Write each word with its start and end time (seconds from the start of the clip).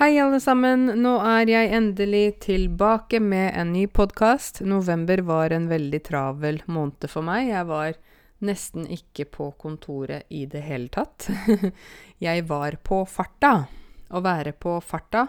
Hei, 0.00 0.14
alle 0.16 0.38
sammen. 0.40 0.86
Nå 0.96 1.10
er 1.28 1.50
jeg 1.50 1.74
endelig 1.76 2.38
tilbake 2.46 3.18
med 3.20 3.50
en 3.52 3.74
ny 3.74 3.82
podkast. 3.84 4.62
November 4.64 5.20
var 5.28 5.52
en 5.52 5.66
veldig 5.68 5.98
travel 6.06 6.62
måned 6.72 7.04
for 7.12 7.20
meg. 7.26 7.50
Jeg 7.50 7.66
var 7.68 7.98
nesten 8.48 8.86
ikke 8.88 9.26
på 9.28 9.50
kontoret 9.60 10.24
i 10.32 10.46
det 10.48 10.62
hele 10.64 10.88
tatt. 10.88 11.26
jeg 12.26 12.46
var 12.48 12.78
på 12.80 13.02
farta. 13.04 13.50
Å 14.08 14.22
være 14.24 14.54
på 14.56 14.78
farta, 14.80 15.26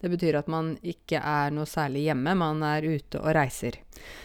det 0.00 0.14
betyr 0.14 0.40
at 0.40 0.48
man 0.48 0.72
ikke 0.80 1.20
er 1.20 1.52
noe 1.52 1.68
særlig 1.68 2.06
hjemme, 2.06 2.38
man 2.40 2.64
er 2.64 2.88
ute 2.88 3.20
og 3.20 3.36
reiser. 3.36 3.76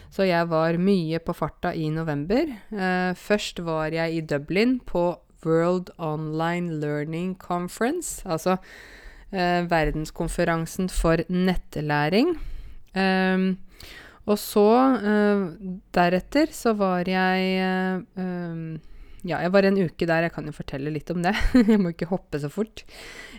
Så 0.07 0.23
jeg 0.29 0.47
var 0.55 0.79
mye 0.79 1.19
på 1.19 1.35
farta 1.35 1.75
i 1.75 1.91
november. 1.91 2.47
Eh, 2.71 3.11
først 3.19 3.59
var 3.67 3.91
jeg 3.91 4.15
i 4.15 4.23
Dublin 4.23 4.77
på 4.87 5.09
World 5.43 5.91
Online 5.99 6.79
Learning 6.79 7.35
Conference. 7.35 8.23
Altså 8.23 8.55
verdenskonferansen 9.31 10.89
for 10.91 11.23
nettlæring. 11.31 12.33
Um, 12.91 13.55
og 14.29 14.37
så, 14.37 14.69
eh, 15.01 15.43
deretter, 15.95 16.51
så 16.53 16.75
var 16.77 17.07
jeg 17.09 18.05
um, 18.15 18.79
Ja, 19.21 19.37
jeg 19.37 19.51
var 19.53 19.65
en 19.67 19.77
uke 19.77 20.07
der. 20.09 20.25
Jeg 20.25 20.33
kan 20.33 20.47
jo 20.49 20.51
fortelle 20.51 20.89
litt 20.89 21.09
om 21.13 21.21
det. 21.21 21.35
jeg 21.69 21.77
må 21.77 21.91
ikke 21.93 22.09
hoppe 22.09 22.39
så 22.41 22.49
fort. 22.49 22.81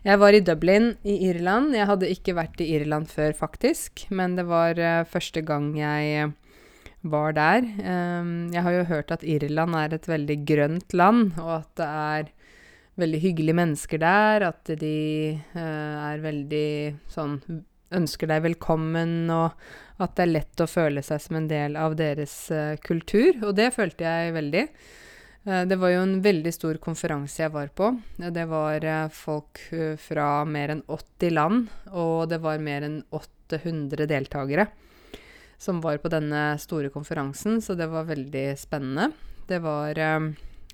Jeg 0.06 0.18
var 0.22 0.30
i 0.30 0.42
Dublin 0.42 0.92
i 1.02 1.16
Irland. 1.26 1.74
Jeg 1.74 1.88
hadde 1.90 2.10
ikke 2.10 2.36
vært 2.38 2.62
i 2.62 2.68
Irland 2.76 3.10
før, 3.10 3.34
faktisk. 3.34 4.04
Men 4.10 4.36
det 4.38 4.46
var 4.46 4.78
uh, 4.78 5.02
første 5.10 5.42
gang 5.42 5.72
jeg 5.74 6.30
var 7.02 7.34
der. 7.34 7.66
Um, 7.82 8.52
jeg 8.54 8.62
har 8.62 8.76
jo 8.76 8.84
hørt 8.92 9.10
at 9.10 9.26
Irland 9.26 9.74
er 9.74 9.98
et 9.98 10.06
veldig 10.06 10.38
grønt 10.46 10.94
land, 10.94 11.34
og 11.42 11.56
at 11.56 11.70
det 11.82 11.88
er 11.90 12.30
veldig 13.00 13.20
hyggelige 13.22 13.56
mennesker 13.56 14.00
der, 14.02 14.48
at 14.50 14.72
de 14.80 14.96
uh, 15.54 16.10
er 16.10 16.24
veldig 16.24 16.72
sånn 17.12 17.38
ønsker 17.92 18.30
deg 18.30 18.44
velkommen, 18.46 19.28
og 19.32 19.52
at 20.00 20.14
det 20.16 20.24
er 20.24 20.34
lett 20.38 20.62
å 20.64 20.68
føle 20.70 21.02
seg 21.04 21.20
som 21.20 21.38
en 21.38 21.48
del 21.48 21.76
av 21.76 21.96
deres 21.98 22.34
uh, 22.52 22.74
kultur. 22.84 23.36
Og 23.44 23.56
det 23.56 23.72
følte 23.74 24.08
jeg 24.08 24.36
veldig. 24.36 24.66
Uh, 25.48 25.62
det 25.68 25.76
var 25.80 25.94
jo 25.94 26.04
en 26.04 26.14
veldig 26.24 26.54
stor 26.56 26.80
konferanse 26.84 27.44
jeg 27.44 27.52
var 27.52 27.72
på. 27.76 27.92
Det 28.16 28.46
var 28.48 28.88
folk 29.16 29.60
fra 30.00 30.28
mer 30.48 30.76
enn 30.76 30.86
80 30.88 31.36
land, 31.36 31.68
og 31.92 32.30
det 32.32 32.40
var 32.44 32.64
mer 32.64 32.88
enn 32.88 33.02
800 33.12 34.08
deltakere 34.08 34.68
som 35.62 35.78
var 35.78 36.00
på 36.02 36.10
denne 36.10 36.56
store 36.58 36.88
konferansen, 36.90 37.60
så 37.62 37.76
det 37.78 37.86
var 37.86 38.08
veldig 38.08 38.48
spennende. 38.58 39.12
Det 39.46 39.60
var 39.62 40.00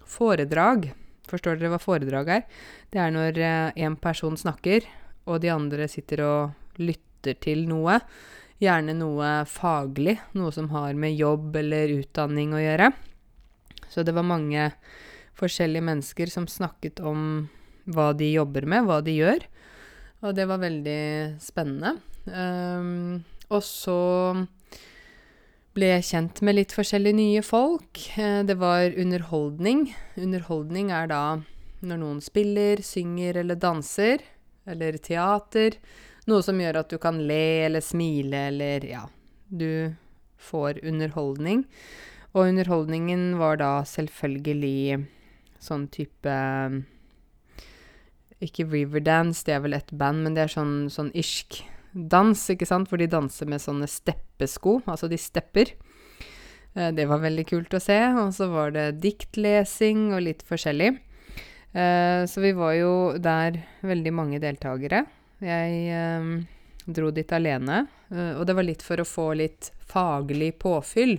foredrag 0.09 0.87
Forstår 1.29 1.59
dere 1.59 1.73
hva 1.75 1.81
foredrag 1.83 2.33
er? 2.33 2.47
Det 2.93 3.03
er 3.03 3.13
når 3.15 3.41
én 3.43 3.93
eh, 3.93 4.01
person 4.01 4.37
snakker, 4.39 4.87
og 5.29 5.43
de 5.45 5.53
andre 5.53 5.89
sitter 5.91 6.25
og 6.25 6.81
lytter 6.81 7.37
til 7.43 7.67
noe. 7.69 7.99
Gjerne 8.59 8.95
noe 8.97 9.45
faglig, 9.47 10.17
noe 10.35 10.51
som 10.55 10.71
har 10.73 10.97
med 10.99 11.15
jobb 11.19 11.61
eller 11.61 11.93
utdanning 12.01 12.57
å 12.57 12.63
gjøre. 12.63 12.91
Så 13.89 14.03
det 14.05 14.15
var 14.17 14.27
mange 14.27 14.71
forskjellige 15.39 15.87
mennesker 15.87 16.33
som 16.33 16.49
snakket 16.51 17.01
om 17.05 17.49
hva 17.89 18.11
de 18.17 18.33
jobber 18.33 18.67
med, 18.69 18.89
hva 18.89 18.99
de 19.05 19.15
gjør. 19.17 19.45
Og 20.27 20.35
det 20.35 20.49
var 20.51 20.61
veldig 20.65 21.01
spennende. 21.41 21.95
Um, 22.27 23.21
og 23.49 23.63
så 23.65 24.01
ble 25.79 25.93
kjent 26.03 26.41
med 26.43 26.57
litt 26.59 26.73
forskjellige 26.75 27.15
nye 27.15 27.43
folk. 27.47 28.01
Eh, 28.19 28.43
det 28.47 28.57
var 28.59 28.97
underholdning. 28.99 29.87
Underholdning 30.19 30.91
er 30.95 31.07
da 31.11 31.23
når 31.87 32.01
noen 32.01 32.19
spiller, 32.25 32.83
synger 32.83 33.39
eller 33.45 33.59
danser, 33.63 34.25
eller 34.67 34.99
teater. 34.99 35.79
Noe 36.29 36.43
som 36.43 36.59
gjør 36.59 36.81
at 36.81 36.91
du 36.91 36.99
kan 37.01 37.21
le 37.29 37.69
eller 37.69 37.85
smile 37.85 38.49
eller 38.51 38.85
ja, 38.89 39.05
du 39.47 39.95
får 40.51 40.83
underholdning. 40.83 41.63
Og 42.35 42.51
underholdningen 42.51 43.39
var 43.39 43.63
da 43.63 43.73
selvfølgelig 43.89 45.07
sånn 45.63 45.89
type 45.91 46.35
Ikke 48.45 48.67
Riverdance, 48.69 49.43
det 49.47 49.57
er 49.57 49.65
vel 49.65 49.79
et 49.79 49.91
band, 49.91 50.27
men 50.27 50.37
det 50.37 50.45
er 50.45 50.53
sånn, 50.59 50.77
sånn 50.93 51.11
irsk 51.19 51.63
dans, 51.93 52.51
ikke 52.53 52.69
sant, 52.69 52.89
hvor 52.91 53.01
de 53.01 53.09
danser 53.11 53.49
med 53.51 53.63
sånne 53.63 53.89
steppesko, 53.91 54.81
altså 54.87 55.09
de 55.11 55.19
stepper. 55.21 55.75
Eh, 56.75 56.93
det 56.95 57.07
var 57.11 57.23
veldig 57.23 57.47
kult 57.49 57.75
å 57.75 57.83
se. 57.83 57.99
Og 58.21 58.33
så 58.37 58.49
var 58.53 58.75
det 58.77 59.01
diktlesing 59.03 60.11
og 60.13 60.25
litt 60.27 60.45
forskjellig. 60.49 60.93
Eh, 61.73 62.23
så 62.29 62.45
vi 62.45 62.55
var 62.57 62.77
jo 62.79 62.93
der 63.23 63.61
veldig 63.87 64.15
mange 64.15 64.43
deltakere. 64.43 65.05
Jeg 65.45 65.83
eh, 65.95 66.31
dro 66.89 67.11
dit 67.13 67.33
alene, 67.37 67.83
og 68.09 68.47
det 68.49 68.55
var 68.57 68.65
litt 68.65 68.81
for 68.81 68.97
å 68.97 69.05
få 69.05 69.27
litt 69.37 69.67
faglig 69.85 70.55
påfyll. 70.57 71.19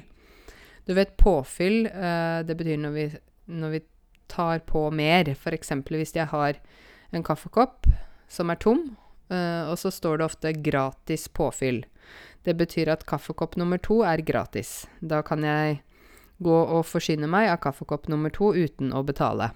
Du 0.89 0.95
vet, 0.97 1.11
påfyll, 1.21 1.83
det 1.85 2.55
betyr 2.57 2.79
når 2.81 2.95
vi, 2.95 3.03
når 3.53 3.75
vi 3.75 3.81
tar 4.33 4.63
på 4.65 4.87
mer. 4.89 5.29
F.eks. 5.35 5.69
hvis 5.85 6.15
jeg 6.17 6.25
har 6.31 6.57
en 7.13 7.25
kaffekopp 7.25 7.85
som 8.25 8.49
er 8.49 8.57
tom, 8.57 8.81
og 9.29 9.75
så 9.77 9.91
står 9.93 10.17
det 10.17 10.25
ofte 10.25 10.53
'gratis 10.53 11.27
påfyll'. 11.29 11.83
Det 12.43 12.55
betyr 12.57 12.89
at 12.89 13.05
kaffekopp 13.05 13.57
nummer 13.59 13.77
to 13.77 14.01
er 14.01 14.21
gratis. 14.25 14.87
Da 15.01 15.21
kan 15.21 15.43
jeg 15.43 15.81
gå 16.39 16.55
og 16.55 16.85
forsyne 16.87 17.27
meg 17.27 17.49
av 17.51 17.59
kaffekopp 17.63 18.07
nummer 18.07 18.31
to 18.33 18.53
uten 18.55 18.93
å 18.95 19.03
betale. 19.03 19.51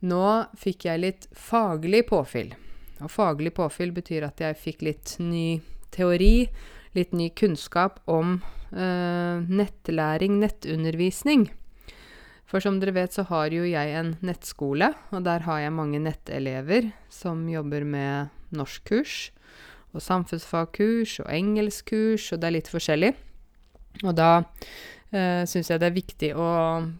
Nå 0.00 0.24
fikk 0.58 0.86
jeg 0.86 1.02
litt 1.02 1.26
faglig 1.34 2.04
påfyll. 2.08 2.54
Og 3.02 3.10
faglig 3.10 3.52
påfyll 3.58 3.92
betyr 3.94 4.28
at 4.28 4.40
jeg 4.42 4.58
fikk 4.58 4.84
litt 4.86 5.16
ny 5.18 5.60
teori, 5.94 6.48
litt 6.94 7.12
ny 7.14 7.28
kunnskap 7.34 7.98
om 8.10 8.38
uh, 8.72 9.42
nettlæring, 9.42 10.38
nettundervisning. 10.42 11.48
For 12.48 12.64
som 12.64 12.78
dere 12.80 12.94
vet, 12.96 13.12
så 13.12 13.26
har 13.28 13.52
jo 13.52 13.66
jeg 13.68 13.92
en 13.98 14.14
nettskole, 14.24 14.94
og 15.12 15.24
der 15.26 15.44
har 15.44 15.60
jeg 15.60 15.74
mange 15.76 16.00
nettelever 16.00 16.92
som 17.12 17.44
jobber 17.50 17.84
med 17.84 18.37
norskkurs 18.54 19.16
og 19.96 20.04
samfunnsfagkurs 20.04 21.18
og 21.24 21.30
engelskkurs, 21.32 22.30
og 22.32 22.40
det 22.40 22.48
er 22.48 22.56
litt 22.58 22.70
forskjellig. 22.72 23.12
Og 24.04 24.12
da 24.16 24.30
eh, 25.10 25.44
syns 25.48 25.72
jeg 25.72 25.80
det 25.80 25.88
er 25.88 25.96
viktig 25.96 26.32
å 26.36 26.48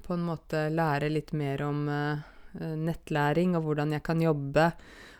på 0.04 0.16
en 0.16 0.26
måte 0.26 0.66
lære 0.72 1.12
litt 1.12 1.34
mer 1.36 1.62
om 1.68 1.84
eh, 1.92 2.28
nettlæring, 2.58 3.56
og 3.58 3.68
hvordan 3.68 3.96
jeg 3.96 4.04
kan 4.06 4.22
jobbe 4.24 4.70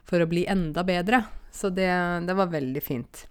for 0.08 0.24
å 0.24 0.30
bli 0.30 0.46
enda 0.48 0.84
bedre. 0.88 1.22
Så 1.52 1.70
det, 1.74 1.90
det 2.26 2.36
var 2.36 2.52
veldig 2.52 2.82
fint. 2.84 3.26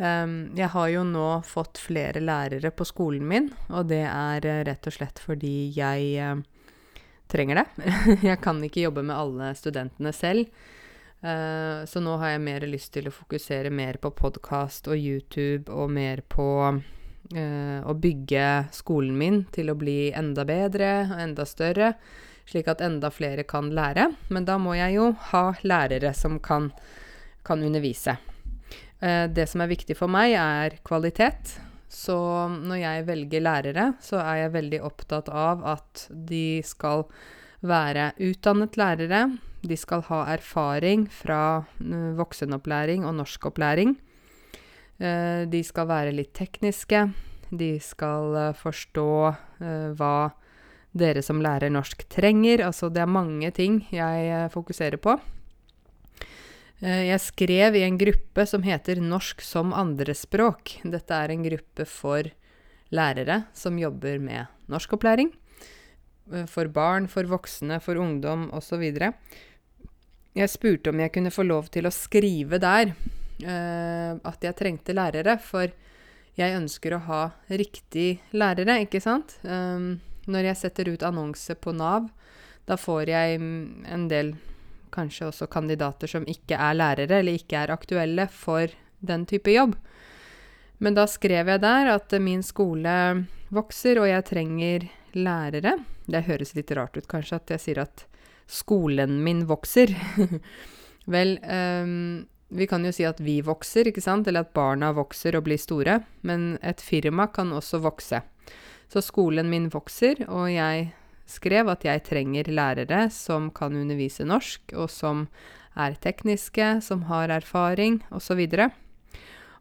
Um, 0.00 0.48
jeg 0.56 0.70
har 0.72 0.88
jo 0.88 1.02
nå 1.04 1.26
fått 1.44 1.76
flere 1.82 2.22
lærere 2.24 2.70
på 2.72 2.86
skolen 2.88 3.26
min, 3.28 3.50
og 3.68 3.90
det 3.90 4.06
er 4.08 4.46
uh, 4.48 4.60
rett 4.64 4.86
og 4.88 4.94
slett 4.96 5.20
fordi 5.20 5.68
jeg 5.76 6.14
eh, 6.16 6.38
trenger 7.28 7.60
det. 7.60 7.90
jeg 8.30 8.40
kan 8.40 8.62
ikke 8.64 8.86
jobbe 8.86 9.04
med 9.04 9.18
alle 9.18 9.50
studentene 9.58 10.14
selv. 10.16 10.48
Uh, 11.20 11.84
så 11.84 12.00
nå 12.00 12.14
har 12.16 12.32
jeg 12.32 12.40
mer 12.46 12.64
lyst 12.64 12.94
til 12.94 13.10
å 13.10 13.12
fokusere 13.12 13.68
mer 13.68 13.98
på 14.00 14.08
podkast 14.16 14.86
og 14.88 14.96
YouTube 14.96 15.68
og 15.68 15.90
mer 15.92 16.22
på 16.32 16.46
uh, 16.72 17.80
å 17.84 17.92
bygge 17.92 18.46
skolen 18.72 19.18
min 19.20 19.42
til 19.52 19.68
å 19.68 19.76
bli 19.76 20.14
enda 20.16 20.46
bedre 20.48 20.88
og 21.10 21.20
enda 21.20 21.44
større, 21.44 21.92
slik 22.48 22.70
at 22.72 22.80
enda 22.80 23.10
flere 23.12 23.44
kan 23.44 23.68
lære. 23.76 24.08
Men 24.32 24.48
da 24.48 24.56
må 24.56 24.78
jeg 24.78 24.96
jo 24.96 25.10
ha 25.28 25.44
lærere 25.60 26.14
som 26.16 26.38
kan, 26.40 26.70
kan 27.44 27.60
undervise. 27.68 28.16
Uh, 29.04 29.28
det 29.28 29.44
som 29.52 29.60
er 29.60 29.74
viktig 29.74 29.98
for 30.00 30.08
meg, 30.08 30.38
er 30.40 30.80
kvalitet. 30.88 31.58
Så 31.90 32.16
når 32.54 32.80
jeg 32.80 33.06
velger 33.10 33.44
lærere, 33.44 33.86
så 34.00 34.22
er 34.22 34.46
jeg 34.46 34.56
veldig 34.56 34.80
opptatt 34.88 35.28
av 35.28 35.66
at 35.68 36.06
de 36.08 36.62
skal 36.64 37.04
være 37.60 38.12
utdannet 38.18 38.76
lærere 38.80 39.24
de 39.60 39.76
skal 39.76 40.04
ha 40.08 40.22
erfaring 40.32 41.04
fra 41.12 41.64
voksenopplæring 42.16 43.04
og 43.04 43.18
norskopplæring. 43.18 43.96
Uh, 45.00 45.44
de 45.48 45.60
skal 45.64 45.88
være 45.88 46.14
litt 46.16 46.32
tekniske. 46.36 47.08
De 47.50 47.72
skal 47.82 48.36
uh, 48.36 48.56
forstå 48.56 49.10
hva 49.96 50.14
dere 50.96 51.22
som 51.22 51.42
lærer 51.44 51.72
norsk 51.72 52.06
trenger. 52.10 52.64
Altså, 52.64 52.88
det 52.88 53.02
er 53.04 53.12
mange 53.12 53.50
ting 53.54 53.82
jeg 53.92 54.48
fokuserer 54.54 55.00
på. 55.00 55.18
Jeg 56.80 57.20
skrev 57.20 57.76
i 57.76 57.82
en 57.84 57.98
gruppe 58.00 58.46
som 58.48 58.64
heter 58.64 59.02
Norsk 59.04 59.42
som 59.44 59.74
andrespråk. 59.76 60.78
Dette 60.80 61.12
er 61.12 61.34
en 61.34 61.44
gruppe 61.44 61.84
for 61.84 62.30
lærere 62.88 63.42
som 63.52 63.76
jobber 63.76 64.16
med 64.16 64.48
norskopplæring. 64.72 65.28
For 66.46 66.70
barn, 66.70 67.08
for 67.10 67.26
voksne, 67.26 67.80
for 67.82 67.98
ungdom 67.98 68.48
osv. 68.54 68.84
Jeg 70.38 70.50
spurte 70.52 70.92
om 70.92 71.00
jeg 71.02 71.10
kunne 71.16 71.32
få 71.34 71.42
lov 71.42 71.72
til 71.74 71.88
å 71.88 71.94
skrive 71.94 72.60
der 72.62 72.92
uh, 72.92 74.12
at 74.14 74.46
jeg 74.46 74.58
trengte 74.58 74.94
lærere, 74.94 75.34
for 75.42 75.72
jeg 76.38 76.54
ønsker 76.54 76.94
å 76.94 77.02
ha 77.08 77.22
riktig 77.50 78.20
lærere, 78.30 78.78
ikke 78.84 79.02
sant? 79.02 79.34
Um, 79.42 79.98
når 80.30 80.52
jeg 80.52 80.60
setter 80.60 80.92
ut 80.92 81.02
annonse 81.06 81.56
på 81.58 81.74
Nav, 81.74 82.06
da 82.68 82.78
får 82.78 83.10
jeg 83.10 83.40
en 83.40 84.06
del 84.10 84.36
kanskje 84.94 85.30
også 85.30 85.48
kandidater 85.50 86.10
som 86.10 86.26
ikke 86.28 86.58
er 86.58 86.76
lærere, 86.78 87.20
eller 87.20 87.38
ikke 87.38 87.64
er 87.64 87.74
aktuelle 87.74 88.26
for 88.30 88.70
den 89.00 89.26
type 89.26 89.50
jobb. 89.50 89.76
Men 90.80 90.96
da 90.96 91.06
skrev 91.10 91.50
jeg 91.50 91.62
der 91.62 91.90
at 91.92 92.14
min 92.22 92.42
skole 92.46 92.94
vokser, 93.52 94.00
og 94.00 94.08
jeg 94.08 94.26
trenger 94.30 94.86
lærere. 95.18 95.76
Det 96.10 96.26
høres 96.26 96.54
litt 96.56 96.72
rart 96.74 96.98
ut 96.98 97.08
kanskje 97.10 97.38
at 97.38 97.54
jeg 97.54 97.64
sier 97.64 97.82
at 97.84 98.04
skolen 98.50 99.20
min 99.24 99.44
vokser. 99.48 99.92
Vel, 101.14 101.36
um, 101.46 102.26
vi 102.50 102.66
kan 102.66 102.84
jo 102.84 102.92
si 102.94 103.06
at 103.06 103.20
vi 103.22 103.38
vokser, 103.46 103.88
ikke 103.88 104.02
sant, 104.02 104.26
eller 104.28 104.44
at 104.46 104.54
barna 104.56 104.90
vokser 104.96 105.38
og 105.38 105.46
blir 105.46 105.60
store, 105.60 106.00
men 106.26 106.56
et 106.66 106.82
firma 106.82 107.28
kan 107.30 107.52
også 107.54 107.82
vokse. 107.84 108.22
Så 108.90 109.02
skolen 109.06 109.50
min 109.52 109.68
vokser, 109.70 110.24
og 110.26 110.50
jeg 110.50 110.90
skrev 111.30 111.70
at 111.70 111.86
jeg 111.86 112.02
trenger 112.08 112.50
lærere 112.50 113.04
som 113.14 113.52
kan 113.54 113.76
undervise 113.78 114.26
norsk, 114.26 114.74
og 114.74 114.90
som 114.90 115.28
er 115.78 115.94
tekniske, 116.02 116.80
som 116.82 117.06
har 117.06 117.30
erfaring, 117.30 118.00
osv. 118.10 118.42
Og, 118.50 118.74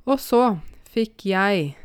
og 0.09 0.17
så 0.17 0.43
fikk 0.89 1.27
jeg 1.29 1.75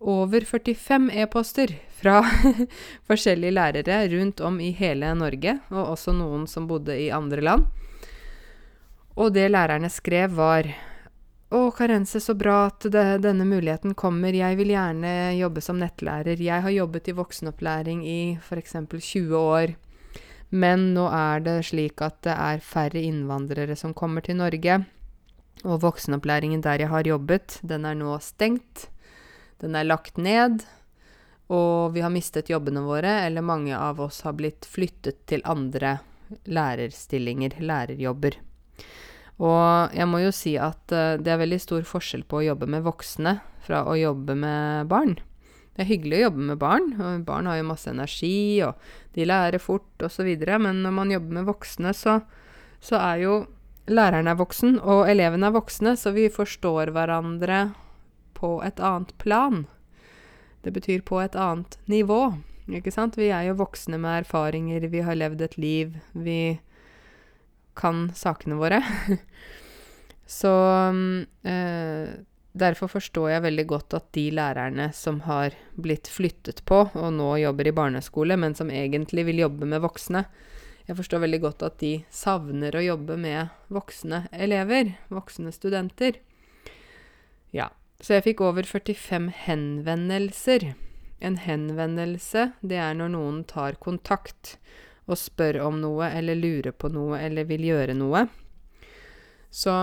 over 0.00 0.44
45 0.44 1.10
e-poster 1.12 1.74
fra 2.00 2.20
forskjellige 3.08 3.54
lærere 3.54 4.00
rundt 4.12 4.40
om 4.40 4.60
i 4.60 4.70
hele 4.76 5.14
Norge, 5.16 5.58
og 5.70 5.94
også 5.94 6.12
noen 6.16 6.48
som 6.50 6.68
bodde 6.68 6.96
i 7.00 7.10
andre 7.14 7.44
land. 7.44 7.64
Og 9.14 9.30
det 9.34 9.46
lærerne 9.50 9.90
skrev, 9.92 10.34
var 10.34 10.68
å, 11.54 11.68
Karense, 11.70 12.18
så 12.18 12.34
bra 12.34 12.64
at 12.66 12.86
det, 12.90 13.04
denne 13.22 13.46
muligheten 13.46 13.94
kommer. 13.94 14.34
Jeg 14.34 14.58
vil 14.58 14.72
gjerne 14.74 15.36
jobbe 15.38 15.62
som 15.62 15.78
nettlærer. 15.78 16.40
Jeg 16.42 16.64
har 16.64 16.74
jobbet 16.74 17.10
i 17.12 17.14
voksenopplæring 17.14 18.02
i 18.02 18.18
f.eks. 18.42 18.74
20 18.90 19.36
år. 19.38 19.76
Men 20.54 20.90
nå 20.96 21.06
er 21.14 21.44
det 21.46 21.60
slik 21.70 22.02
at 22.02 22.20
det 22.26 22.34
er 22.34 22.64
færre 22.64 23.00
innvandrere 23.02 23.76
som 23.78 23.94
kommer 23.94 24.24
til 24.26 24.40
Norge. 24.40 24.80
Og 25.62 25.80
voksenopplæringen 25.82 26.62
der 26.64 26.82
jeg 26.82 26.90
har 26.90 27.06
jobbet, 27.06 27.60
den 27.62 27.86
er 27.86 27.96
nå 27.98 28.18
stengt. 28.22 28.88
Den 29.62 29.76
er 29.78 29.86
lagt 29.86 30.18
ned. 30.18 30.64
Og 31.52 31.92
vi 31.92 32.00
har 32.00 32.12
mistet 32.12 32.50
jobbene 32.50 32.82
våre, 32.86 33.20
eller 33.26 33.44
mange 33.44 33.76
av 33.76 34.00
oss 34.00 34.22
har 34.24 34.36
blitt 34.38 34.64
flyttet 34.64 35.26
til 35.28 35.44
andre 35.44 35.98
lærerstillinger, 36.48 37.58
lærerjobber. 37.60 38.38
Og 39.42 39.94
jeg 39.96 40.06
må 40.08 40.22
jo 40.22 40.32
si 40.34 40.54
at 40.60 40.94
uh, 40.94 41.16
det 41.20 41.32
er 41.32 41.42
veldig 41.42 41.60
stor 41.62 41.86
forskjell 41.88 42.24
på 42.28 42.40
å 42.40 42.46
jobbe 42.52 42.68
med 42.70 42.84
voksne 42.86 43.38
fra 43.64 43.82
å 43.90 43.96
jobbe 43.98 44.36
med 44.38 44.88
barn. 44.90 45.16
Det 45.74 45.82
er 45.82 45.90
hyggelig 45.90 46.20
å 46.20 46.24
jobbe 46.28 46.48
med 46.52 46.60
barn, 46.62 46.92
og 47.02 47.24
barn 47.26 47.48
har 47.50 47.58
jo 47.58 47.66
masse 47.66 47.90
energi, 47.90 48.62
og 48.62 48.78
de 49.16 49.26
lærer 49.26 49.62
fort 49.62 50.04
osv., 50.06 50.28
men 50.62 50.84
når 50.84 50.94
man 50.94 51.10
jobber 51.10 51.40
med 51.40 51.48
voksne, 51.48 51.90
så, 51.98 52.20
så 52.78 53.00
er 53.00 53.24
jo 53.24 53.38
læreren 53.90 54.30
er 54.30 54.38
voksen, 54.38 54.78
og 54.78 55.08
elevene 55.10 55.50
er 55.50 55.56
voksne, 55.56 55.96
så 55.98 56.14
vi 56.14 56.28
forstår 56.32 56.94
hverandre 56.94 57.64
på 58.34 58.58
et 58.66 58.80
annet 58.82 59.14
plan. 59.22 59.64
Det 60.64 60.72
betyr 60.74 61.02
på 61.04 61.20
et 61.20 61.36
annet 61.36 61.78
nivå, 61.90 62.34
ikke 62.72 62.92
sant? 62.94 63.18
Vi 63.20 63.28
er 63.28 63.50
jo 63.50 63.58
voksne 63.60 63.98
med 64.00 64.24
erfaringer, 64.24 64.86
vi 64.88 65.02
har 65.04 65.18
levd 65.18 65.42
et 65.44 65.58
liv, 65.60 65.98
vi 66.12 66.56
kan 67.76 68.08
sakene 68.16 68.56
våre. 68.56 68.80
Så 70.26 70.52
eh, 71.42 72.08
derfor 72.52 72.88
forstår 72.88 73.28
jeg 73.34 73.44
veldig 73.44 73.66
godt 73.68 73.96
at 73.98 74.08
de 74.16 74.28
lærerne 74.32 74.88
som 74.96 75.20
har 75.26 75.56
blitt 75.76 76.08
flyttet 76.08 76.64
på, 76.64 76.86
og 76.88 77.12
nå 77.12 77.34
jobber 77.42 77.68
i 77.68 77.76
barneskole, 77.76 78.38
men 78.40 78.56
som 78.56 78.72
egentlig 78.72 79.26
vil 79.28 79.44
jobbe 79.44 79.68
med 79.68 79.84
voksne 79.84 80.24
Jeg 80.84 80.98
forstår 80.98 81.22
veldig 81.22 81.40
godt 81.40 81.62
at 81.64 81.78
de 81.80 81.94
savner 82.12 82.76
å 82.76 82.82
jobbe 82.84 83.16
med 83.16 83.48
voksne 83.72 84.26
elever, 84.32 84.90
voksne 85.08 85.52
studenter. 85.52 86.18
Ja. 87.56 87.70
Så 88.00 88.16
jeg 88.16 88.26
fikk 88.26 88.42
over 88.44 88.66
45 88.66 89.30
henvendelser. 89.44 90.72
En 91.24 91.36
henvendelse, 91.40 92.50
det 92.60 92.78
er 92.82 92.96
når 92.98 93.14
noen 93.14 93.42
tar 93.48 93.78
kontakt 93.80 94.56
og 95.04 95.18
spør 95.20 95.60
om 95.66 95.78
noe 95.82 96.08
eller 96.12 96.36
lurer 96.38 96.72
på 96.72 96.90
noe 96.92 97.20
eller 97.20 97.46
vil 97.48 97.64
gjøre 97.68 97.96
noe. 97.96 98.26
Så 99.54 99.74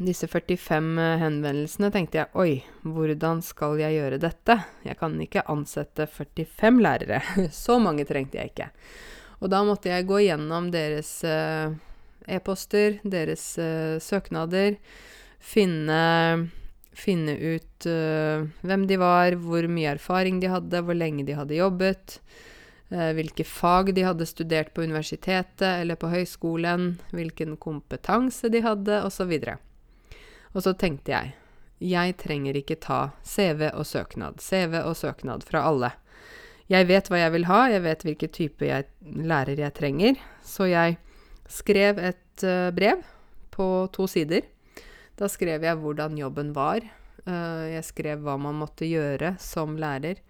disse 0.00 0.26
45 0.26 0.98
eh, 0.98 1.16
henvendelsene 1.20 1.90
tenkte 1.92 2.22
jeg 2.22 2.30
oi, 2.38 2.52
hvordan 2.82 3.42
skal 3.44 3.80
jeg 3.80 3.98
gjøre 3.98 4.20
dette? 4.22 4.56
Jeg 4.86 4.98
kan 5.00 5.18
ikke 5.20 5.44
ansette 5.52 6.06
45 6.08 6.80
lærere. 6.82 7.20
Så 7.64 7.78
mange 7.82 8.06
trengte 8.08 8.40
jeg 8.40 8.52
ikke. 8.52 8.70
Og 9.42 9.50
da 9.52 9.62
måtte 9.66 9.90
jeg 9.90 10.06
gå 10.06 10.20
gjennom 10.22 10.70
deres 10.70 11.10
uh, 11.26 11.74
e-poster, 12.30 13.00
deres 13.02 13.42
uh, 13.58 13.98
søknader, 13.98 14.76
finne, 15.42 15.98
finne 16.92 17.34
ut 17.36 17.86
uh, 17.88 18.44
hvem 18.62 18.86
de 18.88 18.98
var, 19.00 19.36
hvor 19.40 19.66
mye 19.70 19.94
erfaring 19.96 20.40
de 20.42 20.50
hadde, 20.52 20.82
hvor 20.84 20.96
lenge 20.96 21.26
de 21.28 21.36
hadde 21.36 21.58
jobbet. 21.58 22.18
uh, 22.92 23.10
hvilke 23.16 23.44
fag 23.48 23.94
de 23.96 24.04
hadde 24.04 24.28
studert 24.28 24.74
på 24.74 24.84
universitetet 24.84 25.80
eller 25.80 25.96
på 25.96 26.12
høyskolen, 26.12 26.98
hvilken 27.12 27.56
kompetanse 27.56 28.52
de 28.52 28.60
hadde, 28.64 29.02
osv. 29.04 29.32
Og, 29.40 30.18
og 30.52 30.66
så 30.66 30.76
tenkte 30.76 31.14
jeg 31.14 31.38
jeg 31.82 32.14
trenger 32.20 32.54
ikke 32.54 32.78
ta 32.78 33.00
CV 33.26 33.66
og 33.72 33.82
søknad, 33.88 34.38
CV 34.38 34.78
og 34.84 34.94
søknad 34.94 35.42
fra 35.42 35.64
alle. 35.66 35.90
Jeg 36.70 36.86
vet 36.88 37.08
hva 37.10 37.18
jeg 37.24 37.32
vil 37.34 37.48
ha, 37.48 37.62
jeg 37.72 37.82
vet 37.84 38.04
hvilken 38.06 38.32
type 38.32 38.68
jeg, 38.68 38.86
lærer 39.02 39.58
jeg 39.58 39.74
trenger, 39.76 40.20
så 40.46 40.68
jeg 40.70 40.96
skrev 41.50 41.98
et 41.98 42.46
uh, 42.46 42.70
brev 42.74 43.02
på 43.52 43.66
to 43.92 44.06
sider. 44.08 44.46
Da 45.18 45.28
skrev 45.28 45.64
jeg 45.64 45.78
hvordan 45.82 46.16
jobben 46.18 46.52
var. 46.56 46.84
Uh, 47.26 47.68
jeg 47.70 47.84
skrev 47.86 48.24
hva 48.24 48.38
man 48.40 48.58
måtte 48.62 48.88
gjøre 48.88 49.36
som 49.42 49.76
lærer. 49.78 50.22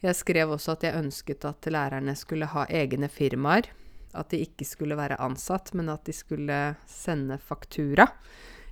Jeg 0.00 0.16
skrev 0.16 0.54
også 0.54 0.78
at 0.78 0.86
jeg 0.86 0.96
ønsket 0.96 1.44
at 1.44 1.68
lærerne 1.68 2.14
skulle 2.16 2.48
ha 2.48 2.64
egne 2.70 3.10
firmaer. 3.12 3.68
At 4.16 4.32
de 4.32 4.40
ikke 4.42 4.66
skulle 4.66 4.96
være 4.98 5.20
ansatt, 5.22 5.74
men 5.76 5.90
at 5.92 6.06
de 6.08 6.14
skulle 6.16 6.60
sende 6.88 7.36
faktura 7.38 8.08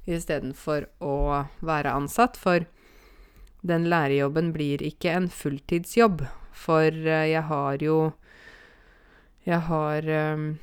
istedenfor 0.08 0.88
å 1.05 1.44
være 1.61 1.93
ansatt. 1.94 2.38
For 2.40 2.64
den 3.66 3.87
lærerjobben 3.90 4.52
blir 4.54 4.82
ikke 4.82 5.12
en 5.14 5.28
fulltidsjobb. 5.28 6.25
For 6.56 6.88
eh, 6.88 7.28
jeg 7.34 7.44
har 7.50 7.82
jo 7.84 7.99
Jeg 9.49 9.61
har 9.64 10.04
um, 10.34 10.58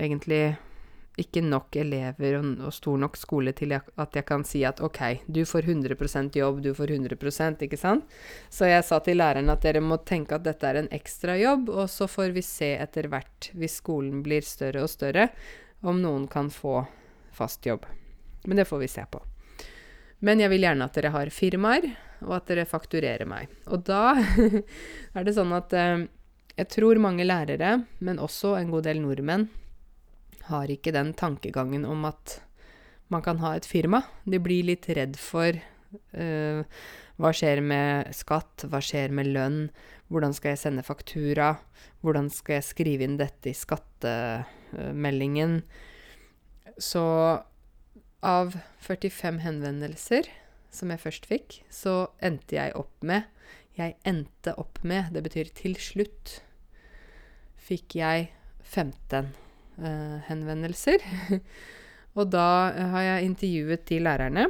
egentlig 0.00 0.56
ikke 1.18 1.42
nok 1.44 1.76
elever 1.80 2.38
og, 2.38 2.46
og, 2.66 2.74
stor 2.74 2.98
nok 3.00 3.16
skole 3.18 3.52
til 3.56 3.74
at 3.76 4.16
jeg 4.16 4.26
kan 4.28 4.44
si 4.46 4.62
at 4.66 4.82
OK, 4.84 5.00
du 5.26 5.42
får 5.48 5.68
100% 5.68 6.38
jobb, 6.38 6.60
du 6.64 6.70
får 6.76 6.94
100% 6.94 7.64
ikke 7.66 7.80
sant? 7.80 8.06
Så 8.50 8.70
jeg 8.70 8.84
sa 8.86 9.00
til 9.04 9.20
læreren 9.20 9.50
at 9.52 9.64
dere 9.64 9.82
må 9.84 10.00
tenke 10.06 10.38
at 10.38 10.46
dette 10.46 10.68
er 10.68 10.82
en 10.82 10.90
ekstra 10.94 11.38
jobb, 11.40 11.70
og 11.74 11.90
så 11.92 12.08
får 12.10 12.34
vi 12.36 12.44
se 12.46 12.74
etter 12.78 13.10
hvert, 13.12 13.50
hvis 13.58 13.80
skolen 13.82 14.22
blir 14.26 14.46
større 14.46 14.84
og 14.86 14.92
større, 14.92 15.28
om 15.82 16.00
noen 16.02 16.26
kan 16.30 16.50
få 16.50 16.82
fast 17.34 17.66
jobb. 17.66 17.86
Men 18.46 18.62
det 18.62 18.68
får 18.68 18.82
vi 18.82 18.90
se 18.90 19.04
på. 19.10 19.22
Men 20.24 20.42
jeg 20.42 20.50
vil 20.50 20.64
gjerne 20.66 20.86
at 20.88 20.96
dere 20.98 21.14
har 21.14 21.30
firmaer, 21.30 21.92
og 22.26 22.34
at 22.40 22.48
dere 22.50 22.66
fakturerer 22.66 23.28
meg. 23.30 23.50
Og 23.70 23.84
da 23.86 24.16
er 25.16 25.26
det 25.26 25.36
sånn 25.36 25.54
at 25.54 25.74
eh, 25.78 26.08
jeg 26.58 26.70
tror 26.74 26.98
mange 27.02 27.26
lærere, 27.26 27.76
men 28.02 28.18
også 28.18 28.56
en 28.58 28.72
god 28.72 28.88
del 28.88 29.02
nordmenn, 29.04 29.46
har 30.48 30.72
ikke 30.72 30.94
den 30.96 31.12
tankegangen 31.16 31.84
om 31.88 32.04
at 32.08 32.40
man 33.12 33.22
kan 33.24 33.38
ha 33.40 33.54
et 33.56 33.68
firma. 33.68 34.02
De 34.24 34.40
blir 34.42 34.64
litt 34.68 34.88
redd 34.92 35.16
for 35.20 35.56
uh, 35.56 36.60
hva 37.18 37.32
skjer 37.34 37.60
med 37.64 38.14
skatt, 38.14 38.64
hva 38.68 38.80
skjer 38.84 39.10
med 39.14 39.26
lønn, 39.34 39.70
hvordan 40.12 40.34
skal 40.36 40.50
jeg 40.54 40.62
sende 40.62 40.84
faktura, 40.86 41.56
hvordan 42.04 42.28
skal 42.32 42.54
jeg 42.58 42.68
skrive 42.68 43.04
inn 43.04 43.18
dette 43.20 43.46
i 43.50 43.56
skattemeldingen. 43.56 45.52
Så 46.78 47.04
av 48.24 48.56
45 48.84 49.38
henvendelser 49.44 50.24
som 50.74 50.90
jeg 50.92 51.02
først 51.02 51.26
fikk, 51.28 51.60
så 51.70 52.08
endte 52.22 52.56
jeg 52.58 52.76
opp 52.78 53.02
med 53.02 53.22
Jeg 53.78 53.94
endte 54.02 54.56
opp 54.58 54.80
med, 54.82 55.12
det 55.14 55.22
betyr 55.22 55.52
til 55.54 55.76
slutt, 55.78 56.42
fikk 57.54 57.94
jeg 57.94 58.32
15 58.64 59.14
eh, 59.14 59.47
henvendelser. 60.28 61.04
og 62.18 62.30
da 62.32 62.48
eh, 62.72 62.90
har 62.94 63.06
jeg 63.06 63.28
intervjuet 63.30 63.86
de 63.88 64.00
lærerne, 64.02 64.48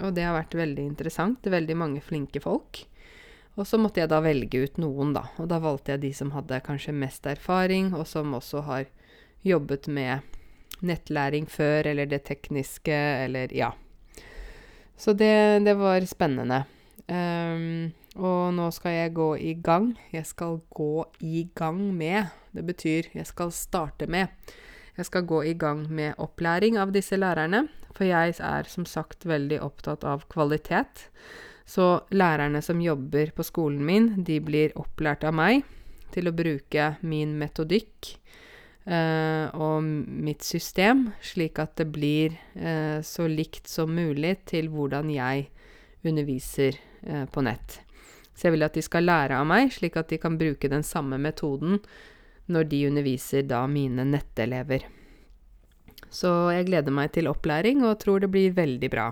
og 0.00 0.14
det 0.16 0.24
har 0.24 0.36
vært 0.36 0.56
veldig 0.56 0.86
interessant. 0.86 1.52
Veldig 1.52 1.76
mange 1.76 2.02
flinke 2.04 2.40
folk. 2.40 2.84
Og 3.60 3.66
så 3.68 3.76
måtte 3.76 4.00
jeg 4.00 4.08
da 4.08 4.22
velge 4.24 4.62
ut 4.64 4.78
noen, 4.80 5.12
da. 5.12 5.26
Og 5.36 5.50
da 5.50 5.58
valgte 5.60 5.92
jeg 5.92 6.04
de 6.06 6.12
som 6.16 6.32
hadde 6.32 6.62
kanskje 6.64 6.94
mest 6.96 7.28
erfaring, 7.28 7.92
og 7.92 8.06
som 8.08 8.32
også 8.38 8.64
har 8.64 8.86
jobbet 9.44 9.90
med 9.92 10.24
nettlæring 10.82 11.44
før, 11.50 11.90
eller 11.92 12.08
det 12.08 12.22
tekniske, 12.30 12.96
eller 13.26 13.52
ja. 13.52 13.74
Så 14.96 15.12
det, 15.12 15.64
det 15.66 15.76
var 15.76 16.04
spennende. 16.08 16.62
Um, 17.12 17.92
og 18.22 18.52
nå 18.56 18.70
skal 18.72 18.96
jeg 18.96 19.14
gå 19.16 19.28
i 19.36 19.52
gang. 19.60 19.92
Jeg 20.12 20.24
skal 20.28 20.60
gå 20.72 21.04
i 21.20 21.46
gang 21.54 21.80
med. 21.96 22.32
Det 22.52 22.64
betyr 22.64 23.12
jeg 23.12 23.28
skal 23.28 23.52
starte 23.52 24.08
med 24.08 24.32
Jeg 24.98 25.08
skal 25.08 25.24
gå 25.24 25.40
i 25.48 25.54
gang 25.56 25.86
med 25.88 26.18
opplæring 26.20 26.76
av 26.80 26.92
disse 26.92 27.16
lærerne, 27.16 27.64
for 27.96 28.04
jeg 28.04 28.34
er 28.36 28.68
som 28.68 28.84
sagt 28.88 29.24
veldig 29.28 29.60
opptatt 29.64 30.04
av 30.04 30.26
kvalitet. 30.32 31.06
Så 31.64 32.02
lærerne 32.12 32.60
som 32.64 32.80
jobber 32.82 33.32
på 33.36 33.46
skolen 33.46 33.84
min, 33.88 34.10
de 34.24 34.40
blir 34.44 34.74
opplært 34.76 35.24
av 35.24 35.36
meg 35.36 35.62
til 36.12 36.28
å 36.28 36.34
bruke 36.36 36.90
min 37.08 37.32
metodikk 37.40 38.10
eh, 38.84 39.48
og 39.56 39.80
mitt 39.82 40.44
system, 40.44 41.06
slik 41.24 41.62
at 41.62 41.78
det 41.80 41.88
blir 41.94 42.36
eh, 42.52 43.00
så 43.00 43.28
likt 43.30 43.70
som 43.72 43.94
mulig 43.96 44.42
til 44.52 44.68
hvordan 44.74 45.08
jeg 45.14 45.48
underviser 46.04 46.76
eh, 46.76 47.24
på 47.32 47.44
nett. 47.46 47.80
Så 48.34 48.48
jeg 48.48 48.58
vil 48.58 48.68
at 48.68 48.76
de 48.76 48.84
skal 48.84 49.08
lære 49.08 49.40
av 49.40 49.48
meg, 49.48 49.72
slik 49.72 49.96
at 49.96 50.12
de 50.12 50.20
kan 50.20 50.36
bruke 50.40 50.68
den 50.68 50.84
samme 50.84 51.16
metoden 51.20 51.80
når 52.50 52.64
de 52.70 52.86
underviser 52.88 53.42
da 53.46 53.66
mine 53.70 54.04
nettelever. 54.08 54.86
Så 56.12 56.28
jeg 56.52 56.66
gleder 56.68 56.92
meg 56.94 57.12
til 57.14 57.28
opplæring 57.30 57.84
og 57.86 57.98
tror 58.02 58.20
det 58.22 58.30
blir 58.32 58.52
veldig 58.56 58.90
bra. 58.92 59.06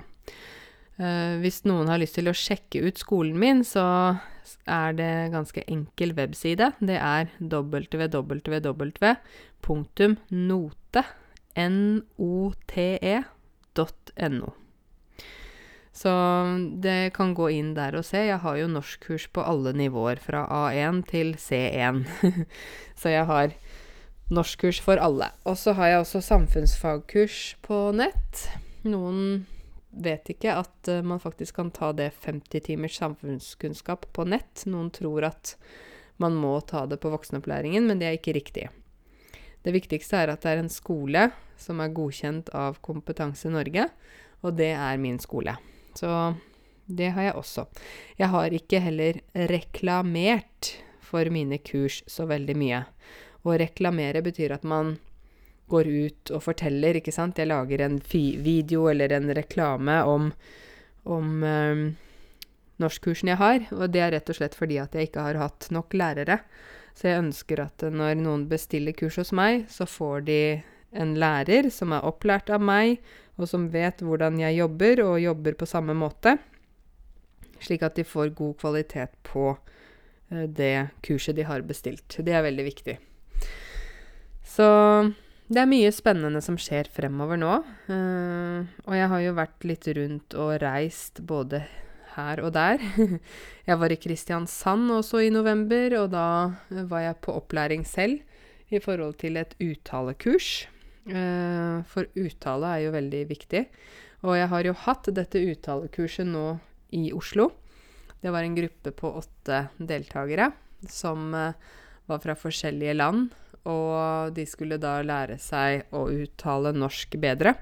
Uh, 1.01 1.41
hvis 1.41 1.63
noen 1.65 1.89
har 1.89 1.99
lyst 2.03 2.19
til 2.19 2.29
å 2.29 2.37
sjekke 2.37 2.83
ut 2.85 2.99
skolen 3.01 3.39
min, 3.41 3.65
så 3.65 4.17
er 4.69 4.93
det 4.99 5.33
ganske 5.33 5.65
enkel 5.65 6.13
webside. 6.19 6.73
Det 6.81 6.99
er 7.01 7.31
www.note, 7.41 8.21
N-O-T-E.no. 11.57 12.11
Så 15.93 16.11
det 16.83 17.13
kan 17.17 17.35
gå 17.35 17.49
inn 17.51 17.75
der 17.75 17.97
og 17.99 18.07
se. 18.07 18.23
Jeg 18.29 18.41
har 18.45 18.57
jo 18.61 18.71
norskkurs 18.71 19.27
på 19.35 19.43
alle 19.43 19.73
nivåer, 19.77 20.23
fra 20.23 20.45
A1 20.47 21.03
til 21.11 21.35
C1. 21.35 22.05
så 23.01 23.13
jeg 23.13 23.27
har 23.27 23.57
norskkurs 24.31 24.81
for 24.83 25.03
alle. 25.03 25.33
Og 25.45 25.59
så 25.59 25.75
har 25.79 25.91
jeg 25.91 26.05
også 26.05 26.23
samfunnsfagkurs 26.25 27.41
på 27.67 27.83
nett. 27.99 28.47
Noen 28.87 29.47
vet 29.91 30.31
ikke 30.31 30.55
at 30.63 30.89
uh, 30.89 31.03
man 31.03 31.21
faktisk 31.23 31.59
kan 31.59 31.73
ta 31.75 31.91
det 31.97 32.13
50 32.23 32.63
timers 32.71 32.99
samfunnskunnskap 33.01 34.07
på 34.15 34.27
nett. 34.31 34.63
Noen 34.71 34.93
tror 34.95 35.27
at 35.33 35.57
man 36.23 36.37
må 36.39 36.55
ta 36.69 36.85
det 36.87 37.01
på 37.03 37.11
voksenopplæringen, 37.11 37.89
men 37.89 37.99
det 37.99 38.07
er 38.07 38.21
ikke 38.21 38.37
riktig. 38.37 38.69
Det 39.65 39.75
viktigste 39.75 40.23
er 40.23 40.33
at 40.33 40.45
det 40.45 40.55
er 40.55 40.63
en 40.63 40.73
skole 40.73 41.27
som 41.61 41.83
er 41.83 41.93
godkjent 41.93 42.53
av 42.57 42.79
Kompetanse 42.85 43.51
Norge, 43.53 43.89
og 44.41 44.57
det 44.57 44.71
er 44.73 45.01
min 45.01 45.19
skole. 45.21 45.57
Så 45.99 46.35
det 46.91 47.13
har 47.15 47.29
jeg 47.29 47.39
også. 47.39 47.67
Jeg 48.19 48.31
har 48.33 48.57
ikke 48.57 48.81
heller 48.83 49.21
reklamert 49.51 50.75
for 51.11 51.31
mine 51.33 51.59
kurs 51.63 52.03
så 52.11 52.27
veldig 52.31 52.57
mye. 52.59 52.83
Å 53.47 53.57
reklamere 53.59 54.23
betyr 54.25 54.55
at 54.57 54.67
man 54.69 54.97
går 55.71 55.87
ut 55.87 56.33
og 56.35 56.43
forteller, 56.45 56.99
ikke 56.99 57.15
sant. 57.15 57.39
Jeg 57.39 57.51
lager 57.51 57.85
en 57.85 58.01
video 58.11 58.89
eller 58.91 59.15
en 59.15 59.31
reklame 59.37 60.01
om, 60.03 60.31
om 61.07 61.45
um, 61.47 61.85
norskkursen 62.83 63.31
jeg 63.31 63.41
har, 63.41 63.63
og 63.77 63.87
det 63.95 64.03
er 64.03 64.15
rett 64.17 64.33
og 64.33 64.41
slett 64.41 64.59
fordi 64.59 64.81
at 64.83 64.97
jeg 64.97 65.11
ikke 65.11 65.29
har 65.29 65.39
hatt 65.41 65.71
nok 65.75 65.95
lærere. 65.95 66.41
Så 66.99 67.09
jeg 67.09 67.23
ønsker 67.23 67.63
at 67.63 67.87
når 67.87 68.19
noen 68.19 68.49
bestiller 68.51 68.97
kurs 68.99 69.21
hos 69.21 69.31
meg, 69.37 69.69
så 69.71 69.87
får 69.89 70.27
de 70.27 70.41
en 70.93 71.15
lærer 71.19 71.71
som 71.73 71.95
er 71.95 72.07
opplært 72.07 72.51
av 72.53 72.63
meg, 72.63 72.99
og 73.41 73.49
som 73.49 73.69
vet 73.73 74.03
hvordan 74.05 74.41
jeg 74.43 74.59
jobber, 74.59 75.03
og 75.07 75.23
jobber 75.23 75.57
på 75.59 75.69
samme 75.69 75.95
måte, 75.97 76.37
slik 77.61 77.85
at 77.87 77.97
de 77.97 78.05
får 78.07 78.35
god 78.37 78.57
kvalitet 78.61 79.15
på 79.27 79.53
uh, 79.55 80.45
det 80.47 80.91
kurset 81.07 81.39
de 81.39 81.47
har 81.49 81.65
bestilt. 81.67 82.19
Det 82.19 82.35
er 82.35 82.45
veldig 82.47 82.67
viktig. 82.67 82.97
Så 84.51 84.67
det 85.51 85.63
er 85.63 85.71
mye 85.71 85.91
spennende 85.95 86.43
som 86.45 86.59
skjer 86.61 86.91
fremover 86.93 87.39
nå. 87.41 87.61
Uh, 87.91 88.67
og 88.87 88.97
jeg 88.97 89.13
har 89.13 89.23
jo 89.25 89.37
vært 89.39 89.69
litt 89.69 89.89
rundt 89.97 90.37
og 90.39 90.57
reist 90.63 91.23
både 91.27 91.63
her 92.17 92.43
og 92.45 92.53
der. 92.57 92.83
jeg 93.69 93.79
var 93.81 93.93
i 93.93 94.01
Kristiansand 94.01 94.91
også 94.99 95.23
i 95.25 95.33
november, 95.33 95.97
og 96.03 96.11
da 96.15 96.27
var 96.91 97.07
jeg 97.07 97.23
på 97.25 97.37
opplæring 97.39 97.87
selv 97.87 98.21
i 98.71 98.79
forhold 98.83 99.17
til 99.23 99.39
et 99.41 99.57
uttalekurs. 99.63 100.69
Uh, 101.11 101.83
for 101.91 102.09
uttale 102.19 102.75
er 102.75 102.85
jo 102.87 102.95
veldig 102.95 103.23
viktig. 103.31 103.65
Og 104.27 104.37
jeg 104.37 104.51
har 104.53 104.67
jo 104.69 104.77
hatt 104.85 105.11
dette 105.17 105.43
uttalekurset 105.53 106.29
nå 106.29 106.47
i 106.97 107.11
Oslo. 107.17 107.51
Det 108.21 108.33
var 108.33 108.45
en 108.45 108.57
gruppe 108.57 108.93
på 108.93 109.13
åtte 109.21 109.63
deltakere 109.79 110.51
som 110.89 111.33
uh, 111.35 111.57
var 112.11 112.21
fra 112.23 112.37
forskjellige 112.39 112.97
land. 112.99 113.31
Og 113.69 114.33
de 114.37 114.47
skulle 114.49 114.81
da 114.81 114.99
lære 115.05 115.37
seg 115.41 115.91
å 115.97 116.07
uttale 116.13 116.73
norsk 116.77 117.17
bedre. 117.21 117.55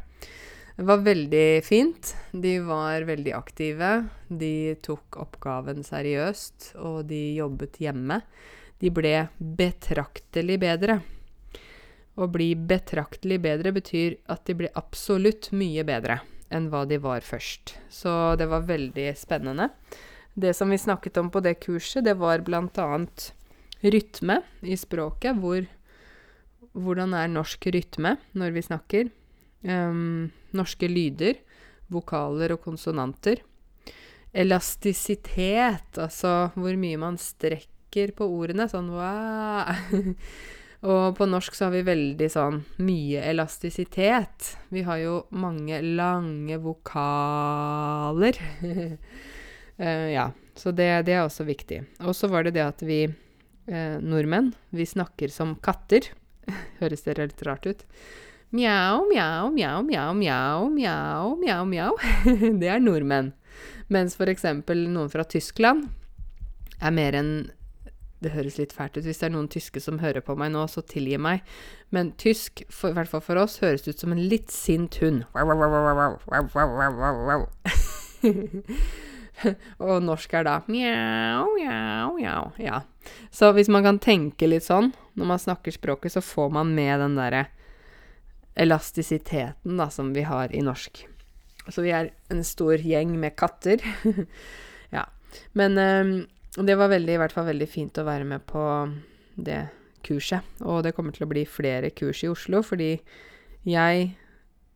Det 0.79 0.87
var 0.87 1.03
veldig 1.03 1.47
fint. 1.67 2.13
De 2.31 2.53
var 2.63 3.03
veldig 3.09 3.33
aktive. 3.35 3.89
De 4.31 4.77
tok 4.87 5.19
oppgaven 5.19 5.83
seriøst, 5.83 6.77
og 6.79 7.09
de 7.11 7.19
jobbet 7.41 7.81
hjemme. 7.83 8.21
De 8.79 8.93
ble 8.95 9.15
betraktelig 9.59 10.61
bedre. 10.63 11.01
Å 12.19 12.27
bli 12.27 12.51
betraktelig 12.59 13.39
bedre 13.45 13.71
betyr 13.77 14.17
at 14.27 14.43
de 14.49 14.57
blir 14.59 14.75
absolutt 14.79 15.53
mye 15.55 15.85
bedre 15.87 16.19
enn 16.51 16.67
hva 16.73 16.83
de 16.89 16.99
var 16.99 17.23
først. 17.23 17.77
Så 17.93 18.11
det 18.41 18.49
var 18.51 18.67
veldig 18.67 19.13
spennende. 19.19 19.69
Det 20.35 20.51
som 20.55 20.71
vi 20.71 20.81
snakket 20.81 21.21
om 21.23 21.31
på 21.31 21.43
det 21.45 21.59
kurset, 21.63 22.03
det 22.07 22.17
var 22.19 22.43
bl.a. 22.47 22.89
rytme 23.83 24.41
i 24.67 24.77
språket. 24.79 25.39
Hvor, 25.39 25.63
hvordan 26.75 27.15
er 27.15 27.31
norsk 27.31 27.71
rytme 27.75 28.17
når 28.39 28.55
vi 28.57 28.67
snakker? 28.67 29.11
Um, 29.63 30.31
norske 30.55 30.91
lyder. 30.91 31.39
Vokaler 31.93 32.57
og 32.57 32.63
konsonanter. 32.67 33.45
Elastisitet, 34.35 35.95
altså 35.97 36.51
hvor 36.59 36.75
mye 36.79 36.99
man 37.01 37.19
strekker 37.19 38.15
på 38.19 38.27
ordene. 38.27 38.67
Sånn 38.71 38.91
wow. 38.91 39.71
Og 40.87 41.17
på 41.19 41.27
norsk 41.27 41.57
så 41.59 41.67
har 41.67 41.75
vi 41.75 41.87
veldig 41.89 42.29
sånn 42.31 42.61
mye 42.87 43.23
elastisitet. 43.27 44.53
Vi 44.71 44.85
har 44.87 45.01
jo 45.03 45.15
mange 45.35 45.81
lange 45.83 46.59
vokaler. 46.63 48.39
uh, 48.63 50.09
ja, 50.17 50.29
så 50.55 50.71
det, 50.71 50.91
det, 51.09 51.17
er 51.17 51.25
også 51.25 51.49
viktig. 51.49 51.83
Og 52.07 52.15
så 52.15 52.31
var 52.31 52.47
det 52.47 52.55
det 52.55 52.63
at 52.67 52.83
vi 52.87 53.03
eh, 53.07 53.99
nordmenn, 54.03 54.53
vi 54.71 54.87
snakker 54.87 55.31
som 55.35 55.57
katter. 55.63 56.13
Høres 56.81 57.05
det 57.07 57.19
litt 57.19 57.45
rart 57.47 57.67
ut? 57.67 57.85
Mjau, 58.55 59.05
mjau, 59.11 59.51
mjau, 59.53 59.83
mjau, 59.85 60.15
mjau, 60.17 60.71
mjau, 60.73 61.37
mjau, 61.43 61.63
mjau. 61.69 61.93
det 62.63 62.71
er 62.71 62.83
nordmenn. 62.83 63.35
Mens 63.93 64.19
eksempel 64.21 64.87
noen 64.93 65.11
fra 65.13 65.27
Tyskland 65.27 65.89
er 66.79 66.95
mer 66.95 67.17
enn 67.19 67.33
det 68.25 68.33
høres 68.35 68.59
litt 68.59 68.75
fælt 68.75 68.97
ut. 68.99 69.05
Hvis 69.07 69.21
det 69.21 69.29
er 69.29 69.35
noen 69.35 69.51
tyske 69.53 69.81
som 69.83 70.01
hører 70.03 70.25
på 70.25 70.35
meg 70.39 70.51
nå, 70.55 70.65
så 70.71 70.83
tilgi 70.83 71.19
meg. 71.23 71.45
Men 71.95 72.13
tysk, 72.19 72.65
i 72.67 72.95
hvert 72.97 73.11
fall 73.11 73.23
for 73.25 73.41
oss, 73.41 73.61
høres 73.63 73.87
ut 73.89 74.01
som 74.01 74.15
en 74.15 74.25
litt 74.31 74.51
sint 74.55 74.99
hund. 75.03 75.25
Og 79.79 80.01
norsk 80.03 80.33
er 80.35 80.47
da 80.49 80.57
mjau, 80.67 81.45
mjau, 81.55 82.17
mjau. 82.17 82.49
Ja. 82.59 82.83
Så 83.31 83.53
hvis 83.55 83.71
man 83.71 83.87
kan 83.87 84.01
tenke 84.03 84.49
litt 84.51 84.67
sånn 84.67 84.91
når 85.19 85.31
man 85.33 85.43
snakker 85.43 85.75
språket, 85.75 86.17
så 86.17 86.23
får 86.25 86.51
man 86.59 86.75
med 86.75 86.99
den 87.03 87.15
derre 87.19 87.47
elastisiteten 88.59 89.79
da, 89.79 89.87
som 89.95 90.11
vi 90.17 90.25
har 90.27 90.51
i 90.55 90.65
norsk. 90.67 91.05
Så 91.69 91.85
vi 91.85 91.93
er 91.95 92.11
en 92.33 92.43
stor 92.47 92.81
gjeng 92.83 93.15
med 93.21 93.37
katter. 93.39 93.83
ja. 94.97 95.05
Men 95.59 95.79
um, 95.79 96.13
det 96.57 96.79
var 96.79 96.89
veldig, 96.91 97.15
i 97.15 97.21
hvert 97.21 97.35
fall 97.35 97.49
veldig 97.51 97.69
fint 97.71 97.99
å 98.01 98.07
være 98.09 98.27
med 98.29 98.47
på 98.49 98.63
det 99.37 99.67
kurset. 100.07 100.47
Og 100.65 100.83
det 100.87 100.95
kommer 100.97 101.15
til 101.15 101.27
å 101.27 101.31
bli 101.31 101.45
flere 101.49 101.91
kurs 101.95 102.23
i 102.25 102.31
Oslo, 102.31 102.63
fordi 102.65 102.97
jeg 103.69 104.09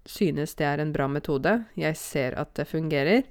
synes 0.08 0.54
det 0.58 0.66
er 0.66 0.82
en 0.82 0.92
bra 0.94 1.08
metode. 1.08 1.62
Jeg 1.78 1.96
ser 1.98 2.36
at 2.40 2.54
det 2.58 2.68
fungerer. 2.70 3.24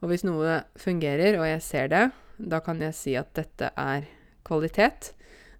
Og 0.00 0.12
hvis 0.12 0.24
noe 0.26 0.62
fungerer, 0.78 1.40
og 1.40 1.48
jeg 1.48 1.64
ser 1.64 1.92
det, 1.92 2.04
da 2.38 2.60
kan 2.62 2.80
jeg 2.84 2.94
si 2.94 3.16
at 3.18 3.32
dette 3.34 3.72
er 3.74 4.06
kvalitet. 4.46 5.12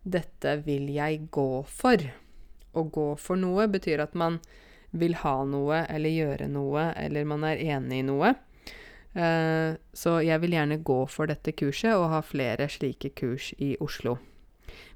Dette 0.07 0.59
vil 0.65 0.89
jeg 0.95 1.27
gå 1.35 1.65
for. 1.67 2.05
Å 2.73 2.85
gå 2.85 3.09
for 3.19 3.41
noe 3.41 3.67
betyr 3.71 4.05
at 4.05 4.15
man 4.15 4.39
vil 4.97 5.17
ha 5.21 5.35
noe 5.45 5.83
eller 5.91 6.15
gjøre 6.15 6.47
noe, 6.53 6.93
eller 6.97 7.27
man 7.29 7.45
er 7.49 7.61
enig 7.75 8.05
i 8.05 8.07
noe. 8.07 8.37
Eh, 9.19 9.75
så 9.93 10.21
jeg 10.23 10.41
vil 10.45 10.53
gjerne 10.55 10.79
gå 10.87 10.99
for 11.11 11.27
dette 11.31 11.53
kurset 11.59 11.95
og 11.97 12.11
ha 12.13 12.21
flere 12.23 12.69
slike 12.71 13.11
kurs 13.19 13.51
i 13.59 13.77
Oslo. 13.83 14.19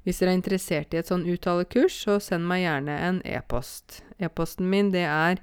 Hvis 0.03 0.19
dere 0.21 0.31
er 0.31 0.39
interessert 0.39 0.93
i 0.93 0.97
et 1.01 1.07
sånn 1.09 1.27
uttalekurs, 1.27 1.93
så 2.05 2.13
send 2.23 2.47
meg 2.47 2.59
gjerne 2.63 2.95
en 3.07 3.21
e-post. 3.27 3.85
E-posten 4.19 4.69
min 4.71 4.91
det 4.93 5.05
er 5.07 5.37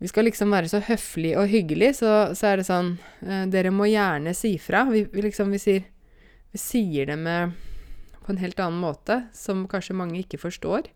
Vi 0.00 0.08
skal 0.10 0.26
liksom 0.26 0.52
være 0.52 0.68
så 0.68 0.80
høflige 0.84 1.38
og 1.40 1.48
hyggelige, 1.48 1.94
så, 1.96 2.10
så 2.36 2.50
er 2.50 2.60
det 2.60 2.66
sånn 2.66 2.96
eh, 3.24 3.44
Dere 3.48 3.70
må 3.72 3.86
gjerne 3.88 4.34
si 4.36 4.56
fra. 4.60 4.84
Vi, 4.90 5.04
vi 5.12 5.24
liksom 5.24 5.54
vi 5.54 5.60
sier, 5.62 5.86
vi 6.52 6.60
sier 6.60 7.08
det 7.08 7.16
med 7.20 7.54
på 8.24 8.32
en 8.32 8.40
helt 8.40 8.60
annen 8.60 8.80
måte, 8.80 9.24
som 9.36 9.66
kanskje 9.68 9.96
mange 9.96 10.22
ikke 10.22 10.40
forstår. 10.40 10.88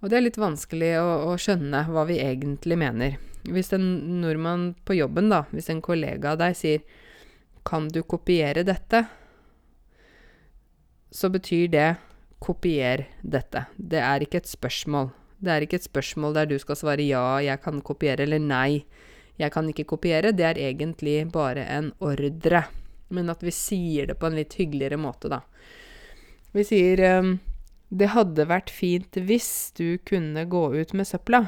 Og 0.00 0.10
det 0.10 0.18
er 0.18 0.26
litt 0.26 0.40
vanskelig 0.40 0.92
å, 1.00 1.08
å, 1.30 1.36
skjønne 1.40 1.86
hva 1.88 2.04
vi 2.08 2.18
egentlig 2.20 2.78
mener. 2.80 3.16
Hvis 3.46 3.72
en 3.76 3.86
nordmann 4.20 4.70
på 4.88 4.96
jobben, 4.98 5.30
da, 5.32 5.44
hvis 5.52 5.70
en 5.72 5.84
kollega 5.84 6.34
av 6.34 6.40
deg 6.42 6.56
sier 6.56 6.80
'Kan 7.64 7.88
du 7.88 8.02
kopiere 8.02 8.62
dette?' 8.62 9.06
så 11.10 11.30
betyr 11.30 11.68
det 11.70 11.96
'kopier 12.40 13.06
dette'. 13.22 13.66
Det 13.76 13.98
er 13.98 14.20
ikke 14.20 14.38
et 14.38 14.48
spørsmål. 14.48 15.10
Det 15.40 15.50
er 15.52 15.60
ikke 15.60 15.76
et 15.76 15.90
spørsmål 15.90 16.34
der 16.34 16.46
du 16.46 16.58
skal 16.58 16.76
svare 16.76 17.02
ja, 17.02 17.38
jeg 17.40 17.62
kan 17.62 17.80
kopiere, 17.80 18.22
eller 18.22 18.38
nei, 18.38 18.84
jeg 19.38 19.52
kan 19.52 19.68
ikke 19.68 19.84
kopiere. 19.84 20.32
Det 20.32 20.44
er 20.44 20.58
egentlig 20.58 21.32
bare 21.32 21.64
en 21.64 21.92
ordre. 22.00 22.66
Men 23.08 23.30
at 23.30 23.42
vi 23.42 23.50
sier 23.50 24.06
det 24.06 24.18
på 24.18 24.26
en 24.26 24.36
litt 24.36 24.54
hyggeligere 24.54 24.96
måte, 24.96 25.28
da. 25.28 25.40
Vi 26.52 26.64
sier 26.64 27.02
um, 27.18 27.38
Det 27.88 28.12
hadde 28.14 28.48
vært 28.48 28.70
fint 28.70 29.16
hvis 29.16 29.72
du 29.76 29.98
kunne 30.04 30.44
gå 30.50 30.64
ut 30.74 30.92
med 30.92 31.06
søpla. 31.06 31.46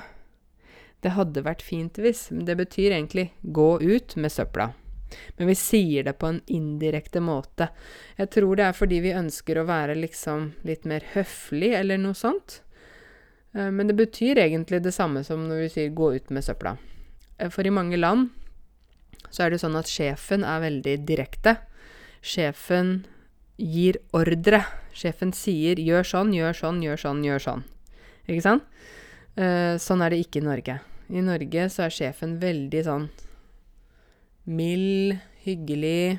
Det 1.02 1.14
hadde 1.14 1.46
vært 1.46 1.62
fint 1.62 1.98
hvis. 1.98 2.28
Det 2.30 2.56
betyr 2.58 2.92
egentlig 2.92 3.30
gå 3.42 3.70
ut 3.80 4.16
med 4.16 4.32
søpla. 4.32 4.72
Men 5.36 5.46
vi 5.46 5.54
sier 5.54 6.04
det 6.04 6.18
på 6.20 6.26
en 6.26 6.40
indirekte 6.46 7.20
måte. 7.24 7.70
Jeg 8.18 8.30
tror 8.34 8.58
det 8.58 8.66
er 8.66 8.76
fordi 8.76 9.00
vi 9.04 9.14
ønsker 9.16 9.60
å 9.60 9.66
være 9.68 9.96
liksom 9.98 10.52
litt 10.68 10.84
mer 10.88 11.06
høflig, 11.14 11.72
eller 11.78 12.00
noe 12.02 12.18
sånt. 12.18 12.60
Eh, 13.54 13.70
men 13.70 13.88
det 13.88 13.96
betyr 13.98 14.42
egentlig 14.42 14.82
det 14.84 14.94
samme 14.96 15.24
som 15.24 15.46
når 15.48 15.64
vi 15.64 15.68
sier 15.74 15.94
'gå 15.94 16.14
ut 16.16 16.30
med 16.30 16.44
søpla'. 16.44 16.76
Eh, 17.38 17.48
for 17.48 17.66
i 17.66 17.70
mange 17.70 17.96
land 17.96 18.30
så 19.30 19.44
er 19.44 19.50
det 19.50 19.60
sånn 19.60 19.76
at 19.76 19.86
sjefen 19.86 20.44
er 20.44 20.60
veldig 20.60 21.06
direkte. 21.06 21.58
Sjefen 22.22 23.06
gir 23.58 23.98
ordre. 24.12 24.64
Sjefen 24.98 25.30
sier 25.36 25.78
'gjør 25.78 26.02
sånn, 26.02 26.32
gjør 26.34 26.56
sånn, 26.58 26.82
gjør 26.82 27.02
sånn, 27.04 27.22
gjør 27.22 27.44
sånn'. 27.44 27.64
Ikke 28.26 28.44
sant? 28.44 28.64
Uh, 29.38 29.78
sånn 29.78 30.02
er 30.02 30.10
det 30.10 30.24
ikke 30.24 30.42
i 30.42 30.46
Norge. 30.48 30.80
I 31.08 31.22
Norge 31.22 31.68
så 31.70 31.86
er 31.86 31.94
sjefen 31.94 32.34
veldig 32.42 32.82
sånn 32.84 33.06
mild, 34.48 35.14
hyggelig, 35.44 36.18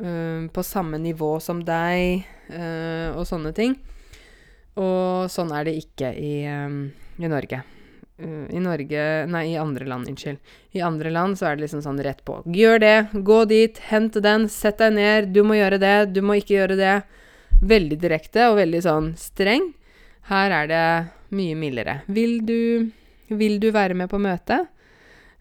på 0.00 0.62
samme 0.64 0.96
nivå 0.96 1.34
som 1.44 1.58
deg, 1.60 2.24
og 3.12 3.26
sånne 3.28 3.52
ting. 3.52 3.74
Og 4.80 5.28
sånn 5.32 5.52
er 5.52 5.66
det 5.66 5.76
ikke 5.80 6.12
i, 6.16 6.34
um, 6.46 6.86
i 7.18 7.28
Norge. 7.28 7.62
Uh, 8.20 8.46
I 8.52 8.60
Norge 8.62 9.04
Nei, 9.32 9.44
i 9.52 9.58
andre 9.60 9.88
land, 9.88 10.08
unnskyld. 10.08 10.38
I 10.76 10.82
andre 10.86 11.12
land 11.12 11.38
så 11.40 11.50
er 11.50 11.56
det 11.56 11.66
liksom 11.66 11.82
sånn 11.84 12.00
rett 12.04 12.22
på. 12.24 12.38
Gjør 12.46 12.80
det, 12.82 12.96
gå 13.26 13.40
dit, 13.50 13.80
hent 13.90 14.16
den, 14.22 14.46
sett 14.52 14.80
deg 14.80 14.94
ned, 14.96 15.32
du 15.34 15.42
må 15.44 15.58
gjøre 15.58 15.80
det, 15.82 15.96
du 16.14 16.22
må 16.24 16.38
ikke 16.40 16.56
gjøre 16.60 16.78
det. 16.80 16.96
Veldig 17.60 17.98
direkte 18.00 18.48
og 18.48 18.58
veldig 18.60 18.80
sånn 18.84 19.12
streng. 19.20 19.70
Her 20.30 20.54
er 20.62 20.70
det 20.70 20.84
mye 21.36 21.56
mildere. 21.58 22.00
Vil 22.08 22.40
du, 22.46 22.90
vil 23.28 23.58
du 23.60 23.70
være 23.74 23.96
med 23.98 24.10
på 24.10 24.20
møtet? 24.22 24.70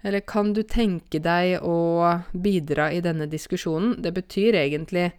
Eller 0.03 0.23
kan 0.23 0.53
du 0.55 0.61
tenke 0.63 1.19
deg 1.19 1.63
å 1.63 2.19
bidra 2.31 2.89
i 2.95 3.01
denne 3.03 3.27
diskusjonen? 3.27 3.97
Det 4.03 4.13
betyr 4.15 4.59
egentlig 4.61 5.09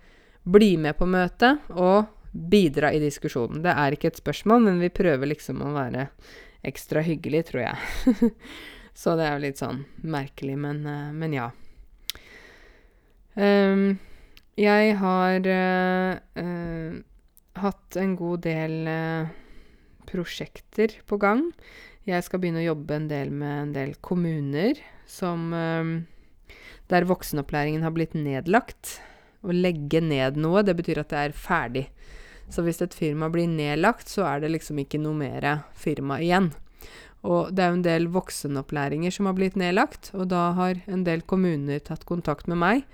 bli 0.42 0.76
med 0.80 0.96
på 0.96 1.08
møtet 1.08 1.72
og 1.76 2.08
bidra 2.32 2.92
i 2.92 3.00
diskusjonen. 3.02 3.62
Det 3.64 3.74
er 3.74 3.96
ikke 3.96 4.12
et 4.12 4.20
spørsmål, 4.20 4.62
men 4.68 4.80
vi 4.80 4.92
prøver 4.92 5.32
liksom 5.32 5.60
å 5.64 5.72
være 5.74 6.08
ekstra 6.66 7.02
hyggelig, 7.04 7.46
tror 7.50 7.64
jeg. 7.64 8.30
Så 9.00 9.16
det 9.16 9.26
er 9.26 9.36
jo 9.36 9.44
litt 9.46 9.60
sånn 9.60 9.84
merkelig, 10.04 10.56
men, 10.60 10.84
uh, 10.84 11.10
men 11.16 11.36
ja. 11.36 11.48
Um, 13.34 13.98
jeg 14.60 14.96
har 15.00 15.46
uh, 15.48 16.20
uh, 16.36 16.96
hatt 17.60 17.98
en 18.00 18.14
god 18.18 18.44
del 18.44 18.76
prosjekter 20.10 20.98
på 21.08 21.18
gang. 21.22 21.46
Jeg 22.08 22.24
skal 22.26 22.42
begynne 22.42 22.62
å 22.62 22.70
jobbe 22.70 22.96
en 22.96 23.08
del 23.10 23.30
med 23.32 23.56
en 23.66 23.74
del 23.76 23.94
kommuner 24.02 24.80
som 25.10 25.52
Der 26.90 27.06
voksenopplæringen 27.06 27.84
har 27.86 27.92
blitt 27.94 28.16
nedlagt. 28.18 28.96
Å 29.46 29.54
legge 29.54 30.00
ned 30.02 30.38
noe, 30.40 30.64
det 30.66 30.74
betyr 30.78 31.02
at 31.04 31.12
det 31.12 31.20
er 31.20 31.36
ferdig. 31.36 31.84
Så 32.50 32.64
hvis 32.66 32.80
et 32.82 32.96
firma 32.96 33.28
blir 33.30 33.46
nedlagt, 33.46 34.10
så 34.10 34.24
er 34.26 34.42
det 34.42 34.50
liksom 34.56 34.80
ikke 34.82 34.98
noe 34.98 35.14
mer 35.14 35.46
firma 35.78 36.18
igjen. 36.18 36.50
Og 37.26 37.52
det 37.52 37.62
er 37.62 37.70
jo 37.70 37.78
en 37.78 37.86
del 37.86 38.08
voksenopplæringer 38.10 39.12
som 39.14 39.28
har 39.28 39.36
blitt 39.36 39.58
nedlagt, 39.60 40.10
og 40.16 40.30
da 40.32 40.50
har 40.56 40.80
en 40.88 41.04
del 41.04 41.22
kommuner 41.22 41.82
tatt 41.84 42.06
kontakt 42.08 42.48
med 42.50 42.60
meg, 42.62 42.84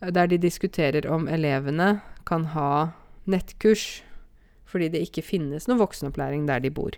der 0.00 0.28
de 0.28 0.38
diskuterer 0.38 1.06
om 1.08 1.28
elevene 1.28 2.00
kan 2.28 2.44
ha 2.52 2.92
nettkurs 3.26 4.02
fordi 4.66 4.88
det 4.92 5.04
ikke 5.06 5.24
finnes 5.24 5.68
noe 5.70 5.78
voksenopplæring 5.80 6.42
der 6.48 6.60
de 6.64 6.72
bor. 6.74 6.96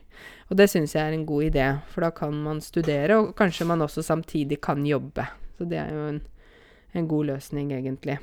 Og 0.48 0.56
det 0.58 0.70
syns 0.72 0.96
jeg 0.96 1.04
er 1.04 1.14
en 1.14 1.26
god 1.28 1.50
idé, 1.50 1.66
for 1.92 2.02
da 2.02 2.08
kan 2.16 2.32
man 2.32 2.62
studere, 2.64 3.18
og 3.20 3.34
kanskje 3.38 3.68
man 3.68 3.84
også 3.84 4.02
samtidig 4.02 4.60
kan 4.64 4.86
jobbe. 4.88 5.26
Så 5.58 5.68
det 5.68 5.78
er 5.82 5.92
jo 5.92 6.06
en, 6.14 6.22
en 6.96 7.08
god 7.10 7.28
løsning, 7.28 7.70
egentlig. 7.76 8.16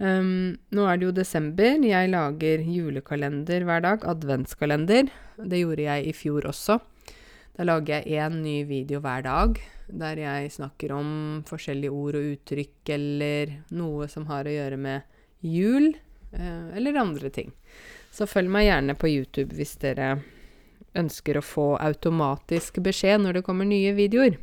Um, 0.00 0.56
nå 0.72 0.86
er 0.88 0.98
det 0.98 1.06
jo 1.06 1.14
desember. 1.14 1.78
Jeg 1.84 2.10
lager 2.10 2.62
julekalender 2.64 3.66
hver 3.68 3.84
dag. 3.84 4.06
Adventskalender. 4.08 5.10
Det 5.38 5.60
gjorde 5.60 5.86
jeg 5.86 6.08
i 6.08 6.14
fjor 6.16 6.48
også. 6.50 6.80
Da 7.60 7.66
lager 7.68 8.06
jeg 8.08 8.16
én 8.16 8.38
ny 8.40 8.62
video 8.64 9.02
hver 9.04 9.20
dag 9.20 9.58
der 9.92 10.16
jeg 10.16 10.52
snakker 10.54 10.94
om 10.96 11.08
forskjellige 11.44 11.92
ord 11.92 12.16
og 12.16 12.28
uttrykk 12.30 12.92
eller 12.94 13.50
noe 13.76 14.06
som 14.08 14.24
har 14.30 14.48
å 14.48 14.54
gjøre 14.54 14.78
med 14.80 15.44
jul, 15.44 15.90
uh, 16.38 16.70
eller 16.72 16.96
andre 16.96 17.28
ting. 17.28 17.50
Så 18.16 18.24
følg 18.24 18.48
meg 18.48 18.64
gjerne 18.64 18.94
på 18.96 19.10
YouTube 19.12 19.58
hvis 19.58 19.74
dere 19.82 20.22
ønsker 20.96 21.36
å 21.36 21.44
få 21.44 21.66
automatisk 21.84 22.80
beskjed 22.80 23.26
når 23.26 23.36
det 23.36 23.44
kommer 23.50 23.68
nye 23.68 23.92
videoer. 23.92 24.40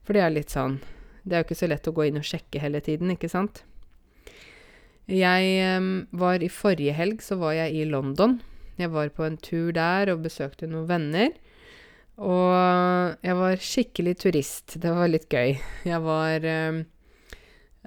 For 0.00 0.16
det 0.16 0.24
er 0.24 0.32
litt 0.32 0.56
sånn 0.56 0.78
Det 1.20 1.36
er 1.36 1.44
jo 1.44 1.50
ikke 1.50 1.60
så 1.60 1.68
lett 1.68 1.92
å 1.92 1.96
gå 2.00 2.08
inn 2.08 2.22
og 2.22 2.28
sjekke 2.30 2.64
hele 2.64 2.80
tiden, 2.80 3.12
ikke 3.12 3.28
sant? 3.28 3.66
Jeg 5.12 5.76
um, 5.76 5.92
var 6.16 6.40
I 6.40 6.48
forrige 6.48 6.96
helg 6.96 7.20
så 7.20 7.36
var 7.36 7.58
jeg 7.60 7.76
i 7.76 7.84
London. 7.84 8.40
Jeg 8.80 8.96
var 8.96 9.12
på 9.12 9.28
en 9.28 9.36
tur 9.36 9.74
der 9.76 10.08
og 10.08 10.24
besøkte 10.24 10.72
noen 10.72 10.88
venner. 10.88 11.36
Og 12.20 13.16
jeg 13.24 13.36
var 13.38 13.62
skikkelig 13.64 14.14
turist. 14.20 14.76
Det 14.82 14.92
var 14.92 15.08
litt 15.08 15.28
gøy. 15.32 15.56
Jeg 15.88 16.00
var 16.04 16.44
um, 16.44 16.82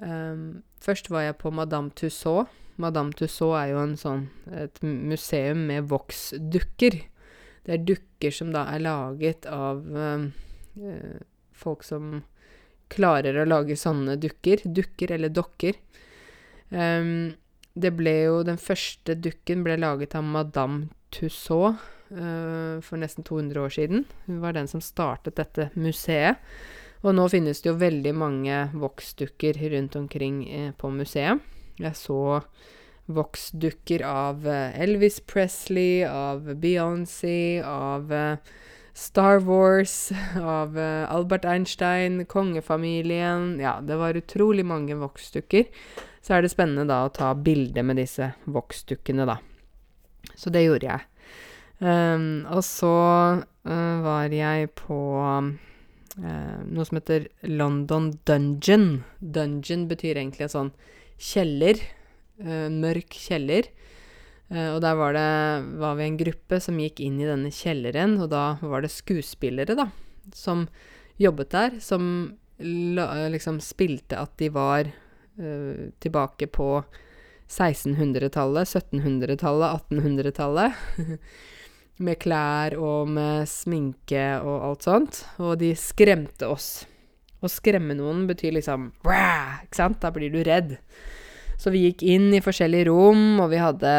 um, 0.02 0.46
Først 0.82 1.08
var 1.12 1.28
jeg 1.28 1.38
på 1.40 1.52
Madame 1.54 1.94
Tussauds. 1.94 2.50
Madame 2.82 3.14
Tussauds 3.14 3.54
er 3.60 3.68
jo 3.70 3.82
en 3.84 3.94
sånn, 3.94 4.24
et 4.50 4.80
museum 4.82 5.62
med 5.68 5.86
voksdukker. 5.92 6.98
Det 7.64 7.76
er 7.76 7.86
dukker 7.86 8.34
som 8.34 8.50
da 8.52 8.66
er 8.74 8.82
laget 8.82 9.46
av 9.46 9.86
uh, 9.94 10.26
folk 11.54 11.86
som 11.86 12.24
klarer 12.90 13.38
å 13.38 13.46
lage 13.46 13.78
sånne 13.78 14.18
dukker. 14.20 14.66
Dukker 14.66 15.14
eller 15.14 15.30
dokker. 15.30 15.78
Um, 16.74 17.36
det 17.74 17.90
ble 17.94 18.12
jo 18.26 18.42
Den 18.46 18.58
første 18.58 19.14
dukken 19.18 19.62
ble 19.66 19.78
laget 19.78 20.14
av 20.18 20.26
Madame 20.26 20.88
Tussauds 21.14 21.93
for 22.14 23.00
nesten 23.00 23.24
200 23.26 23.58
år 23.64 23.72
siden. 23.74 24.04
Hun 24.28 24.38
var 24.42 24.54
den 24.54 24.68
som 24.70 24.82
startet 24.84 25.36
dette 25.40 25.70
museet. 25.74 26.38
Og 27.04 27.12
nå 27.12 27.26
finnes 27.28 27.60
det 27.60 27.68
jo 27.68 27.76
veldig 27.76 28.14
mange 28.16 28.60
voksdukker 28.80 29.58
rundt 29.74 29.96
omkring 29.98 30.38
eh, 30.48 30.70
på 30.72 30.88
museet. 30.88 31.42
Jeg 31.76 31.98
så 32.00 32.40
voksdukker 33.12 34.04
av 34.08 34.46
eh, 34.48 34.78
Elvis 34.80 35.20
Presley, 35.20 36.00
av 36.08 36.48
Beyoncé, 36.62 37.60
av 37.60 38.12
eh, 38.12 38.54
Star 38.96 39.42
Wars, 39.44 40.12
av 40.40 40.78
eh, 40.80 41.04
Albert 41.12 41.44
Einstein, 41.44 42.22
kongefamilien 42.24 43.58
Ja, 43.60 43.76
det 43.84 44.00
var 44.00 44.16
utrolig 44.16 44.64
mange 44.64 44.96
voksdukker. 44.96 45.68
Så 46.24 46.38
er 46.38 46.46
det 46.46 46.54
spennende 46.54 46.88
da 46.88 47.02
å 47.04 47.12
ta 47.12 47.34
bilde 47.36 47.84
med 47.84 48.00
disse 48.00 48.32
voksdukkene, 48.48 49.28
da. 49.28 49.42
Så 50.40 50.48
det 50.48 50.64
gjorde 50.64 50.88
jeg. 50.88 51.10
Um, 51.84 52.46
og 52.48 52.62
så 52.64 52.96
uh, 53.44 53.96
var 54.00 54.32
jeg 54.32 54.70
på 54.78 54.96
uh, 55.20 56.60
noe 56.64 56.86
som 56.88 56.96
heter 56.96 57.26
London 57.50 58.12
Dungeon. 58.24 59.02
Dungeon 59.20 59.84
betyr 59.90 60.16
egentlig 60.16 60.46
en 60.46 60.54
sånn 60.54 60.70
kjeller. 61.20 61.82
Uh, 62.40 62.70
mørk 62.72 63.14
kjeller. 63.14 63.68
og 64.54 64.80
der 64.84 64.94
var, 64.94 65.14
det, 65.16 65.78
var 65.80 65.94
vi 65.98 66.04
en 66.04 66.16
gruppe 66.20 66.58
som 66.60 66.76
gikk 66.78 67.00
inn 67.02 67.16
i 67.18 67.26
denne 67.26 67.48
kjelleren, 67.50 68.18
og 68.20 68.28
da 68.30 68.42
var 68.60 68.84
det 68.84 68.90
skuespillere, 68.92 69.74
da, 69.74 69.86
som 70.36 70.66
jobbet 71.18 71.50
der, 71.50 71.78
som 71.82 72.04
liksom 72.60 73.58
spilte 73.64 74.20
at 74.20 74.36
de 74.38 74.50
var 74.54 74.92
tilbake 76.04 76.46
på 76.54 76.68
1600-tallet, 77.48 78.68
1700-tallet, 78.68 79.88
1800-tallet. 79.90 81.24
Med 82.02 82.18
klær 82.22 82.74
og 82.80 83.10
med 83.14 83.48
sminke 83.50 84.24
og 84.42 84.68
alt 84.68 84.86
sånt. 84.86 85.20
Og 85.38 85.58
de 85.60 85.74
skremte 85.78 86.48
oss. 86.50 86.84
Å 87.44 87.50
skremme 87.50 87.96
noen 87.98 88.24
betyr 88.28 88.56
liksom! 88.56 88.88
Ikke 89.04 89.76
sant? 89.76 90.00
Da 90.02 90.10
blir 90.14 90.32
du 90.32 90.40
redd. 90.46 90.78
Så 91.60 91.70
vi 91.70 91.84
gikk 91.84 92.02
inn 92.02 92.32
i 92.34 92.42
forskjellige 92.42 92.88
rom, 92.88 93.38
og 93.40 93.52
vi 93.52 93.60
hadde 93.62 93.90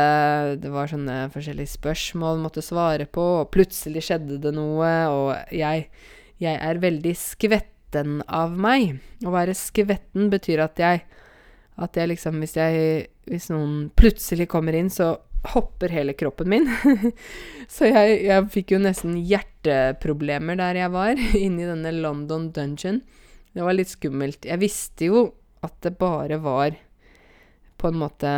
Det 0.62 0.72
var 0.74 0.90
sånne 0.92 1.30
forskjellige 1.34 1.72
spørsmål 1.78 2.38
vi 2.38 2.44
måtte 2.44 2.64
svare 2.66 3.08
på, 3.08 3.24
og 3.42 3.52
plutselig 3.54 4.04
skjedde 4.10 4.42
det 4.44 4.52
noe, 4.56 4.92
og 5.10 5.54
jeg 5.56 5.88
Jeg 6.42 6.60
er 6.60 6.82
veldig 6.84 7.14
skvetten 7.16 8.20
av 8.28 8.52
meg. 8.60 8.98
Å 9.24 9.32
være 9.32 9.56
skvetten 9.56 10.28
betyr 10.34 10.66
at 10.66 10.82
jeg 10.82 11.06
At 11.80 11.96
jeg 11.96 12.12
liksom 12.12 12.42
Hvis 12.44 12.58
jeg 12.60 13.08
Hvis 13.30 13.50
noen 13.54 13.90
plutselig 13.96 14.50
kommer 14.52 14.76
inn, 14.76 14.92
så 14.92 15.16
hopper 15.54 15.94
hele 15.94 16.16
kroppen 16.18 16.50
min. 16.52 16.70
så 17.76 17.90
jeg, 17.90 18.20
jeg, 18.26 18.48
fikk 18.54 18.76
jo 18.76 18.82
nesten 18.84 19.18
hjerteproblemer 19.20 20.60
der 20.60 20.82
jeg 20.84 20.94
var, 20.96 21.22
inni 21.46 21.68
denne 21.68 21.94
London 21.96 22.50
Dungeon. 22.56 23.02
Det 23.56 23.64
var 23.64 23.78
litt 23.78 23.92
skummelt. 23.94 24.48
Jeg 24.48 24.62
visste 24.62 25.10
jo 25.10 25.26
at 25.66 25.76
det 25.86 25.96
bare 25.98 26.40
var 26.44 26.76
på 27.80 27.90
en 27.90 28.00
måte 28.02 28.32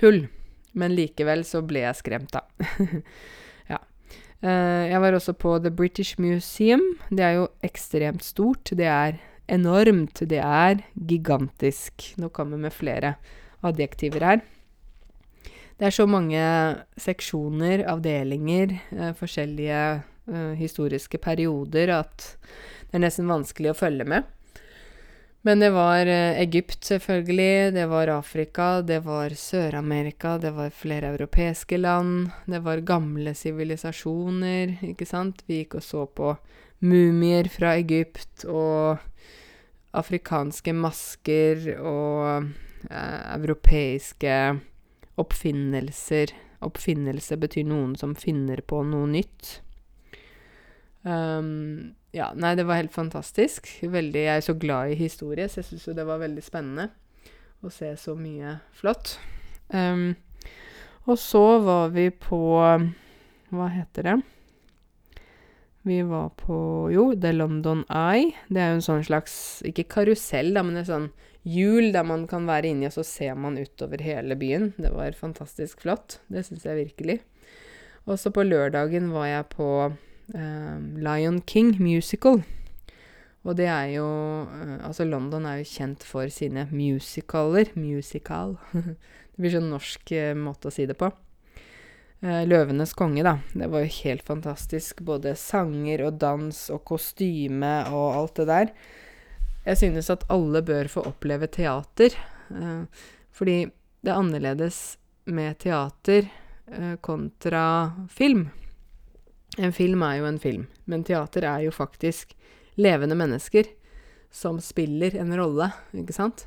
tull. 0.00 0.26
Men 0.72 0.94
likevel 0.96 1.44
så 1.44 1.60
ble 1.64 1.84
jeg 1.84 1.98
skremt, 1.98 2.32
da. 2.32 2.44
ja. 3.72 3.80
Uh, 4.44 4.88
jeg 4.88 5.02
var 5.04 5.16
også 5.16 5.34
på 5.36 5.58
The 5.64 5.72
British 5.72 6.20
Museum. 6.20 6.84
Det 7.10 7.24
er 7.26 7.36
jo 7.40 7.50
ekstremt 7.64 8.24
stort. 8.24 8.72
Det 8.72 8.88
er 8.88 9.20
enormt. 9.52 10.24
Det 10.28 10.40
er 10.40 10.84
gigantisk. 10.96 12.12
Nå 12.20 12.32
kommer 12.32 12.56
vi 12.56 12.68
med 12.68 12.76
flere 12.76 13.14
adjektiver 13.62 14.24
her. 14.26 14.44
Det 15.78 15.88
er 15.88 15.94
så 15.94 16.06
mange 16.06 16.42
seksjoner, 17.00 17.86
avdelinger, 17.90 18.76
eh, 18.92 19.12
forskjellige 19.18 19.80
eh, 20.28 20.52
historiske 20.60 21.18
perioder 21.18 21.94
at 21.96 22.28
det 22.90 22.98
er 22.98 23.04
nesten 23.06 23.30
vanskelig 23.30 23.72
å 23.72 23.78
følge 23.78 24.06
med. 24.08 24.28
Men 25.42 25.58
det 25.58 25.72
var 25.74 26.06
eh, 26.06 26.38
Egypt, 26.38 26.84
selvfølgelig, 26.86 27.72
det 27.74 27.86
var 27.90 28.12
Afrika, 28.14 28.80
det 28.86 29.00
var 29.02 29.34
Sør-Amerika, 29.34 30.36
det 30.38 30.52
var 30.54 30.70
flere 30.70 31.10
europeiske 31.16 31.80
land, 31.80 32.30
det 32.46 32.62
var 32.62 32.84
gamle 32.86 33.34
sivilisasjoner, 33.34 34.76
ikke 34.92 35.08
sant. 35.08 35.42
Vi 35.48 35.64
gikk 35.64 35.80
og 35.80 35.86
så 35.86 36.06
på 36.06 36.36
mumier 36.86 37.50
fra 37.50 37.74
Egypt 37.80 38.46
og 38.46 39.02
afrikanske 39.98 40.74
masker 40.78 41.72
og 41.80 42.46
eh, 42.86 43.24
europeiske 43.34 44.36
oppfinnelser. 45.22 46.34
Oppfinnelse 46.62 47.38
betyr 47.40 47.66
noen 47.70 47.94
som 47.98 48.14
finner 48.18 48.62
på 48.66 48.82
noe 48.86 49.08
nytt. 49.10 49.60
Um, 51.02 51.94
ja, 52.14 52.28
nei, 52.36 52.54
det 52.58 52.66
var 52.68 52.82
helt 52.82 52.94
fantastisk. 52.94 53.70
Veldig, 53.82 54.26
jeg 54.26 54.42
er 54.42 54.44
så 54.44 54.54
glad 54.58 54.92
i 54.92 54.98
historie, 55.00 55.48
så 55.48 55.62
jeg 55.62 55.70
syns 55.70 55.88
jo 55.88 55.96
det 55.96 56.06
var 56.08 56.22
veldig 56.22 56.44
spennende 56.44 56.90
å 57.62 57.70
se 57.72 57.88
så 57.98 58.14
mye 58.18 58.58
flott. 58.76 59.16
Um, 59.72 60.12
og 61.08 61.18
så 61.18 61.58
var 61.64 61.90
vi 61.94 62.10
på 62.14 62.42
Hva 63.52 63.66
heter 63.72 64.06
det? 64.06 64.16
Vi 65.82 65.98
var 66.06 66.28
på 66.38 66.56
Jo, 66.94 67.08
The 67.18 67.32
London 67.34 67.82
Eye. 67.90 68.30
Det 68.46 68.60
er 68.62 68.70
jo 68.70 68.78
en 68.78 68.84
sånn 68.86 69.06
slags 69.06 69.34
Ikke 69.66 69.88
karusell, 69.90 70.52
da, 70.54 70.62
men 70.66 70.78
en 70.78 70.86
sånn 70.86 71.08
hjul 71.48 71.90
der 71.94 72.06
man 72.06 72.26
kan 72.30 72.46
være 72.48 72.70
inni, 72.70 72.88
og 72.88 72.94
så 72.94 73.04
ser 73.06 73.36
man 73.38 73.58
utover 73.58 74.02
hele 74.02 74.36
byen. 74.38 74.72
Det 74.78 74.92
var 74.94 75.18
fantastisk 75.18 75.82
flott. 75.84 76.20
Det 76.32 76.44
syns 76.46 76.66
jeg 76.66 76.78
virkelig. 76.78 77.20
Og 78.06 78.18
så 78.18 78.32
på 78.34 78.44
lørdagen 78.46 79.12
var 79.14 79.28
jeg 79.28 79.48
på 79.54 79.68
eh, 80.34 80.78
Lion 81.02 81.40
King 81.46 81.76
musical. 81.82 82.42
Og 83.42 83.56
det 83.58 83.66
er 83.66 83.96
jo 83.96 84.06
eh, 84.46 84.78
Altså, 84.86 85.06
London 85.06 85.46
er 85.46 85.60
jo 85.60 85.70
kjent 85.70 86.06
for 86.06 86.30
sine 86.30 86.66
musicaler. 86.70 87.70
Musical. 87.78 88.56
det 88.72 89.38
blir 89.38 89.54
sånn 89.54 89.70
norsk 89.72 90.14
eh, 90.18 90.32
måte 90.38 90.70
å 90.70 90.74
si 90.74 90.86
det 90.90 90.98
på. 90.98 91.10
Eh, 92.22 92.42
'Løvenes 92.46 92.94
konge', 92.94 93.24
da. 93.26 93.38
Det 93.54 93.70
var 93.70 93.82
jo 93.82 93.94
helt 94.02 94.26
fantastisk. 94.26 95.02
Både 95.02 95.34
sanger 95.38 96.06
og 96.06 96.20
dans 96.22 96.58
og 96.70 96.84
kostyme 96.86 97.74
og 97.90 98.18
alt 98.18 98.36
det 98.38 98.50
der. 98.50 98.74
Jeg 99.62 99.78
synes 99.78 100.10
at 100.10 100.24
alle 100.32 100.62
bør 100.66 100.90
få 100.90 101.04
oppleve 101.06 101.46
teater, 101.46 102.16
eh, 102.50 103.04
fordi 103.30 103.58
det 104.02 104.10
er 104.10 104.18
annerledes 104.18 104.98
med 105.30 105.58
teater 105.62 106.26
eh, 106.66 106.96
kontra 107.00 107.92
film. 108.10 108.48
En 109.58 109.72
film 109.72 110.02
er 110.02 110.16
jo 110.18 110.26
en 110.26 110.40
film, 110.42 110.66
men 110.84 111.04
teater 111.06 111.46
er 111.46 111.66
jo 111.66 111.74
faktisk 111.74 112.34
levende 112.74 113.14
mennesker 113.14 113.68
som 114.32 114.58
spiller 114.60 115.14
en 115.20 115.34
rolle, 115.36 115.68
ikke 115.94 116.16
sant? 116.16 116.46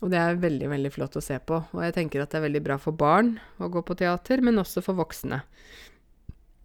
Og 0.00 0.10
det 0.12 0.18
er 0.18 0.40
veldig, 0.42 0.68
veldig 0.72 0.92
flott 0.92 1.16
å 1.16 1.22
se 1.24 1.36
på. 1.38 1.60
Og 1.72 1.82
jeg 1.84 1.94
tenker 1.96 2.22
at 2.22 2.32
det 2.32 2.40
er 2.40 2.46
veldig 2.48 2.62
bra 2.64 2.76
for 2.80 2.96
barn 2.96 3.34
å 3.60 3.68
gå 3.72 3.82
på 3.84 3.96
teater, 4.00 4.42
men 4.44 4.60
også 4.60 4.82
for 4.84 4.98
voksne. 4.98 5.42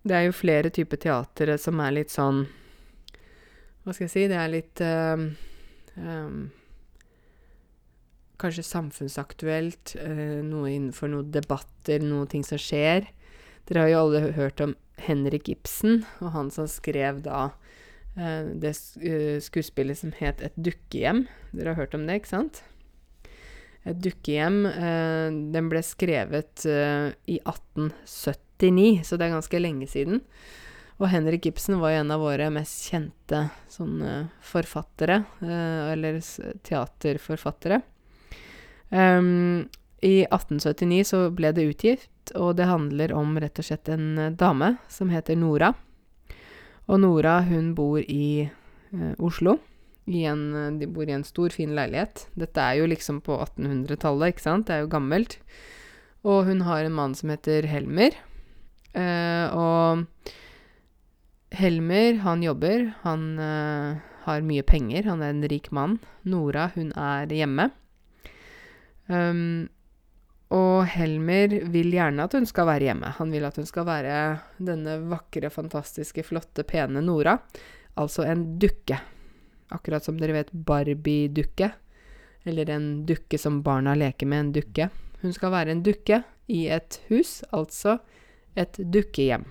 Det 0.06 0.15
er 0.15 0.28
jo 0.28 0.38
flere 0.38 0.72
typer 0.74 1.00
teatre 1.02 1.58
som 1.62 1.80
er 1.84 1.98
litt 1.98 2.13
sånn 2.13 2.46
hva 3.86 3.93
skal 3.93 4.08
jeg 4.08 4.13
si, 4.15 4.21
det 4.32 4.38
er 4.41 4.50
litt 4.50 4.82
um, 4.82 5.28
um, 6.02 6.45
Kanskje 8.41 8.65
samfunnsaktuelt, 8.67 9.93
uh, 10.02 10.41
noe 10.43 10.71
innenfor 10.74 11.12
noen 11.13 11.30
debatter, 11.32 12.02
noen 12.04 12.28
ting 12.28 12.43
som 12.43 12.60
skjer. 12.60 13.06
Dere 13.69 13.86
har 13.86 13.91
jo 13.93 14.02
alle 14.02 14.34
hørt 14.36 14.63
om 14.65 14.74
Henrik 15.06 15.48
Ibsen, 15.54 16.02
og 16.19 16.34
han 16.34 16.50
som 16.52 16.67
skrev 16.67 17.21
da 17.24 17.45
uh, 17.54 18.50
det 18.58 18.74
uh, 19.06 19.38
skuespillet 19.45 20.02
som 20.02 20.12
het 20.17 20.41
Et 20.43 20.58
dukkehjem. 20.58 21.28
Dere 21.54 21.76
har 21.76 21.86
hørt 21.86 21.95
om 21.95 22.10
det, 22.10 22.19
ikke 22.24 22.34
sant? 22.34 22.63
Et 23.86 24.02
dukkehjem. 24.02 24.63
den 25.54 25.67
ble 25.69 25.84
skrevet 25.86 26.63
i 26.65 27.36
1879, 27.38 29.04
så 29.06 29.13
det 29.13 29.28
er 29.28 29.36
ganske 29.36 29.60
lenge 29.62 29.86
siden. 29.86 30.24
Og 30.95 31.10
Henrik 31.12 31.49
Ibsen 31.49 31.79
var 31.81 31.91
jo 31.91 32.03
en 32.03 32.13
av 32.15 32.21
våre 32.23 32.47
mest 32.55 32.86
kjente 32.88 33.41
sånne 33.71 34.29
forfattere, 34.43 35.23
eh, 35.43 35.91
eller 35.91 36.21
teaterforfattere. 36.63 37.81
Um, 38.89 39.65
I 40.05 40.23
1879 40.29 41.03
så 41.10 41.19
ble 41.36 41.51
det 41.55 41.65
utgitt, 41.67 42.31
og 42.38 42.55
det 42.60 42.69
handler 42.69 43.12
om 43.17 43.36
rett 43.41 43.60
og 43.60 43.67
slett 43.67 43.89
en 43.91 44.17
eh, 44.17 44.31
dame 44.31 44.75
som 44.88 45.12
heter 45.12 45.36
Nora. 45.39 45.73
Og 46.88 47.01
Nora, 47.01 47.39
hun 47.43 47.73
bor 47.75 47.99
i 47.99 48.45
uh, 48.93 49.13
Oslo. 49.17 49.58
I 50.05 50.23
en, 50.29 50.43
eh, 50.55 50.71
de 50.79 50.88
bor 50.88 51.10
i 51.10 51.15
en 51.15 51.25
stor, 51.25 51.49
fin 51.49 51.73
leilighet. 51.75 52.27
Dette 52.38 52.62
er 52.62 52.79
jo 52.79 52.89
liksom 52.91 53.19
på 53.25 53.39
1800-tallet, 53.49 54.36
ikke 54.36 54.45
sant? 54.45 54.69
Det 54.69 54.77
er 54.77 54.86
jo 54.86 54.93
gammelt. 54.93 55.39
Og 56.25 56.45
hun 56.47 56.63
har 56.69 56.86
en 56.86 56.95
mann 56.95 57.17
som 57.17 57.34
heter 57.34 57.67
Helmer. 57.69 58.15
Uh, 58.95 59.47
og 59.51 60.31
Helmer, 61.56 62.20
han 62.26 62.44
jobber. 62.44 62.91
Han 63.02 63.39
uh, 63.39 63.96
har 64.26 64.44
mye 64.46 64.63
penger. 64.68 65.08
Han 65.10 65.24
er 65.24 65.34
en 65.34 65.48
rik 65.50 65.72
mann. 65.76 65.98
Nora, 66.28 66.70
hun 66.76 66.91
er 67.00 67.32
hjemme. 67.32 67.70
Um, 69.08 69.68
og 70.54 70.86
Helmer 70.94 71.54
vil 71.74 71.91
gjerne 71.94 72.26
at 72.26 72.36
hun 72.38 72.46
skal 72.50 72.68
være 72.70 72.89
hjemme. 72.89 73.13
Han 73.18 73.34
vil 73.34 73.48
at 73.48 73.58
hun 73.60 73.68
skal 73.70 73.88
være 73.88 74.20
denne 74.62 75.00
vakre, 75.10 75.50
fantastiske, 75.54 76.26
flotte, 76.28 76.65
pene 76.68 77.02
Nora. 77.04 77.38
Altså 78.02 78.28
en 78.30 78.46
dukke. 78.62 79.00
Akkurat 79.74 80.06
som 80.06 80.20
dere 80.20 80.38
vet 80.38 80.54
Barbie-dukke. 80.54 81.72
Eller 82.46 82.70
en 82.70 82.89
dukke 83.10 83.39
som 83.41 83.63
barna 83.65 83.96
leker 83.98 84.30
med, 84.30 84.44
en 84.44 84.56
dukke. 84.60 84.89
Hun 85.24 85.34
skal 85.34 85.54
være 85.56 85.74
en 85.74 85.86
dukke 85.86 86.22
i 86.52 86.68
et 86.70 87.00
hus, 87.10 87.39
altså 87.50 87.98
et 88.56 88.78
dukkehjem. 88.78 89.48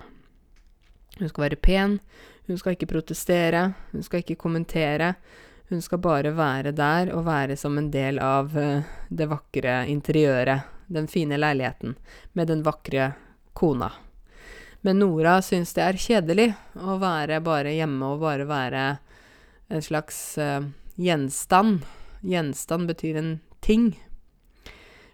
Hun 1.19 1.29
skal 1.31 1.45
være 1.47 1.61
pen, 1.61 1.99
hun 2.47 2.59
skal 2.59 2.75
ikke 2.75 2.91
protestere, 2.91 3.69
hun 3.91 4.03
skal 4.03 4.21
ikke 4.21 4.37
kommentere. 4.39 5.15
Hun 5.69 5.81
skal 5.81 5.97
bare 5.97 6.35
være 6.37 6.75
der 6.77 7.09
og 7.15 7.25
være 7.25 7.55
som 7.57 7.77
en 7.79 7.89
del 7.89 8.19
av 8.21 8.53
uh, 8.53 8.85
det 9.09 9.25
vakre 9.31 9.79
interiøret, 9.89 10.67
den 10.93 11.07
fine 11.09 11.39
leiligheten, 11.41 11.95
med 12.37 12.51
den 12.51 12.61
vakre 12.65 13.15
kona. 13.57 13.89
Men 14.85 14.99
Nora 15.01 15.39
syns 15.41 15.73
det 15.73 15.81
er 15.81 15.97
kjedelig 15.97 16.51
å 16.77 16.99
være 17.01 17.41
bare 17.41 17.73
hjemme 17.73 18.11
og 18.13 18.21
bare 18.21 18.45
være 18.45 18.83
en 19.73 19.81
slags 19.81 20.19
uh, 20.37 20.61
gjenstand. 21.01 21.81
Gjenstand 22.21 22.91
betyr 22.91 23.17
en 23.17 23.31
ting. 23.65 23.95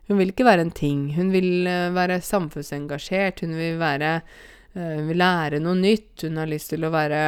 Hun 0.09 0.19
vil 0.19 0.33
ikke 0.33 0.49
være 0.49 0.67
en 0.67 0.75
ting. 0.75 1.13
Hun 1.15 1.31
vil 1.31 1.63
uh, 1.63 1.93
være 1.95 2.19
samfunnsengasjert. 2.19 3.45
Hun 3.45 3.55
vil 3.55 3.79
være 3.79 4.17
vil 4.73 5.19
lære 5.19 5.59
noe 5.63 5.75
nytt. 5.75 6.23
Hun 6.23 6.39
har 6.39 6.49
lyst 6.49 6.71
til 6.71 6.87
å 6.87 6.93
være 6.93 7.21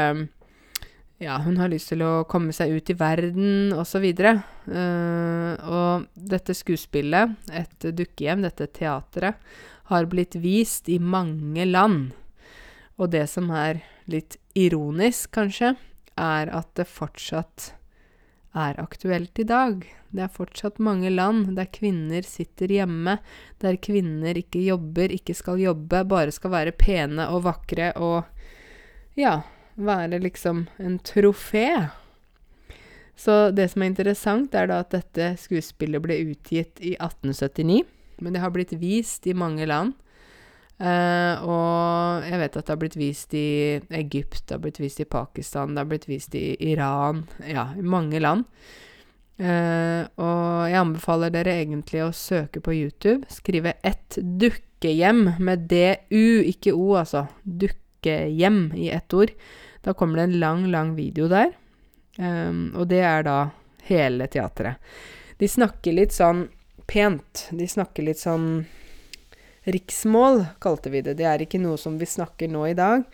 ja, 1.23 1.37
hun 1.39 1.57
har 1.61 1.71
lyst 1.71 1.91
til 1.93 2.01
å 2.03 2.25
komme 2.29 2.53
seg 2.55 2.73
ut 2.73 2.89
i 2.91 2.95
verden, 2.99 3.73
osv. 3.77 4.05
Uh, 4.09 5.53
og 5.63 6.07
dette 6.15 6.55
skuespillet, 6.57 7.37
et 7.53 7.87
dukkehjem, 7.95 8.43
dette 8.43 8.67
teatret, 8.75 9.39
har 9.91 10.09
blitt 10.11 10.35
vist 10.41 10.89
i 10.91 10.99
mange 10.99 11.67
land. 11.69 12.11
Og 12.99 13.11
det 13.13 13.25
som 13.31 13.51
er 13.55 13.83
litt 14.09 14.37
ironisk, 14.57 15.31
kanskje, 15.37 15.73
er 16.19 16.51
at 16.53 16.69
det 16.77 16.89
fortsatt 16.89 17.71
er 18.53 18.79
aktuelt 18.81 19.39
i 19.39 19.45
dag. 19.47 19.83
Det 20.13 20.21
er 20.21 20.33
fortsatt 20.33 20.77
mange 20.83 21.09
land 21.09 21.55
der 21.57 21.69
kvinner 21.73 22.25
sitter 22.25 22.69
hjemme, 22.69 23.17
der 23.61 23.79
kvinner 23.81 24.37
ikke 24.37 24.61
jobber, 24.61 25.09
ikke 25.13 25.33
skal 25.37 25.61
jobbe, 25.61 26.03
bare 26.05 26.33
skal 26.33 26.53
være 26.53 26.75
pene 26.77 27.27
og 27.33 27.47
vakre 27.47 27.91
og 27.97 28.23
ja, 29.17 29.39
være 29.75 30.21
liksom 30.21 30.67
en 30.77 30.99
trofé. 31.01 31.89
Så 33.15 33.51
det 33.53 33.69
som 33.71 33.83
er 33.83 33.91
interessant, 33.91 34.53
er 34.53 34.69
da 34.69 34.81
at 34.81 34.93
dette 34.93 35.33
skuespillet 35.41 36.01
ble 36.01 36.17
utgitt 36.31 36.81
i 36.81 36.95
1879. 36.97 37.83
Men 38.21 38.33
det 38.35 38.41
har 38.41 38.53
blitt 38.53 38.73
vist 38.81 39.25
i 39.27 39.35
mange 39.37 39.65
land. 39.69 39.93
Uh, 40.83 41.39
og 41.47 42.25
jeg 42.27 42.39
vet 42.41 42.57
at 42.59 42.65
det 42.65 42.73
har 42.73 42.79
blitt 42.81 42.97
vist 42.99 43.33
i 43.39 43.79
Egypt, 43.95 44.41
det 44.43 44.57
har 44.57 44.63
blitt 44.65 44.81
vist 44.83 44.99
i 44.99 45.07
Pakistan, 45.07 45.71
det 45.71 45.79
har 45.79 45.87
blitt 45.87 46.09
vist 46.09 46.35
i 46.35 46.57
Iran 46.73 47.21
Ja, 47.47 47.69
i 47.79 47.85
mange 47.87 48.19
land. 48.19 48.43
Uh, 49.39 50.03
og 50.19 50.67
jeg 50.69 50.81
anbefaler 50.81 51.31
dere 51.33 51.55
egentlig 51.61 52.03
å 52.03 52.11
søke 52.13 52.59
på 52.61 52.75
YouTube. 52.75 53.23
Skrive 53.31 53.73
'ett 53.81 54.19
dukkehjem' 54.19 55.39
med 55.39 55.67
DU, 55.71 56.43
ikke 56.51 56.75
O, 56.75 56.93
altså. 56.99 57.27
Dukkehjem 57.43 58.73
i 58.75 58.91
ett 58.91 59.13
ord. 59.13 59.31
Da 59.83 59.93
kommer 59.93 60.17
det 60.17 60.23
en 60.23 60.39
lang, 60.39 60.67
lang 60.71 60.95
video 60.95 61.27
der. 61.27 61.53
Um, 62.19 62.73
og 62.75 62.87
det 62.87 63.01
er 63.01 63.23
da 63.23 63.49
hele 63.87 64.27
teatret. 64.27 64.77
De 65.39 65.47
snakker 65.47 65.95
litt 65.95 66.13
sånn 66.13 66.49
pent. 66.87 67.47
De 67.51 67.67
snakker 67.67 68.03
litt 68.03 68.19
sånn 68.19 68.65
Riksmål, 69.63 70.45
kalte 70.59 70.91
vi 70.91 71.01
det. 71.05 71.15
Det 71.19 71.27
er 71.29 71.43
ikke 71.43 71.61
noe 71.61 71.79
som 71.79 71.95
vi 71.99 72.07
snakker 72.09 72.51
nå 72.51 72.65
i 72.67 72.77
dag. 72.77 73.05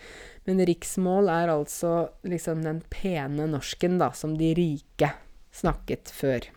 Men 0.50 0.62
riksmål 0.66 1.30
er 1.30 1.52
altså 1.54 2.10
liksom 2.26 2.64
den 2.66 2.80
pene 2.90 3.46
norsken, 3.52 4.00
da, 4.02 4.10
som 4.18 4.34
de 4.40 4.54
rike 4.58 5.12
snakket 5.54 6.10
før. 6.10 6.48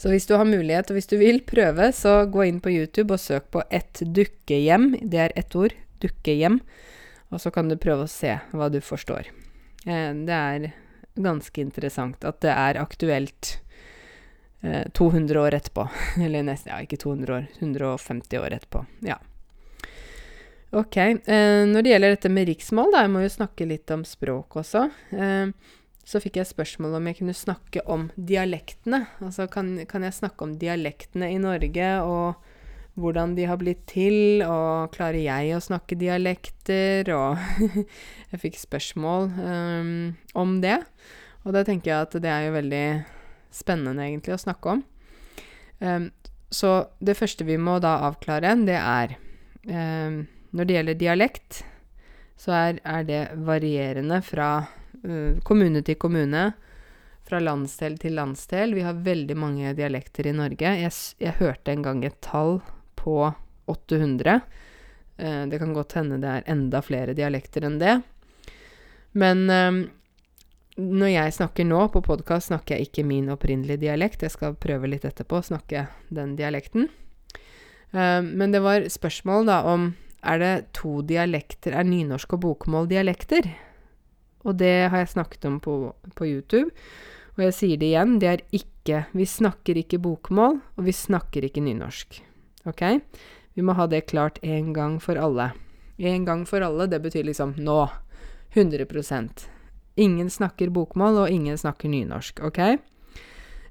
Så 0.00 0.12
hvis 0.12 0.28
du 0.28 0.34
har 0.36 0.48
mulighet, 0.48 0.90
og 0.90 0.96
hvis 0.96 1.08
du 1.08 1.16
vil 1.20 1.40
prøve, 1.44 1.90
så 1.96 2.24
gå 2.28 2.44
inn 2.48 2.60
på 2.60 2.72
YouTube 2.72 3.16
og 3.16 3.22
søk 3.22 3.48
på 3.52 3.64
ett 3.72 4.02
dukkehjem. 4.04 4.94
Det 5.00 5.24
er 5.24 5.36
ett 5.40 5.56
ord. 5.56 5.76
Dukkehjem. 6.00 6.60
Og 7.30 7.40
så 7.40 7.52
kan 7.54 7.68
du 7.68 7.78
prøve 7.80 8.04
å 8.04 8.12
se 8.12 8.38
hva 8.52 8.70
du 8.72 8.80
forstår. 8.84 9.28
Eh, 9.86 10.12
det 10.28 10.36
er 10.36 10.70
ganske 11.20 11.60
interessant 11.64 12.24
at 12.28 12.40
det 12.44 12.52
er 12.52 12.80
aktuelt 12.80 13.56
200 14.60 15.40
år 15.40 15.56
etterpå. 15.56 15.86
Eller 16.24 16.44
nesten, 16.46 16.72
ja, 16.74 16.80
ikke 16.84 17.00
200 17.00 17.36
år, 17.36 17.50
150 17.58 18.42
år 18.42 18.56
etterpå. 18.58 18.84
Ja. 19.06 19.16
Ok. 20.70 20.96
Eh, 21.00 21.66
når 21.66 21.82
det 21.82 21.94
gjelder 21.94 22.14
dette 22.14 22.30
med 22.30 22.48
riksmål, 22.50 22.92
da, 22.94 23.04
jeg 23.06 23.12
må 23.14 23.24
jo 23.24 23.32
snakke 23.32 23.66
litt 23.66 23.90
om 23.94 24.04
språk 24.06 24.60
også. 24.60 24.86
Eh, 25.16 25.50
så 26.10 26.20
fikk 26.22 26.40
jeg 26.40 26.50
spørsmål 26.50 26.96
om 26.98 27.08
jeg 27.08 27.20
kunne 27.20 27.36
snakke 27.36 27.82
om 27.90 28.08
dialektene. 28.16 29.04
Altså 29.22 29.46
kan, 29.50 29.76
kan 29.90 30.06
jeg 30.06 30.16
snakke 30.16 30.46
om 30.46 30.56
dialektene 30.58 31.30
i 31.30 31.40
Norge, 31.42 31.90
og 32.02 32.40
hvordan 33.00 33.36
de 33.36 33.46
har 33.46 33.60
blitt 33.60 33.84
til, 33.90 34.42
og 34.44 34.90
klarer 34.94 35.20
jeg 35.22 35.54
å 35.56 35.62
snakke 35.62 35.98
dialekter, 35.98 37.10
og 37.14 37.38
Jeg 38.30 38.42
fikk 38.42 38.58
spørsmål 38.60 39.30
um, 39.42 39.94
om 40.38 40.58
det, 40.62 40.76
og 41.42 41.54
da 41.56 41.64
tenker 41.66 41.90
jeg 41.90 42.06
at 42.06 42.18
det 42.22 42.30
er 42.30 42.44
jo 42.46 42.58
veldig 42.58 42.84
spennende, 43.54 44.04
egentlig, 44.06 44.34
å 44.34 44.42
snakke 44.42 44.76
om. 44.76 44.82
Um, 45.78 46.10
så 46.50 46.90
det 46.98 47.16
første 47.18 47.46
vi 47.46 47.56
må 47.60 47.78
da 47.82 48.00
avklare, 48.08 48.52
det 48.66 48.76
er 48.76 49.14
um, 49.70 50.26
Når 50.50 50.66
det 50.66 50.74
gjelder 50.74 50.98
dialekt, 50.98 51.60
så 52.40 52.52
er, 52.56 52.80
er 52.84 53.04
det 53.06 53.20
varierende 53.46 54.18
fra 54.26 54.50
uh, 55.04 55.38
kommune 55.46 55.84
til 55.86 55.98
kommune 56.00 56.50
fra 57.30 57.38
landsdel 57.38 57.94
til 58.02 58.16
landsdel. 58.18 58.74
Vi 58.74 58.82
har 58.82 59.04
veldig 59.06 59.36
mange 59.38 59.74
dialekter 59.78 60.26
i 60.26 60.34
Norge. 60.34 60.72
Jeg, 60.82 60.96
jeg 61.22 61.38
hørte 61.38 61.70
en 61.70 61.84
gang 61.86 62.02
et 62.04 62.18
tall 62.24 62.58
på 62.98 63.30
800. 63.70 64.40
Uh, 65.20 65.44
det 65.52 65.60
kan 65.62 65.76
godt 65.76 65.94
hende 66.00 66.18
det 66.18 66.32
er 66.32 66.50
enda 66.50 66.82
flere 66.82 67.14
dialekter 67.14 67.68
enn 67.68 67.78
det. 67.78 68.00
Men 69.12 69.50
eh, 69.50 69.70
når 70.80 71.10
jeg 71.12 71.36
snakker 71.36 71.66
nå 71.68 71.80
på 71.92 72.02
podkast, 72.04 72.48
snakker 72.48 72.76
jeg 72.78 72.88
ikke 72.88 73.04
min 73.06 73.28
opprinnelige 73.32 73.82
dialekt. 73.84 74.24
Jeg 74.24 74.32
skal 74.34 74.56
prøve 74.60 74.88
litt 74.88 75.04
etterpå 75.04 75.40
å 75.40 75.46
snakke 75.50 75.86
den 76.08 76.36
dialekten. 76.38 76.88
Eh, 77.92 78.20
men 78.24 78.54
det 78.54 78.62
var 78.64 78.86
spørsmål 78.88 79.48
da 79.50 79.60
om 79.68 79.92
er 80.20 80.40
det 80.40 80.54
to 80.76 81.00
dialekter 81.00 81.72
Er 81.72 81.86
nynorsk 81.88 82.34
og 82.36 82.42
bokmål 82.44 82.90
dialekter? 82.90 83.46
Og 84.44 84.58
det 84.60 84.90
har 84.92 85.00
jeg 85.00 85.14
snakket 85.14 85.46
om 85.48 85.60
på, 85.60 85.92
på 86.16 86.28
YouTube. 86.28 86.68
Og 87.36 87.44
jeg 87.46 87.56
sier 87.56 87.80
det 87.80 87.92
igjen, 87.92 88.18
det 88.20 88.28
er 88.28 88.44
ikke 88.52 89.04
Vi 89.12 89.26
snakker 89.28 89.76
ikke 89.76 90.00
bokmål, 90.02 90.60
og 90.76 90.84
vi 90.84 90.92
snakker 90.96 91.44
ikke 91.46 91.62
nynorsk. 91.62 92.22
Ok? 92.66 92.82
Vi 93.54 93.62
må 93.62 93.76
ha 93.76 93.86
det 93.86 94.08
klart 94.08 94.40
en 94.42 94.72
gang 94.72 94.98
for 95.00 95.20
alle. 95.20 95.52
En 95.98 96.24
gang 96.24 96.46
for 96.48 96.64
alle, 96.64 96.88
det 96.88 97.02
betyr 97.04 97.28
liksom 97.28 97.54
nå. 97.60 97.84
100 98.56 99.59
Ingen 99.96 100.30
snakker 100.30 100.70
bokmål, 100.70 101.24
og 101.24 101.34
ingen 101.34 101.58
snakker 101.58 101.90
nynorsk, 101.90 102.42
ok? 102.46 102.60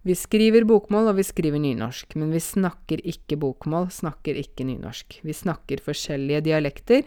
Vi 0.07 0.15
skriver 0.15 0.63
bokmål, 0.67 1.11
og 1.11 1.17
vi 1.19 1.25
skriver 1.27 1.59
nynorsk, 1.59 2.15
men 2.19 2.31
vi 2.31 2.41
snakker 2.43 3.01
ikke 3.07 3.37
bokmål, 3.39 3.89
snakker 3.91 4.37
ikke 4.39 4.67
nynorsk. 4.67 5.19
Vi 5.27 5.35
snakker 5.35 5.83
forskjellige 5.83 6.45
dialekter. 6.47 7.03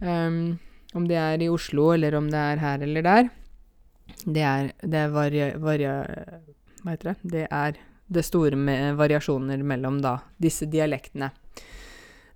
Um, 0.00 0.58
om 0.96 1.08
det 1.08 1.18
er 1.20 1.42
i 1.44 1.50
Oslo, 1.52 1.90
eller 1.92 2.16
om 2.16 2.30
det 2.32 2.40
er 2.40 2.62
her 2.62 2.84
eller 2.84 3.04
der. 3.04 3.28
Det 4.24 4.44
er, 4.44 4.70
det 4.80 5.02
er 5.02 5.12
varia, 5.12 5.50
varia, 5.60 5.98
Hva 6.82 6.94
heter 6.94 7.12
det? 7.12 7.16
Det 7.32 7.44
er 7.50 7.78
det 8.06 8.22
store 8.24 8.56
med 8.56 8.96
variasjoner 9.00 9.62
mellom 9.66 9.98
da 10.00 10.20
disse 10.40 10.68
dialektene. 10.70 11.32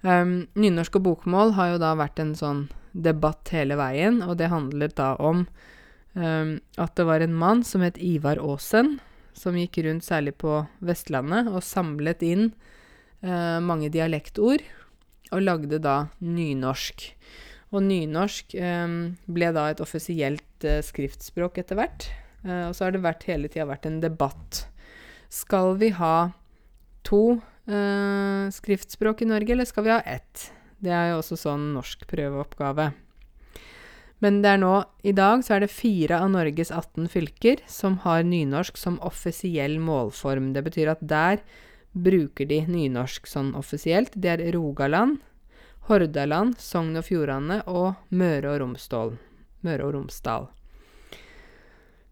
Um, 0.03 0.49
nynorsk 0.59 0.97
og 0.99 1.05
bokmål 1.07 1.55
har 1.59 1.75
jo 1.75 1.83
da 1.83 1.93
vært 1.99 2.21
en 2.23 2.35
sånn 2.37 2.65
debatt 2.93 3.53
hele 3.55 3.77
veien, 3.79 4.21
og 4.27 4.39
det 4.41 4.51
handlet 4.51 4.97
da 4.99 5.13
om 5.23 5.45
um, 6.15 6.59
at 6.81 6.97
det 6.99 7.07
var 7.09 7.25
en 7.25 7.37
mann 7.37 7.65
som 7.67 7.85
het 7.85 8.01
Ivar 8.01 8.41
Aasen, 8.43 8.99
som 9.37 9.57
gikk 9.57 9.81
rundt 9.87 10.05
særlig 10.05 10.35
på 10.41 10.63
Vestlandet 10.85 11.49
og 11.51 11.65
samlet 11.65 12.25
inn 12.27 12.51
uh, 13.25 13.59
mange 13.63 13.91
dialektord, 13.93 14.65
og 15.31 15.45
lagde 15.45 15.79
da 15.83 16.11
nynorsk. 16.25 17.07
Og 17.71 17.85
nynorsk 17.87 18.57
um, 18.59 18.97
ble 19.31 19.53
da 19.55 19.69
et 19.71 19.83
offisielt 19.83 20.67
uh, 20.67 20.81
skriftspråk 20.83 21.63
etter 21.63 21.79
hvert. 21.79 22.09
Uh, 22.43 22.71
og 22.71 22.75
så 22.75 22.89
har 22.89 22.97
det 22.97 23.05
vært, 23.05 23.29
hele 23.31 23.51
tida 23.53 23.69
vært 23.71 23.87
en 23.87 24.03
debatt 24.03 24.65
skal 25.31 25.77
vi 25.79 25.93
ha 25.95 26.33
to 27.07 27.39
skriftspråk 28.51 29.21
i 29.23 29.29
Norge, 29.31 29.53
eller 29.55 29.69
skal 29.69 29.85
vi 29.87 29.93
ha 29.93 30.01
ett? 30.03 30.49
Det 30.83 30.91
er 30.91 31.13
jo 31.13 31.21
også 31.21 31.37
sånn 31.39 31.69
norsk 31.77 32.03
prøveoppgave. 32.11 32.89
Men 34.21 34.43
det 34.45 34.53
er 34.53 34.61
nå, 34.61 34.75
i 35.03 35.15
dag, 35.17 35.41
så 35.45 35.57
er 35.57 35.65
det 35.65 35.73
fire 35.73 36.19
av 36.21 36.29
Norges 36.35 36.71
18 36.71 37.09
fylker 37.09 37.63
som 37.71 37.97
har 38.05 38.27
nynorsk 38.29 38.77
som 38.77 38.99
offisiell 39.07 39.79
målform. 39.81 40.53
Det 40.53 40.65
betyr 40.67 40.93
at 40.93 41.01
der 41.01 41.41
bruker 41.97 42.47
de 42.47 42.61
nynorsk 42.69 43.27
sånn 43.27 43.55
offisielt. 43.59 44.13
Det 44.15 44.35
er 44.35 44.45
Rogaland, 44.55 45.19
Hordaland, 45.89 46.59
Sogn 46.61 47.01
og 47.01 47.09
Fjordane 47.09 47.63
og 47.67 47.97
Møre 48.13 48.53
og 48.53 48.61
Romsdal. 48.63 49.17
Møre 49.65 49.89
og 49.89 49.97
Romsdal. 49.97 50.51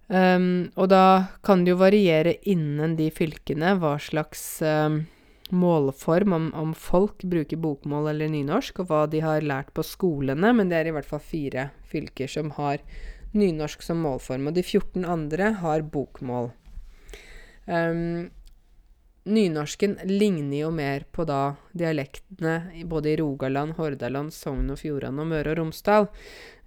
Um, 0.09 0.71
og 0.81 0.88
da 0.88 1.29
kan 1.44 1.66
det 1.66 1.75
jo 1.75 1.83
variere 1.83 2.38
innen 2.49 2.97
de 2.97 3.11
fylkene 3.12 3.75
hva 3.77 3.99
slags 4.01 4.62
um, 4.64 5.03
målform, 5.54 6.32
om, 6.32 6.48
om 6.54 6.72
folk 6.76 7.24
bruker 7.24 7.61
bokmål 7.61 8.11
eller 8.12 8.30
nynorsk, 8.32 8.82
og 8.82 8.90
hva 8.90 9.04
de 9.11 9.22
har 9.24 9.44
lært 9.46 9.72
på 9.76 9.84
skolene, 9.87 10.52
men 10.54 10.70
det 10.70 10.80
er 10.80 10.90
i 10.90 10.96
hvert 10.96 11.08
fall 11.08 11.22
fire 11.22 11.70
fylker 11.88 12.30
som 12.30 12.52
har 12.58 12.82
nynorsk 13.37 13.84
som 13.84 14.00
målform. 14.04 14.48
Og 14.50 14.56
de 14.56 14.64
14 14.64 15.04
andre 15.08 15.52
har 15.62 15.84
bokmål. 15.92 16.50
Um, 17.68 18.30
nynorsken 19.28 19.98
ligner 20.08 20.62
jo 20.62 20.70
mer 20.72 21.04
på 21.12 21.26
da 21.28 21.58
dialektene 21.76 22.84
både 22.88 23.12
i 23.12 23.18
Rogaland, 23.20 23.76
Hordaland, 23.76 24.32
Sogn 24.32 24.72
og 24.72 24.80
Fjordane 24.80 25.24
og 25.24 25.28
Møre 25.32 25.52
og 25.52 25.61
Romsdal. 25.61 26.08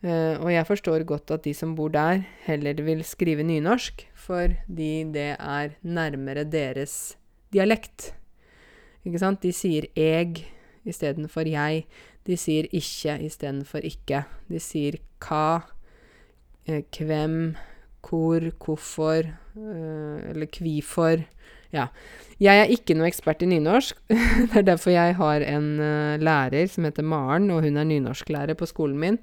Uh, 0.01 0.37
og 0.41 0.49
jeg 0.53 0.67
forstår 0.69 1.05
godt 1.09 1.33
at 1.33 1.45
de 1.45 1.53
som 1.57 1.75
bor 1.77 1.93
der, 1.93 2.23
heller 2.45 2.81
vil 2.85 3.03
skrive 3.05 3.45
nynorsk, 3.45 4.05
fordi 4.17 4.93
det 5.13 5.35
er 5.37 5.77
nærmere 5.81 6.45
deres 6.45 7.15
dialekt. 7.53 8.13
Ikke 9.05 9.21
sant? 9.21 9.41
De 9.41 9.51
sier 9.53 9.87
'eg' 9.95 10.45
istedenfor 10.85 11.45
'jeg'. 11.49 11.85
De 12.27 12.37
sier 12.37 12.67
'ikke' 12.69 13.21
istedenfor 13.25 13.81
'ikke'. 13.81 14.25
De 14.49 14.59
sier 14.59 14.99
'hva', 15.19 15.63
eh, 16.67 16.83
'hvem', 16.91 17.55
'hvor', 18.03 18.51
'hvorfor' 18.59 19.25
eh, 19.57 20.29
eller 20.29 20.45
'kvifor'. 20.45 21.25
Ja. 21.71 21.87
Jeg 22.39 22.59
er 22.59 22.71
ikke 22.73 22.95
noe 22.97 23.07
ekspert 23.07 23.41
i 23.41 23.47
nynorsk. 23.47 23.97
det 24.51 24.57
er 24.57 24.67
derfor 24.67 24.91
jeg 24.91 25.15
har 25.15 25.41
en 25.41 25.79
uh, 25.79 26.19
lærer 26.19 26.67
som 26.67 26.83
heter 26.83 27.03
Maren, 27.03 27.49
og 27.51 27.63
hun 27.63 27.77
er 27.77 27.87
nynorsklærer 27.87 28.57
på 28.59 28.67
skolen 28.67 28.99
min. 28.99 29.19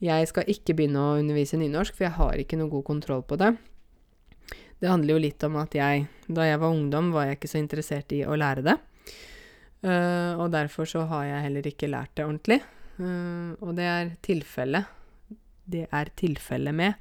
Jeg 0.00 0.28
skal 0.28 0.48
ikke 0.48 0.74
begynne 0.76 1.00
å 1.00 1.18
undervise 1.20 1.56
nynorsk, 1.56 1.96
for 1.96 2.04
jeg 2.04 2.16
har 2.16 2.40
ikke 2.40 2.56
noe 2.56 2.72
god 2.72 2.84
kontroll 2.84 3.22
på 3.28 3.36
det. 3.40 3.54
Det 4.80 4.88
handler 4.88 5.16
jo 5.16 5.22
litt 5.24 5.44
om 5.44 5.56
at 5.56 5.74
jeg, 5.74 6.06
da 6.28 6.44
jeg 6.48 6.60
var 6.60 6.72
ungdom, 6.72 7.12
var 7.12 7.28
jeg 7.28 7.38
ikke 7.38 7.52
så 7.52 7.60
interessert 7.60 8.12
i 8.12 8.24
å 8.24 8.36
lære 8.36 8.64
det. 8.66 8.76
Uh, 9.84 10.34
og 10.40 10.50
derfor 10.54 10.88
så 10.88 11.04
har 11.10 11.26
jeg 11.28 11.44
heller 11.46 11.66
ikke 11.68 11.90
lært 11.90 12.14
det 12.16 12.24
ordentlig. 12.24 12.60
Uh, 12.96 13.52
og 13.60 13.76
det 13.76 13.86
er 13.86 14.12
tilfellet. 14.24 14.88
Det 15.66 15.84
er 15.92 16.12
tilfellet 16.16 16.74
med. 16.74 16.94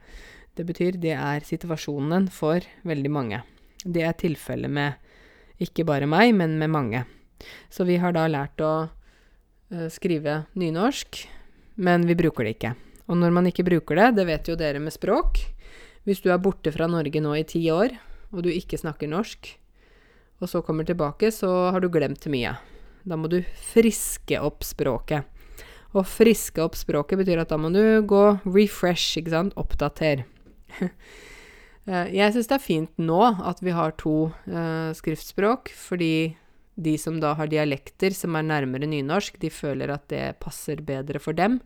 Det 0.55 0.65
betyr 0.67 0.99
det 0.99 1.13
er 1.15 1.45
situasjonen 1.45 2.27
for 2.31 2.63
veldig 2.87 3.11
mange. 3.11 3.41
Det 3.85 4.03
er 4.03 4.17
tilfellet 4.17 4.71
med 4.71 5.61
ikke 5.61 5.85
bare 5.87 6.07
meg, 6.09 6.33
men 6.35 6.57
med 6.59 6.73
mange. 6.73 7.05
Så 7.69 7.85
vi 7.87 7.99
har 8.01 8.15
da 8.15 8.25
lært 8.27 8.59
å 8.63 8.73
uh, 8.89 9.87
skrive 9.91 10.43
nynorsk, 10.59 11.23
men 11.75 12.07
vi 12.07 12.17
bruker 12.17 12.47
det 12.47 12.57
ikke. 12.57 12.75
Og 13.07 13.19
når 13.21 13.35
man 13.35 13.47
ikke 13.47 13.67
bruker 13.67 13.99
det, 13.99 14.15
det 14.19 14.25
vet 14.27 14.47
jo 14.49 14.55
dere 14.57 14.79
med 14.81 14.89
språk 14.89 15.37
Hvis 16.09 16.23
du 16.23 16.31
er 16.33 16.41
borte 16.41 16.71
fra 16.73 16.87
Norge 16.89 17.21
nå 17.21 17.35
i 17.37 17.45
ti 17.45 17.61
år, 17.69 17.93
og 18.33 18.45
du 18.45 18.49
ikke 18.49 18.77
snakker 18.77 19.09
norsk, 19.09 19.47
og 20.41 20.51
så 20.51 20.61
kommer 20.65 20.87
tilbake, 20.87 21.31
så 21.31 21.71
har 21.71 21.83
du 21.83 21.89
glemt 21.91 22.25
mye. 22.31 22.55
Da 23.05 23.17
må 23.19 23.29
du 23.31 23.39
friske 23.71 24.39
opp 24.41 24.65
språket. 24.65 25.27
Og 25.95 26.03
friske 26.09 26.59
opp 26.63 26.75
språket 26.75 27.21
betyr 27.21 27.43
at 27.43 27.53
da 27.53 27.59
må 27.61 27.71
du 27.71 28.01
gå 28.07 28.23
refresh, 28.43 29.19
ikke 29.21 29.35
sant, 29.37 29.55
oppdater. 29.59 30.25
Eh, 31.85 32.07
jeg 32.17 32.33
syns 32.33 32.47
det 32.49 32.55
er 32.55 32.63
fint 32.63 32.95
nå 32.97 33.19
at 33.45 33.59
vi 33.61 33.69
har 33.77 33.91
to 34.01 34.31
uh, 34.49 34.89
skriftspråk, 34.97 35.69
fordi 35.77 36.33
de 36.81 36.95
som 36.97 37.19
da 37.21 37.35
har 37.37 37.51
dialekter 37.51 38.15
som 38.17 38.33
er 38.33 38.47
nærmere 38.47 38.89
nynorsk, 38.89 39.37
de 39.37 39.51
føler 39.53 39.93
at 39.93 40.07
det 40.09 40.23
passer 40.41 40.81
bedre 40.81 41.21
for 41.21 41.37
dem. 41.37 41.59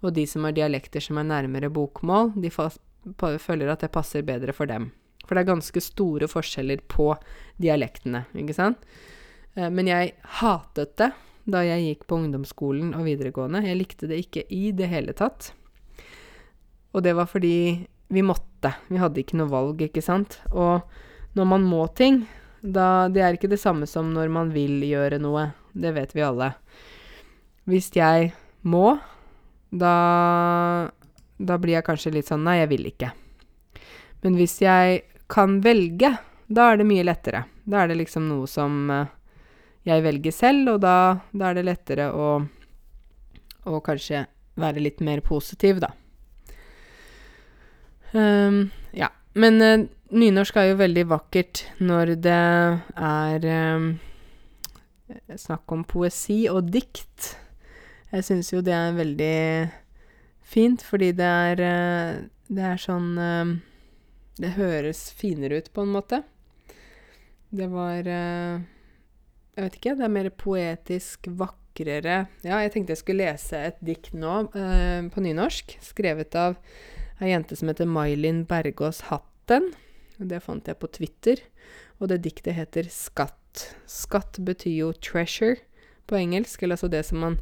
Og 0.00 0.14
de 0.16 0.24
som 0.24 0.46
har 0.48 0.56
dialekter 0.56 1.04
som 1.04 1.20
er 1.20 1.28
nærmere 1.28 1.68
bokmål, 1.68 2.32
de 2.40 2.48
føler 2.48 3.68
at 3.68 3.84
det 3.84 3.92
passer 3.92 4.24
bedre 4.24 4.56
for 4.56 4.70
dem. 4.72 4.88
For 5.28 5.36
det 5.36 5.44
er 5.44 5.52
ganske 5.52 5.82
store 5.84 6.28
forskjeller 6.30 6.80
på 6.88 7.12
dialektene, 7.60 8.24
ikke 8.40 8.56
sant? 8.56 8.80
Eh, 9.54 9.68
men 9.68 9.90
jeg 9.90 10.14
hatet 10.40 10.96
det 11.00 11.12
da 11.48 11.62
jeg 11.64 11.84
gikk 11.84 12.08
på 12.08 12.18
ungdomsskolen 12.20 12.92
og 12.96 13.06
videregående. 13.06 13.62
Jeg 13.64 13.78
likte 13.78 14.08
det 14.08 14.20
ikke 14.24 14.44
i 14.52 14.68
det 14.76 14.88
hele 14.90 15.14
tatt. 15.16 15.52
Og 16.92 17.04
det 17.04 17.14
var 17.16 17.28
fordi 17.30 17.86
vi 18.12 18.24
måtte. 18.24 18.74
Vi 18.88 19.00
hadde 19.00 19.22
ikke 19.22 19.38
noe 19.40 19.52
valg, 19.52 19.80
ikke 19.84 20.04
sant? 20.04 20.40
Og 20.52 20.84
når 21.36 21.48
man 21.48 21.64
må 21.64 21.86
ting, 21.96 22.26
da 22.58 23.06
Det 23.08 23.22
er 23.22 23.36
ikke 23.36 23.48
det 23.48 23.60
samme 23.60 23.86
som 23.86 24.10
når 24.10 24.28
man 24.34 24.48
vil 24.50 24.82
gjøre 24.82 25.20
noe. 25.22 25.52
Det 25.72 25.92
vet 25.94 26.14
vi 26.14 26.24
alle. 26.26 26.52
Hvis 27.70 27.92
jeg 27.94 28.32
må, 28.62 28.98
da 29.70 30.90
Da 31.38 31.56
blir 31.56 31.78
jeg 31.78 31.86
kanskje 31.86 32.12
litt 32.12 32.26
sånn 32.26 32.42
Nei, 32.42 32.58
jeg 32.58 32.68
vil 32.68 32.88
ikke. 32.90 33.12
Men 34.24 34.34
hvis 34.34 34.58
jeg 34.60 35.04
kan 35.28 35.60
velge, 35.60 36.14
da 36.48 36.72
er 36.72 36.80
det 36.80 36.88
mye 36.88 37.04
lettere. 37.04 37.44
Da 37.68 37.82
er 37.82 37.90
det 37.90 37.98
liksom 38.00 38.28
noe 38.30 38.48
som 38.48 38.88
uh, 38.90 39.04
jeg 39.88 40.04
velger 40.04 40.34
selv, 40.34 40.74
og 40.74 40.82
da, 40.84 40.96
da 41.32 41.50
er 41.50 41.58
det 41.58 41.66
lettere 41.68 42.08
å, 42.12 42.28
å, 43.68 43.80
kanskje 43.84 44.24
være 44.58 44.82
litt 44.82 45.02
mer 45.04 45.22
positiv, 45.24 45.82
da. 45.84 45.92
Um, 48.12 48.68
ja. 48.96 49.12
Men 49.38 49.60
uh, 49.62 49.86
nynorsk 50.16 50.56
er 50.56 50.70
jo 50.70 50.80
veldig 50.80 51.04
vakkert 51.10 51.66
når 51.84 52.14
det 52.24 52.38
er 52.96 53.44
um, 53.76 53.90
snakk 55.36 55.76
om 55.76 55.84
poesi 55.88 56.46
og 56.50 56.72
dikt. 56.72 57.34
Jeg 58.08 58.24
syns 58.24 58.48
jo 58.54 58.64
det 58.64 58.74
er 58.74 58.96
veldig 58.96 59.38
fint, 60.48 60.82
fordi 60.82 61.12
det 61.16 61.28
er, 61.28 61.60
uh, 61.60 62.28
det 62.48 62.68
er 62.72 62.80
sånn 62.80 63.10
uh, 63.20 63.56
Det 64.38 64.54
høres 64.54 65.08
finere 65.18 65.58
ut, 65.58 65.70
på 65.74 65.82
en 65.82 65.94
måte. 65.96 66.22
Det 67.50 67.66
var 67.72 68.06
uh, 68.06 68.60
Jeg 69.56 69.64
vet 69.64 69.78
ikke. 69.80 69.96
Det 69.98 70.06
er 70.06 70.14
mer 70.14 70.28
poetisk, 70.30 71.30
vakrere 71.40 72.20
Ja, 72.46 72.60
jeg 72.62 72.74
tenkte 72.74 72.94
jeg 72.94 73.02
skulle 73.02 73.26
lese 73.26 73.64
et 73.70 73.80
dikt 73.84 74.12
nå 74.18 74.48
eh, 74.50 75.06
på 75.14 75.22
nynorsk, 75.22 75.76
skrevet 75.84 76.34
av 76.38 76.56
ei 77.22 77.32
jente 77.32 77.54
som 77.58 77.70
heter 77.70 77.86
Mailin 77.90 78.44
Bergås 78.46 79.04
Hatten. 79.08 79.72
Det 80.18 80.42
fant 80.42 80.66
jeg 80.66 80.78
på 80.78 80.90
Twitter. 80.90 81.42
Og 81.98 82.10
det 82.10 82.20
diktet 82.26 82.54
heter 82.54 82.86
Skatt. 82.90 83.64
Skatt 83.90 84.38
betyr 84.46 84.76
jo 84.84 84.92
treasure 85.02 85.58
på 86.06 86.18
engelsk, 86.18 86.62
eller 86.62 86.78
altså 86.78 86.90
det 86.90 87.02
som 87.06 87.22
man 87.22 87.40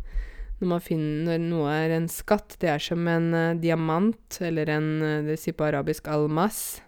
når 0.57 0.71
man 0.71 0.81
finner 0.81 1.41
noe 1.41 1.69
er 1.69 1.93
en 1.99 2.07
skatt, 2.09 2.55
det 2.63 2.71
er 2.73 2.81
som 2.81 3.03
en 3.13 3.29
uh, 3.37 3.57
diamant, 3.61 4.39
eller 4.41 4.71
en 4.73 4.87
uh, 5.03 5.25
Det 5.27 5.37
sier 5.41 5.57
på 5.57 5.67
arabisk 5.67 6.09
almas. 6.09 6.81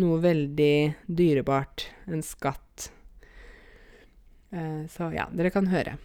Noe 0.00 0.20
veldig 0.22 0.94
dyrebart. 1.04 1.86
En 2.08 2.22
skatt. 2.24 2.88
Eh, 4.52 4.88
så 4.88 5.10
ja, 5.12 5.26
dere 5.32 5.52
kan 5.52 5.68
høre. 5.72 5.98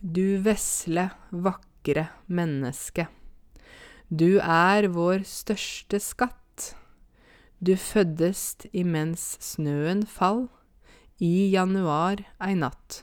Du 0.00 0.36
vesle, 0.44 1.10
vakre 1.30 2.08
menneske. 2.26 3.08
Du 4.08 4.38
er 4.40 4.88
vår 4.92 5.24
største 5.28 6.00
skatt. 6.00 6.74
Du 7.64 7.72
føddest 7.80 8.66
imens 8.76 9.34
snøen 9.40 10.04
fall, 10.04 10.46
i 11.16 11.48
januar 11.52 12.20
ei 12.42 12.52
natt. 12.58 13.00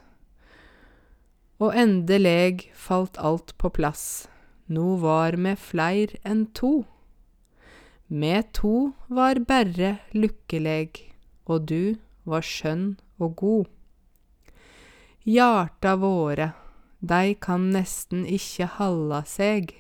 Og 1.61 1.73
endeleg 1.77 2.67
falt 2.77 3.17
alt 3.17 3.55
på 3.61 3.71
plass, 3.73 4.27
no 4.69 4.95
var 5.01 5.37
me 5.37 5.55
fleir 5.57 6.13
enn 6.25 6.47
to. 6.57 6.83
Me 8.11 8.41
to 8.53 8.91
var 9.07 9.39
berre 9.47 9.97
lukkeleg, 10.11 10.99
og 11.47 11.67
du 11.71 11.95
var 12.27 12.43
skjønn 12.43 12.97
og 13.23 13.37
god. 13.39 13.69
Hjarta 15.23 15.95
våre, 16.01 16.51
dei 16.99 17.37
kan 17.39 17.71
nesten 17.71 18.27
ikkje 18.27 18.67
halda 18.77 19.23
seg 19.25 19.71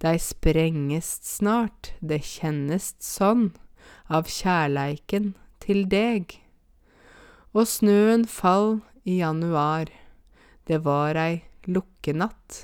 Dei 0.00 0.16
sprengest 0.16 1.26
snart, 1.28 1.90
det 2.00 2.22
kjennest 2.24 3.02
sånn, 3.04 3.50
av 4.08 4.30
kjærleiken 4.32 5.34
til 5.60 5.82
deg. 5.92 6.38
Og 7.52 7.68
snøen 7.68 8.24
fall 8.24 8.78
i 9.04 9.18
januar, 9.18 9.92
det 10.64 10.80
var 10.88 11.20
ei 11.20 11.42
lukkenatt. 11.68 12.62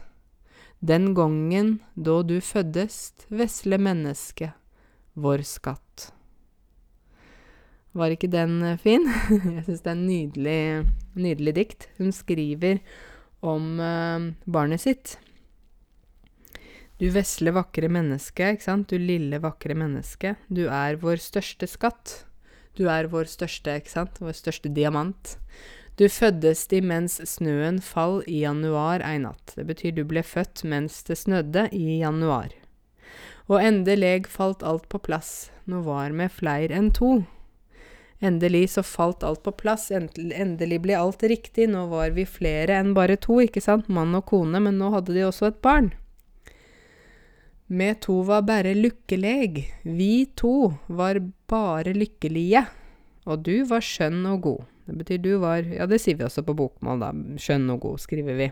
Den 0.80 1.14
gongen 1.14 1.78
då 1.94 2.22
du 2.22 2.40
føddest, 2.40 3.26
vesle 3.28 3.78
menneske, 3.80 4.52
vår 5.14 5.44
skatt. 5.48 6.10
Var 7.96 8.12
ikke 8.12 8.28
den 8.28 8.58
eh, 8.62 8.80
fin? 8.80 9.06
Jeg 9.56 9.64
syns 9.64 9.84
det 9.84 9.90
er 9.90 9.94
en 9.94 10.06
nydelig, 10.06 10.60
nydelig 11.16 11.54
dikt. 11.56 11.88
Hun 11.96 12.12
skriver 12.12 12.82
om 13.46 13.78
uh, 13.80 14.32
barnet 14.44 14.82
sitt. 14.82 15.16
Du 17.00 17.08
vesle, 17.12 17.52
vakre 17.52 17.88
menneske, 17.92 18.52
ikke 18.54 18.64
sant, 18.64 18.88
du 18.88 19.00
lille, 19.00 19.40
vakre 19.44 19.76
menneske, 19.76 20.32
du 20.48 20.64
er 20.72 20.96
vår 21.00 21.20
største 21.20 21.68
skatt. 21.68 22.22
Du 22.76 22.86
er 22.92 23.08
vår 23.12 23.28
største, 23.28 23.74
ikke 23.80 23.92
sant, 23.92 24.16
vår 24.20 24.36
største 24.36 24.72
diamant. 24.72 25.36
Du 25.96 26.04
føddes 26.12 26.66
de 26.68 26.82
mens 26.84 27.14
snøen 27.24 27.78
fall 27.80 28.18
i 28.28 28.42
januar 28.42 29.00
ei 29.00 29.16
natt. 29.22 29.54
Det 29.56 29.64
betyr 29.64 29.94
du 29.96 30.02
ble 30.04 30.20
født 30.20 30.60
mens 30.68 31.00
det 31.08 31.16
snødde 31.22 31.70
i 31.72 32.02
januar. 32.02 32.52
Og 33.48 33.62
endeleg 33.62 34.28
falt 34.28 34.60
alt 34.66 34.90
på 34.92 35.00
plass, 35.00 35.48
nå 35.64 35.80
var 35.86 36.12
me 36.12 36.28
fleir 36.28 36.74
enn 36.74 36.90
to. 36.92 37.22
Endelig 38.20 38.74
så 38.74 38.84
falt 38.84 39.24
alt 39.24 39.42
på 39.44 39.54
plass, 39.56 39.88
endelig 39.92 40.82
ble 40.84 40.96
alt 40.98 41.24
riktig, 41.24 41.70
nå 41.72 41.86
var 41.88 42.12
vi 42.16 42.26
flere 42.28 42.76
enn 42.76 42.92
bare 42.96 43.16
to, 43.16 43.40
ikke 43.44 43.64
sant, 43.64 43.88
mann 43.88 44.12
og 44.16 44.26
kone, 44.28 44.60
men 44.60 44.76
nå 44.80 44.92
hadde 44.92 45.16
de 45.16 45.24
også 45.24 45.48
et 45.48 45.60
barn. 45.64 45.92
Me 47.68 47.94
to 48.00 48.20
var 48.28 48.44
bare 48.46 48.76
lykkeleg, 48.76 49.64
vi 49.82 50.28
to 50.36 50.72
var 50.86 51.20
bare 51.48 51.96
lykkelige, 51.96 52.66
og 53.26 53.44
du 53.48 53.62
var 53.68 53.84
skjønn 53.84 54.24
og 54.32 54.42
god. 54.44 54.64
Det 54.86 54.96
betyr 55.00 55.22
du 55.22 55.32
var 55.42 55.66
Ja, 55.66 55.86
det 55.90 56.00
sier 56.02 56.18
vi 56.18 56.26
også 56.26 56.44
på 56.46 56.56
bokmål, 56.56 57.02
da. 57.02 57.12
Skjønn 57.42 57.68
og 57.74 57.82
god, 57.84 58.02
skriver 58.02 58.38
vi. 58.38 58.50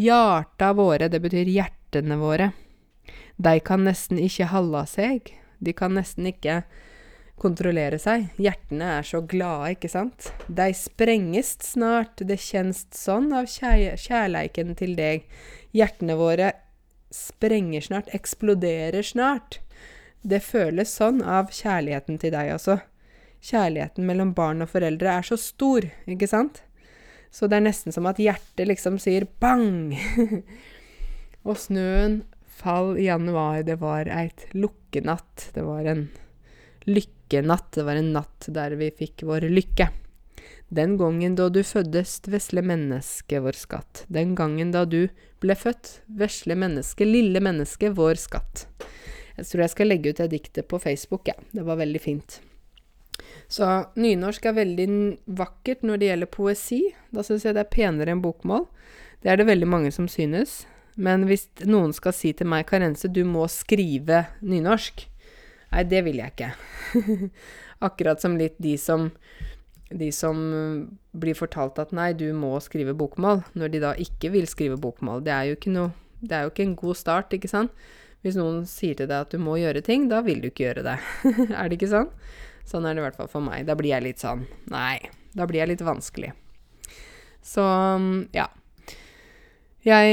Hjarta 0.00 0.72
våre, 0.76 1.10
det 1.12 1.20
betyr 1.20 1.50
hjertene 1.52 2.16
våre. 2.20 2.52
De 3.36 3.58
kan 3.64 3.84
nesten 3.84 4.20
ikke 4.22 4.48
halla 4.52 4.86
seg. 4.88 5.34
De 5.62 5.74
kan 5.76 5.94
nesten 5.96 6.26
ikke 6.30 6.62
kontrollere 7.42 7.98
seg. 8.00 8.30
Hjertene 8.40 8.88
er 8.98 9.06
så 9.06 9.20
glade, 9.28 9.74
ikke 9.76 9.90
sant? 9.92 10.30
De 10.48 10.70
sprengest 10.76 11.66
snart, 11.66 12.22
det 12.22 12.40
kjenst 12.40 12.94
sånn 12.96 13.32
av 13.36 13.50
kjærleiken 13.50 14.76
til 14.78 14.94
deg. 14.98 15.26
Hjertene 15.76 16.16
våre 16.20 16.52
sprenger 17.12 17.84
snart, 17.84 18.08
eksploderer 18.16 19.04
snart. 19.04 19.60
Det 20.22 20.40
føles 20.44 20.92
sånn 20.94 21.20
av 21.26 21.50
kjærligheten 21.52 22.20
til 22.22 22.32
deg, 22.34 22.54
altså 22.54 22.78
kjærligheten 23.42 24.06
mellom 24.06 24.32
barn 24.36 24.62
og 24.64 24.70
foreldre 24.70 25.16
er 25.18 25.26
så 25.26 25.38
stor, 25.40 25.86
ikke 26.06 26.28
sant? 26.30 26.62
Så 27.32 27.48
det 27.48 27.58
er 27.58 27.64
nesten 27.64 27.94
som 27.94 28.06
at 28.10 28.20
hjertet 28.20 28.68
liksom 28.68 28.98
sier 29.02 29.26
bang! 29.40 29.96
og 31.48 31.56
snøen 31.58 32.20
fall 32.62 32.98
i 33.00 33.08
januar, 33.08 33.62
det 33.66 33.78
var 33.80 34.10
eit 34.12 34.46
lukkenatt. 34.52 35.50
Det 35.54 35.64
var 35.66 35.88
en 35.88 36.06
lykkenatt. 36.84 37.72
Det 37.74 37.86
var 37.88 37.98
en 37.98 38.12
natt 38.14 38.48
der 38.52 38.76
vi 38.78 38.92
fikk 38.94 39.24
vår 39.26 39.48
lykke. 39.50 39.88
Den 40.72 40.96
gangen 41.00 41.34
da 41.36 41.48
du 41.52 41.60
føddest, 41.66 42.30
vesle 42.32 42.62
menneske, 42.64 43.40
vår 43.44 43.58
skatt. 43.58 44.04
Den 44.08 44.36
gangen 44.38 44.70
da 44.72 44.86
du 44.88 45.08
ble 45.42 45.56
født, 45.58 45.98
vesle 46.20 46.56
menneske, 46.56 47.04
lille 47.08 47.42
menneske, 47.44 47.90
vår 47.92 48.20
skatt. 48.20 48.66
Jeg 49.36 49.48
tror 49.48 49.64
jeg 49.64 49.74
skal 49.74 49.92
legge 49.92 50.12
ut 50.12 50.22
det 50.22 50.30
diktet 50.32 50.68
på 50.68 50.80
Facebook, 50.80 51.28
ja. 51.28 51.36
Det 51.52 51.64
var 51.66 51.80
veldig 51.80 52.00
fint. 52.00 52.40
Så 53.52 53.68
nynorsk 54.00 54.46
er 54.48 54.56
veldig 54.56 54.88
vakkert 55.38 55.84
når 55.86 56.00
det 56.00 56.10
gjelder 56.10 56.32
poesi. 56.32 56.82
Da 57.12 57.24
syns 57.26 57.46
jeg 57.46 57.56
det 57.56 57.66
er 57.66 57.72
penere 57.72 58.14
enn 58.14 58.24
bokmål. 58.24 58.66
Det 59.22 59.32
er 59.32 59.38
det 59.40 59.48
veldig 59.48 59.68
mange 59.68 59.92
som 59.94 60.08
synes. 60.10 60.62
Men 60.96 61.26
hvis 61.28 61.46
noen 61.64 61.94
skal 61.96 62.14
si 62.16 62.34
til 62.36 62.50
meg, 62.52 62.66
Karense, 62.68 63.08
du 63.08 63.22
må 63.28 63.46
skrive 63.50 64.26
nynorsk 64.44 65.08
Nei, 65.72 65.86
det 65.88 66.02
vil 66.04 66.18
jeg 66.20 66.34
ikke. 66.34 66.50
Akkurat 67.88 68.20
som 68.20 68.34
litt 68.36 68.58
de 68.60 68.74
som 68.76 69.06
de 69.92 70.08
som 70.12 70.38
blir 71.12 71.36
fortalt 71.36 71.78
at 71.82 71.92
nei, 71.96 72.12
du 72.16 72.30
må 72.36 72.54
skrive 72.64 72.94
bokmål, 72.96 73.42
når 73.58 73.72
de 73.72 73.80
da 73.82 73.92
ikke 74.00 74.32
vil 74.34 74.46
skrive 74.48 74.78
bokmål. 74.80 75.22
Det 75.24 75.32
er 75.34 75.50
jo 75.50 75.58
ikke 75.58 75.74
noe 75.74 75.92
Det 76.22 76.36
er 76.36 76.44
jo 76.44 76.52
ikke 76.52 76.62
en 76.62 76.76
god 76.78 76.94
start, 76.94 77.32
ikke 77.34 77.48
sant? 77.50 77.72
Hvis 78.22 78.36
noen 78.38 78.60
sier 78.70 78.94
til 78.94 79.08
deg 79.10 79.24
at 79.24 79.32
du 79.34 79.40
må 79.42 79.56
gjøre 79.58 79.80
ting, 79.82 80.04
da 80.06 80.20
vil 80.22 80.38
du 80.38 80.52
ikke 80.52 80.68
gjøre 80.68 80.84
det. 80.86 80.98
er 81.58 81.66
det 81.66 81.80
ikke 81.80 81.88
sånn? 81.90 82.12
Sånn 82.68 82.86
er 82.86 82.94
det 82.94 83.02
i 83.02 83.06
hvert 83.06 83.18
fall 83.18 83.30
for 83.30 83.44
meg. 83.44 83.66
Da 83.68 83.76
blir 83.78 83.94
jeg 83.94 84.06
litt 84.06 84.22
sånn 84.22 84.46
Nei. 84.72 84.98
Da 85.32 85.46
blir 85.48 85.62
jeg 85.62 85.72
litt 85.72 85.84
vanskelig. 85.84 86.32
Så 87.42 87.64
ja. 88.36 88.46
Jeg, 89.82 90.10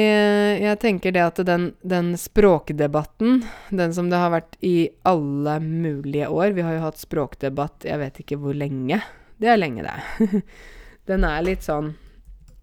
jeg, 0.64 0.78
tenker 0.82 1.14
det 1.14 1.22
at 1.22 1.39
den, 1.45 1.68
den, 1.86 2.16
språkdebatten, 2.18 3.43
den 3.70 3.91
som 3.93 4.08
det 4.10 4.18
har 4.18 4.32
vært 4.34 4.56
i 4.66 4.89
alle 5.06 5.60
mulige 5.62 6.26
år 6.34 6.56
Vi 6.58 6.64
har 6.66 6.74
jo 6.74 6.86
hatt 6.88 6.97
språkdebatt 6.97 7.86
jeg 7.86 8.02
vet 8.02 8.18
ikke 8.24 8.39
hvor 8.41 8.58
lenge. 8.58 8.97
Det 9.38 9.52
er 9.52 9.62
lenge, 9.62 9.86
det. 9.86 10.41
den 11.12 11.28
er 11.28 11.45
litt 11.45 11.68
sånn 11.68 11.93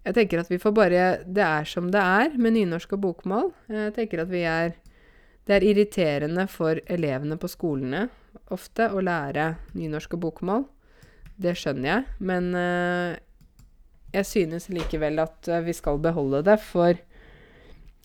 Jeg 0.03 0.17
tenker 0.17 0.43
at 0.43 0.51
vi 0.51 0.59
får 0.59 0.75
bare 0.75 1.05
Det 1.23 1.45
er 1.45 1.71
som 1.71 1.87
det 1.93 2.03
er 2.03 2.35
med 2.35 2.57
nynorsk 2.57 2.97
og 2.99 3.05
bokmål. 3.05 3.49
Jeg 3.71 3.95
tenker 3.95 4.25
at 4.25 4.33
vi 4.33 4.43
er 4.43 4.75
Det 5.47 5.55
er 5.55 5.63
irriterende 5.63 6.43
for 6.51 6.79
elevene 6.91 7.37
på 7.39 7.47
skolene 7.47 8.07
ofte 8.51 8.89
å 8.91 9.03
lære 9.03 9.53
nynorsk 9.77 10.17
og 10.17 10.25
bokmål. 10.25 10.65
Det 11.37 11.53
skjønner 11.55 11.87
jeg, 11.87 12.05
men 12.27 12.49
uh, 12.57 13.15
jeg 14.11 14.27
synes 14.27 14.67
likevel 14.73 15.21
at 15.23 15.47
uh, 15.51 15.61
vi 15.63 15.75
skal 15.77 16.01
beholde 16.03 16.41
det, 16.47 16.57
for 16.63 16.97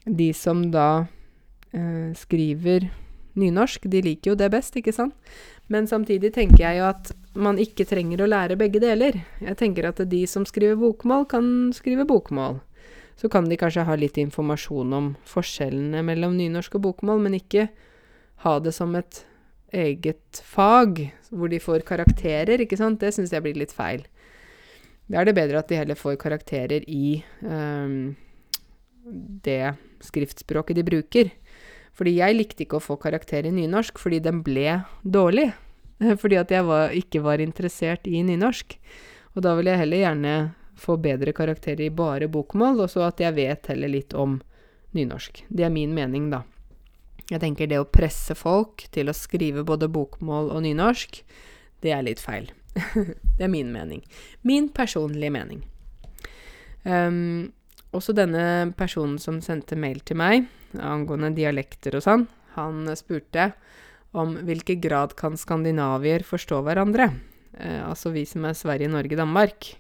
de 0.05 0.29
som 0.37 0.67
da 0.75 1.05
uh, 1.07 2.11
skriver 2.19 2.91
nynorsk, 3.39 3.89
de 3.89 4.03
liker 4.05 4.33
jo 4.33 4.39
det 4.39 4.51
best, 4.53 4.77
ikke 4.77 4.95
sant? 4.95 5.17
Men 5.73 5.89
samtidig 5.89 6.35
tenker 6.37 6.67
jeg 6.67 6.83
jo 6.83 6.89
at 6.91 7.13
man 7.39 7.59
ikke 7.59 7.87
trenger 7.89 8.23
å 8.23 8.29
lære 8.29 8.59
begge 8.61 8.83
deler. 8.83 9.23
Jeg 9.41 9.57
tenker 9.59 9.89
at 9.89 10.03
de 10.11 10.27
som 10.29 10.45
skriver 10.47 10.77
bokmål, 10.79 11.25
kan 11.33 11.47
skrive 11.75 12.05
bokmål. 12.09 12.61
Så 13.19 13.29
kan 13.33 13.49
de 13.49 13.59
kanskje 13.61 13.85
ha 13.87 13.97
litt 13.99 14.19
informasjon 14.19 14.95
om 14.97 15.13
forskjellene 15.29 16.03
mellom 16.07 16.37
nynorsk 16.39 16.79
og 16.79 16.87
bokmål, 16.89 17.23
men 17.27 17.39
ikke 17.39 17.69
ha 18.43 18.57
det 18.63 18.73
som 18.75 18.97
et 18.99 19.23
eget 19.73 20.43
fag, 20.45 21.05
hvor 21.31 21.53
de 21.53 21.61
får 21.63 21.85
karakterer, 21.89 22.61
ikke 22.61 22.77
sant, 22.81 23.01
det 23.01 23.15
syns 23.17 23.33
jeg 23.33 23.45
blir 23.45 23.57
litt 23.57 23.73
feil. 23.73 24.05
Da 25.09 25.21
er 25.21 25.29
det 25.29 25.37
bedre 25.37 25.61
at 25.61 25.71
de 25.71 25.79
heller 25.79 25.99
får 25.99 26.19
karakterer 26.21 26.85
i 26.89 27.23
um, 27.45 28.15
det 29.45 29.75
skriftspråket 30.05 30.79
de 30.79 30.87
bruker. 30.87 31.33
Fordi 31.97 32.15
jeg 32.17 32.37
likte 32.39 32.65
ikke 32.65 32.79
å 32.79 32.85
få 32.85 32.97
karakter 33.01 33.47
i 33.47 33.53
nynorsk 33.53 34.01
fordi 34.01 34.23
den 34.25 34.41
ble 34.47 34.81
dårlig. 35.05 35.51
Fordi 36.23 36.39
at 36.41 36.51
jeg 36.51 36.65
var, 36.67 36.95
ikke 36.97 37.21
var 37.23 37.43
interessert 37.45 38.09
i 38.09 38.23
nynorsk. 38.27 38.79
Og 39.37 39.45
da 39.45 39.53
vil 39.59 39.69
jeg 39.71 39.81
heller 39.83 40.01
gjerne 40.01 40.33
få 40.79 40.97
bedre 41.01 41.35
karakterer 41.37 41.87
i 41.87 41.95
bare 41.95 42.29
bokmål, 42.33 42.85
og 42.85 42.91
så 42.91 43.07
at 43.09 43.21
jeg 43.23 43.37
vet 43.37 43.69
heller 43.73 43.93
litt 43.93 44.15
om 44.15 44.41
nynorsk. 44.97 45.45
Det 45.49 45.67
er 45.67 45.73
min 45.73 45.95
mening, 45.97 46.31
da. 46.33 46.43
Jeg 47.31 47.41
tenker 47.41 47.69
det 47.71 47.79
å 47.81 47.89
presse 47.89 48.35
folk 48.37 48.85
til 48.93 49.09
å 49.09 49.17
skrive 49.17 49.65
både 49.65 49.89
bokmål 49.93 50.51
og 50.53 50.65
nynorsk, 50.67 51.23
det 51.83 51.95
er 51.95 52.05
litt 52.07 52.23
feil. 52.23 52.51
det 53.37 53.47
er 53.47 53.53
min 53.53 53.73
mening. 53.73 54.03
Min 54.47 54.69
personlige 54.75 55.33
mening. 55.35 55.63
Um, 56.85 57.53
også 57.95 58.15
denne 58.17 58.73
personen 58.77 59.19
som 59.23 59.41
sendte 59.45 59.79
mail 59.79 60.01
til 60.03 60.19
meg 60.19 60.49
angående 60.81 61.31
dialekter 61.37 61.99
og 61.99 62.05
sånn, 62.05 62.25
han 62.57 62.89
spurte 62.97 63.53
om 64.17 64.35
hvilken 64.45 64.81
grad 64.83 65.15
kan 65.17 65.37
skandinavier 65.41 66.25
forstå 66.27 66.63
hverandre? 66.67 67.11
Uh, 67.57 67.89
altså 67.91 68.13
vi 68.15 68.25
som 68.29 68.45
er 68.49 68.57
Sverige, 68.59 68.93
Norge, 68.93 69.19
Danmark. 69.21 69.73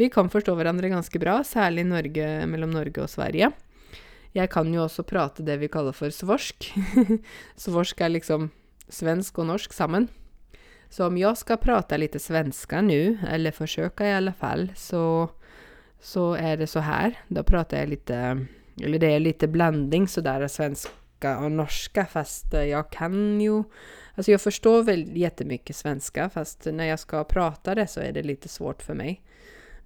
Vi 0.00 0.08
kan 0.08 0.30
forstå 0.32 0.54
hverandre 0.56 0.88
ganske 0.88 1.20
bra, 1.20 1.42
særlig 1.44 1.84
Norge, 1.84 2.24
mellom 2.48 2.72
Norge 2.72 3.04
og 3.04 3.10
Sverige. 3.12 3.50
Jeg 4.32 4.48
kan 4.48 4.70
jo 4.72 4.86
også 4.86 5.04
prate 5.04 5.44
det 5.44 5.58
vi 5.60 5.68
kaller 5.68 5.92
for 5.92 6.12
svorsk. 6.14 6.70
svorsk 7.64 8.00
er 8.00 8.14
liksom 8.14 8.48
svensk 8.88 9.42
og 9.42 9.50
norsk 9.50 9.74
sammen. 9.76 10.08
Så 10.92 11.06
om 11.06 11.16
jeg 11.16 11.36
skal 11.40 11.60
prate 11.60 11.98
litt 12.00 12.16
svenska 12.20 12.80
nå, 12.84 13.18
eller 13.28 13.56
forsøke 13.56 14.08
i 14.08 14.16
alle 14.16 14.32
fall, 14.36 14.70
så, 14.76 15.28
så 16.00 16.32
er 16.40 16.60
det 16.60 16.70
så 16.72 16.84
her. 16.84 17.16
Da 17.32 17.44
prater 17.44 17.82
jeg 17.82 17.92
litt 17.94 18.12
Eller 18.12 18.98
det 19.00 19.12
er 19.12 19.20
litt 19.20 19.44
blanding 19.52 20.08
så 20.08 20.24
der 20.24 20.44
er 20.44 20.52
svenska 20.52 21.36
og 21.44 21.52
norska, 21.52 22.06
fast 22.08 22.52
jeg 22.56 22.88
kan 22.92 23.40
jo 23.40 23.64
Altså, 24.12 24.34
jeg 24.34 24.42
forstår 24.42 24.82
vel 24.84 25.06
jättemycket 25.16 25.76
svenska, 25.76 26.26
fast 26.28 26.66
når 26.68 26.90
jeg 26.90 27.00
skal 27.00 27.22
prate 27.24 27.72
det 27.78 27.86
så 27.88 28.02
er 28.04 28.12
det 28.12 28.26
litt 28.28 28.44
svårt 28.44 28.82
for 28.84 28.92
meg. 28.92 29.22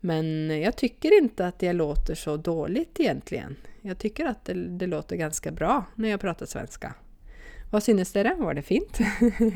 Men 0.06 0.60
jag 0.60 0.76
tycker 0.76 1.18
inte 1.18 1.46
att 1.46 1.62
jag 1.62 1.76
låter 1.76 2.14
så 2.14 2.36
dåligt 2.36 3.00
egentligen. 3.00 3.56
Jag 3.82 3.98
tycker 3.98 4.26
att 4.26 4.44
det, 4.44 4.54
det 4.54 4.86
låter 4.86 5.16
ganska 5.16 5.50
bra 5.50 5.84
när 5.94 6.08
jag 6.08 6.20
pratar 6.20 6.46
svenska. 6.46 6.94
Hva 7.70 7.80
synes 7.80 8.12
dere? 8.12 8.34
Var 8.38 8.54
det 8.54 8.62
fint? 8.62 8.98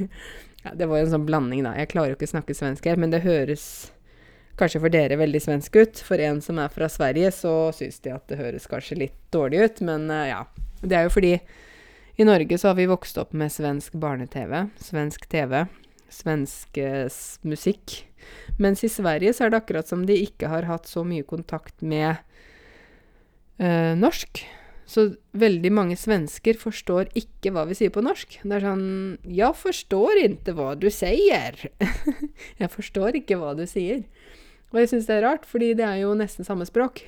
ja, 0.62 0.74
det 0.74 0.86
var 0.86 0.98
en 0.98 1.12
sånn 1.12 1.28
blanding, 1.28 1.62
da. 1.62 1.76
Jeg 1.78 1.92
klarer 1.92 2.11
jo 2.11 2.18
ikke 2.18 2.26
å 2.26 2.32
snakke 2.34 2.59
svensk 2.59 2.90
her, 2.90 2.98
men 2.98 3.14
det 3.14 3.22
høres 3.22 3.64
kanskje 4.59 4.82
for 4.82 4.90
dere 4.90 5.20
veldig 5.22 5.44
svensk 5.46 5.78
ut. 5.78 6.03
For 6.03 6.18
en 6.18 6.42
som 6.42 6.59
er 6.59 6.74
fra 6.74 6.90
Sverige, 6.90 7.30
så 7.30 7.55
syns 7.76 8.03
de 8.03 8.16
at 8.18 8.26
det 8.26 8.42
høres 8.42 8.66
kanskje 8.66 8.98
litt 9.05 9.22
dårlig 9.30 9.62
ut, 9.62 9.82
men 9.86 10.11
uh, 10.11 10.26
ja. 10.32 10.42
Det 10.82 10.98
er 10.98 11.07
jo 11.07 11.14
fordi 11.14 11.36
i 12.18 12.26
Norge 12.26 12.59
så 12.59 12.72
har 12.72 12.80
vi 12.82 12.90
vokst 12.90 13.22
opp 13.22 13.38
med 13.38 13.55
svensk 13.55 13.94
barne-TV, 14.03 14.66
svensk 14.82 15.30
TV, 15.30 15.61
svensk 16.11 16.82
uh, 16.82 17.07
musikk. 17.46 18.01
Mens 18.60 18.84
i 18.84 18.92
Sverige 18.92 19.34
så 19.36 19.46
er 19.46 19.52
det 19.52 19.62
akkurat 19.62 19.90
som 19.90 20.06
de 20.08 20.16
ikke 20.20 20.50
har 20.52 20.68
hatt 20.68 20.88
så 20.90 21.04
mye 21.06 21.26
kontakt 21.26 21.82
med 21.82 22.16
eh, 23.58 23.94
norsk. 23.98 24.42
Så 24.90 25.04
veldig 25.38 25.70
mange 25.70 25.94
svensker 25.94 26.58
forstår 26.58 27.12
ikke 27.18 27.52
hva 27.54 27.62
vi 27.68 27.76
sier 27.78 27.92
på 27.94 28.02
norsk. 28.02 28.40
Det 28.42 28.56
er 28.56 28.66
sånn 28.66 29.18
'Jeg 29.22 29.54
forstår 29.54 30.18
ikke 30.24 30.54
hva 30.58 30.74
du 30.74 30.88
sier'. 30.90 31.70
jeg 32.60 32.70
forstår 32.70 33.20
ikke 33.22 33.38
hva 33.38 33.54
du 33.54 33.66
sier. 33.70 34.02
Og 34.72 34.82
jeg 34.82 34.90
syns 34.90 35.06
det 35.06 35.18
er 35.18 35.26
rart, 35.26 35.46
fordi 35.46 35.74
det 35.74 35.86
er 35.86 36.02
jo 36.02 36.14
nesten 36.14 36.46
samme 36.46 36.66
språk. 36.66 37.04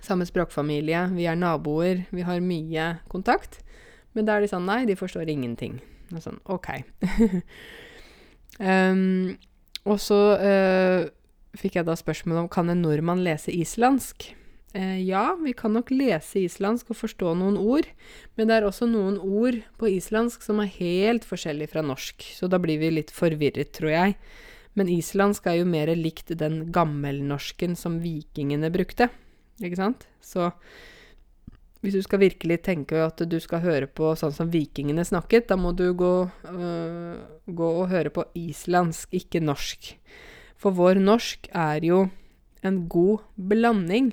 Samme 0.00 0.24
språkfamilie, 0.24 1.10
vi 1.12 1.26
er 1.28 1.36
naboer, 1.36 2.06
vi 2.10 2.24
har 2.24 2.40
mye 2.40 3.00
kontakt. 3.12 3.60
Men 4.16 4.24
da 4.24 4.36
er 4.36 4.44
de 4.44 4.48
sånn 4.48 4.64
Nei, 4.64 4.86
de 4.88 4.96
forstår 4.96 5.28
ingenting. 5.28 5.80
Og 6.14 6.24
sånn 6.24 6.40
OK. 6.48 6.68
um, 8.58 9.36
og 9.88 9.96
så 10.02 10.20
eh, 10.36 11.08
fikk 11.58 11.80
jeg 11.80 11.88
da 11.88 11.96
spørsmål 11.98 12.44
om 12.44 12.52
kan 12.52 12.68
en 12.70 12.82
nordmann 12.84 13.24
lese 13.24 13.52
islandsk. 13.54 14.30
Eh, 14.76 15.00
ja, 15.02 15.32
vi 15.40 15.52
kan 15.56 15.74
nok 15.74 15.90
lese 15.90 16.44
islandsk 16.44 16.92
og 16.92 17.00
forstå 17.00 17.32
noen 17.40 17.56
ord, 17.58 17.88
men 18.38 18.46
det 18.50 18.58
er 18.58 18.68
også 18.68 18.86
noen 18.86 19.18
ord 19.18 19.58
på 19.80 19.90
islandsk 19.90 20.44
som 20.46 20.62
er 20.62 20.70
helt 20.76 21.26
forskjellig 21.26 21.72
fra 21.72 21.82
norsk, 21.82 22.28
så 22.36 22.46
da 22.50 22.60
blir 22.62 22.78
vi 22.82 22.92
litt 22.94 23.10
forvirret, 23.14 23.72
tror 23.74 23.90
jeg. 23.90 24.16
Men 24.78 24.92
islandsk 24.92 25.48
er 25.50 25.58
jo 25.58 25.66
mer 25.66 25.90
likt 25.98 26.30
den 26.38 26.68
gammelnorsken 26.70 27.74
som 27.78 27.98
vikingene 28.04 28.70
brukte, 28.70 29.10
ikke 29.58 29.80
sant? 29.80 30.06
Så 30.22 30.52
hvis 31.80 31.96
du 31.96 32.02
skal 32.04 32.20
virkelig 32.20 32.60
tenke 32.66 32.98
at 33.00 33.22
du 33.24 33.38
skal 33.40 33.62
høre 33.64 33.88
på 33.88 34.12
sånn 34.18 34.34
som 34.36 34.50
vikingene 34.52 35.04
snakket, 35.06 35.48
da 35.48 35.56
må 35.56 35.72
du 35.76 35.86
gå, 35.96 36.14
øh, 36.50 37.16
gå 37.48 37.68
og 37.80 37.88
høre 37.88 38.12
på 38.12 38.26
islandsk, 38.36 39.08
ikke 39.16 39.40
norsk. 39.40 39.94
For 40.60 40.76
vår 40.76 41.00
norsk 41.00 41.48
er 41.56 41.86
jo 41.88 42.02
en 42.62 42.82
god 42.92 43.24
blanding. 43.36 44.12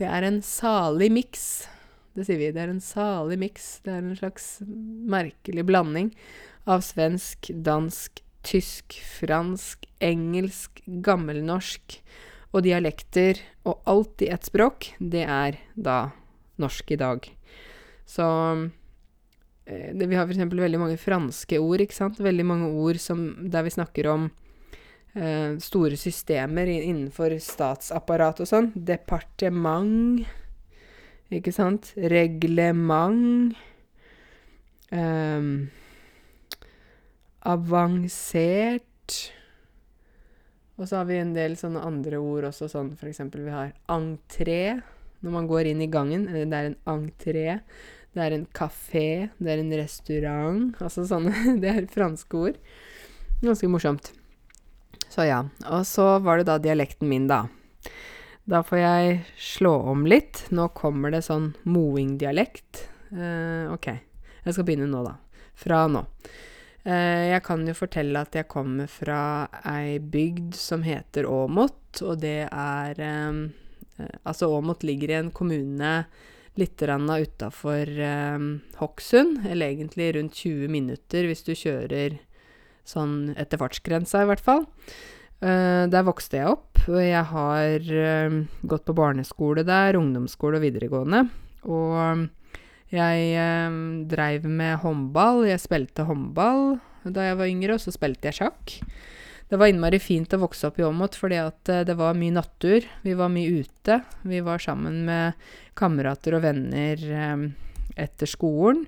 Det 0.00 0.08
er 0.08 0.24
en 0.24 0.40
salig 0.44 1.10
miks. 1.12 1.66
Det 2.16 2.24
sier 2.24 2.40
vi. 2.40 2.52
Det 2.56 2.64
er 2.64 2.72
en 2.72 2.80
salig 2.80 3.36
miks. 3.44 3.68
Det 3.84 3.92
er 3.92 4.00
en 4.00 4.16
slags 4.16 4.48
merkelig 4.64 5.66
blanding 5.68 6.14
av 6.64 6.80
svensk, 6.80 7.52
dansk, 7.52 8.22
tysk, 8.46 8.96
fransk, 9.18 9.84
engelsk, 10.00 10.80
gammelnorsk 11.04 12.00
og 12.56 12.64
dialekter, 12.64 13.42
og 13.68 13.82
alt 13.90 14.22
i 14.24 14.30
ett 14.32 14.48
språk. 14.48 14.94
Det 14.96 15.26
er 15.28 15.58
da 15.74 16.06
norsk 16.62 16.90
i 16.94 16.98
dag. 17.00 17.28
Så 18.06 18.24
eh, 19.66 19.92
det, 19.94 20.06
Vi 20.06 20.16
har 20.16 20.26
f.eks. 20.26 20.42
veldig 20.52 20.80
mange 20.80 20.98
franske 21.00 21.60
ord, 21.60 21.82
ikke 21.82 21.98
sant. 21.98 22.20
Veldig 22.22 22.46
mange 22.46 22.70
ord 22.70 23.00
som, 23.02 23.28
der 23.50 23.66
vi 23.66 23.74
snakker 23.74 24.10
om 24.12 24.28
eh, 25.14 25.56
store 25.62 25.98
systemer 26.00 26.70
innenfor 26.70 27.36
statsapparat 27.42 28.42
og 28.44 28.50
sånn. 28.50 28.70
Departement, 28.76 30.26
ikke 31.34 31.54
sant. 31.54 31.92
Reglement. 31.96 33.56
Eh, 34.94 35.50
avansert. 37.46 38.82
Og 40.76 40.84
så 40.84 40.98
har 41.00 41.06
vi 41.08 41.16
en 41.16 41.32
del 41.32 41.54
sånne 41.56 41.80
andre 41.88 42.18
ord 42.20 42.50
også, 42.50 42.68
sånn 42.68 42.92
eksempel 43.08 43.46
vi 43.46 43.54
har 43.54 43.70
entré 43.88 44.76
når 45.26 45.34
man 45.34 45.48
går 45.50 45.72
inn 45.72 45.82
i 45.82 45.90
gangen. 45.90 46.28
Det 46.30 46.46
er 46.46 46.70
en 46.70 46.78
entré, 46.92 47.46
det 48.14 48.22
er 48.22 48.36
en 48.36 48.46
kafé, 48.54 49.28
det 49.42 49.52
er 49.52 49.62
en 49.62 49.74
restaurant. 49.74 50.68
Altså 50.78 51.06
sånne 51.08 51.58
Det 51.62 51.72
er 51.72 51.90
franske 51.90 52.38
ord. 52.38 52.60
Ganske 53.42 53.70
morsomt. 53.70 54.12
Så 55.10 55.26
ja. 55.26 55.42
Og 55.66 55.82
så 55.88 56.16
var 56.22 56.38
det 56.38 56.48
da 56.48 56.60
dialekten 56.62 57.10
min, 57.10 57.26
da. 57.30 57.44
Da 58.46 58.62
får 58.62 58.78
jeg 58.78 59.20
slå 59.42 59.74
om 59.90 60.06
litt. 60.06 60.44
Nå 60.54 60.70
kommer 60.78 61.10
det 61.10 61.24
sånn 61.26 61.50
moing-dialekt. 61.66 62.86
Eh, 63.10 63.66
ok. 63.74 63.90
Jeg 64.46 64.54
skal 64.54 64.66
begynne 64.68 64.86
nå, 64.92 65.02
da. 65.02 65.16
Fra 65.58 65.82
nå. 65.90 66.04
Eh, 66.86 67.32
jeg 67.32 67.42
kan 67.42 67.66
jo 67.66 67.74
fortelle 67.74 68.22
at 68.22 68.38
jeg 68.38 68.46
kommer 68.46 68.86
fra 68.90 69.20
ei 69.66 69.98
bygd 69.98 70.54
som 70.54 70.86
heter 70.86 71.26
Åmot, 71.26 72.04
og 72.06 72.20
det 72.22 72.44
er 72.46 73.02
eh, 73.02 73.46
Eh, 73.46 73.65
altså 74.22 74.50
Åmot 74.52 74.84
ligger 74.86 75.12
i 75.12 75.18
en 75.20 75.32
kommune 75.34 75.92
litt 76.56 76.82
utafor 76.82 77.90
eh, 78.00 78.46
Hokksund, 78.80 79.44
eller 79.46 79.72
egentlig 79.72 80.14
rundt 80.16 80.34
20 80.34 80.72
minutter 80.72 81.28
hvis 81.28 81.44
du 81.44 81.52
kjører 81.52 82.18
sånn 82.86 83.34
etter 83.36 83.60
fartsgrensa, 83.60 84.22
i 84.22 84.30
hvert 84.30 84.44
fall. 84.44 84.64
Eh, 85.44 85.84
der 85.92 86.06
vokste 86.06 86.40
jeg 86.40 86.54
opp. 86.54 86.80
og 86.88 87.00
Jeg 87.02 87.24
har 87.32 87.90
eh, 87.92 88.38
gått 88.62 88.86
på 88.86 88.96
barneskole 88.96 89.66
der, 89.66 89.98
ungdomsskole 89.98 90.60
og 90.60 90.64
videregående. 90.64 91.26
Og 91.66 92.28
jeg 92.94 93.32
eh, 93.36 93.78
dreiv 94.08 94.46
med 94.48 94.80
håndball. 94.84 95.44
Jeg 95.50 95.64
spilte 95.64 96.06
håndball 96.08 96.78
da 97.06 97.28
jeg 97.28 97.38
var 97.38 97.50
yngre, 97.50 97.76
og 97.76 97.82
så 97.82 97.92
spilte 97.94 98.30
jeg 98.30 98.40
sjakk. 98.40 98.78
Det 99.48 99.58
var 99.60 99.70
innmari 99.70 100.00
fint 100.02 100.32
å 100.34 100.40
vokse 100.42 100.66
opp 100.66 100.80
i 100.80 100.84
Åmot, 100.86 101.14
fordi 101.14 101.38
at 101.38 101.70
eh, 101.70 101.84
det 101.86 101.94
var 101.98 102.18
mye 102.18 102.34
nattur. 102.34 102.86
Vi 103.06 103.14
var 103.14 103.30
mye 103.30 103.62
ute. 103.62 104.00
Vi 104.26 104.40
var 104.42 104.62
sammen 104.62 105.04
med 105.06 105.46
kamerater 105.78 106.34
og 106.34 106.42
venner 106.42 107.04
eh, 107.20 107.44
etter 107.94 108.30
skolen. 108.30 108.82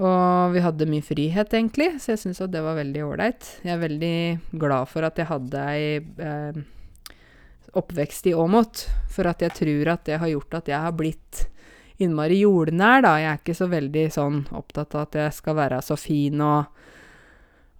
Og 0.00 0.52
vi 0.54 0.62
hadde 0.64 0.88
mye 0.88 1.04
frihet, 1.04 1.52
egentlig, 1.56 1.94
så 2.00 2.14
jeg 2.14 2.22
syns 2.22 2.42
det 2.52 2.60
var 2.64 2.76
veldig 2.78 3.02
ålreit. 3.04 3.48
Jeg 3.64 3.74
er 3.74 3.82
veldig 3.82 4.16
glad 4.60 4.88
for 4.88 5.04
at 5.04 5.20
jeg 5.20 5.28
hadde 5.28 5.64
ei 5.72 5.88
eh, 6.00 6.60
oppvekst 7.76 8.30
i 8.30 8.36
Åmot, 8.36 8.84
for 9.12 9.28
at 9.32 9.44
jeg 9.44 9.56
tror 9.60 9.92
at 9.94 10.04
det 10.08 10.20
har 10.20 10.32
gjort 10.32 10.60
at 10.60 10.70
jeg 10.72 10.84
har 10.84 10.96
blitt 10.96 11.44
innmari 12.00 12.40
jordnær, 12.40 13.04
da. 13.04 13.16
Jeg 13.20 13.32
er 13.32 13.42
ikke 13.42 13.58
så 13.58 13.68
veldig 13.70 14.06
sånn 14.12 14.40
opptatt 14.56 14.96
av 14.96 15.08
at 15.08 15.20
jeg 15.20 15.36
skal 15.36 15.56
være 15.60 15.80
så 15.84 15.96
fin 16.00 16.40
og 16.44 16.80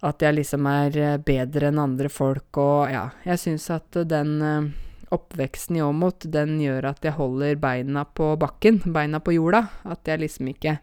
at 0.01 0.23
jeg 0.23 0.37
liksom 0.39 0.65
er 0.69 0.97
eh, 0.97 1.17
bedre 1.21 1.69
enn 1.69 1.81
andre 1.81 2.09
folk, 2.09 2.57
og 2.57 2.89
ja. 2.89 3.05
Jeg 3.25 3.41
syns 3.41 3.67
at 3.73 3.99
den 4.09 4.31
eh, 4.41 4.69
oppveksten 5.13 5.77
i 5.77 5.83
Åmot, 5.85 6.25
den 6.33 6.57
gjør 6.63 6.89
at 6.93 7.05
jeg 7.05 7.17
holder 7.19 7.59
beina 7.61 8.05
på 8.05 8.31
bakken, 8.41 8.81
beina 8.95 9.21
på 9.21 9.35
jorda. 9.35 9.67
At 9.85 10.09
jeg 10.09 10.23
liksom 10.23 10.49
ikke 10.53 10.79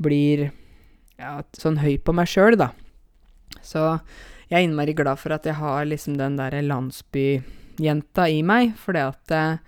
blir 0.00 0.50
ja, 1.20 1.38
sånn 1.56 1.80
høy 1.80 1.96
på 2.04 2.14
meg 2.16 2.28
sjøl, 2.28 2.58
da. 2.60 2.72
Så 3.64 3.86
jeg 4.50 4.58
er 4.58 4.66
innmari 4.66 4.94
glad 4.98 5.20
for 5.22 5.32
at 5.36 5.46
jeg 5.46 5.56
har 5.56 5.88
liksom 5.88 6.18
den 6.18 6.36
derre 6.40 6.60
landsbyjenta 6.66 8.26
i 8.28 8.40
meg, 8.46 8.74
fordi 8.80 9.04
at 9.04 9.34
uh, 9.36 9.60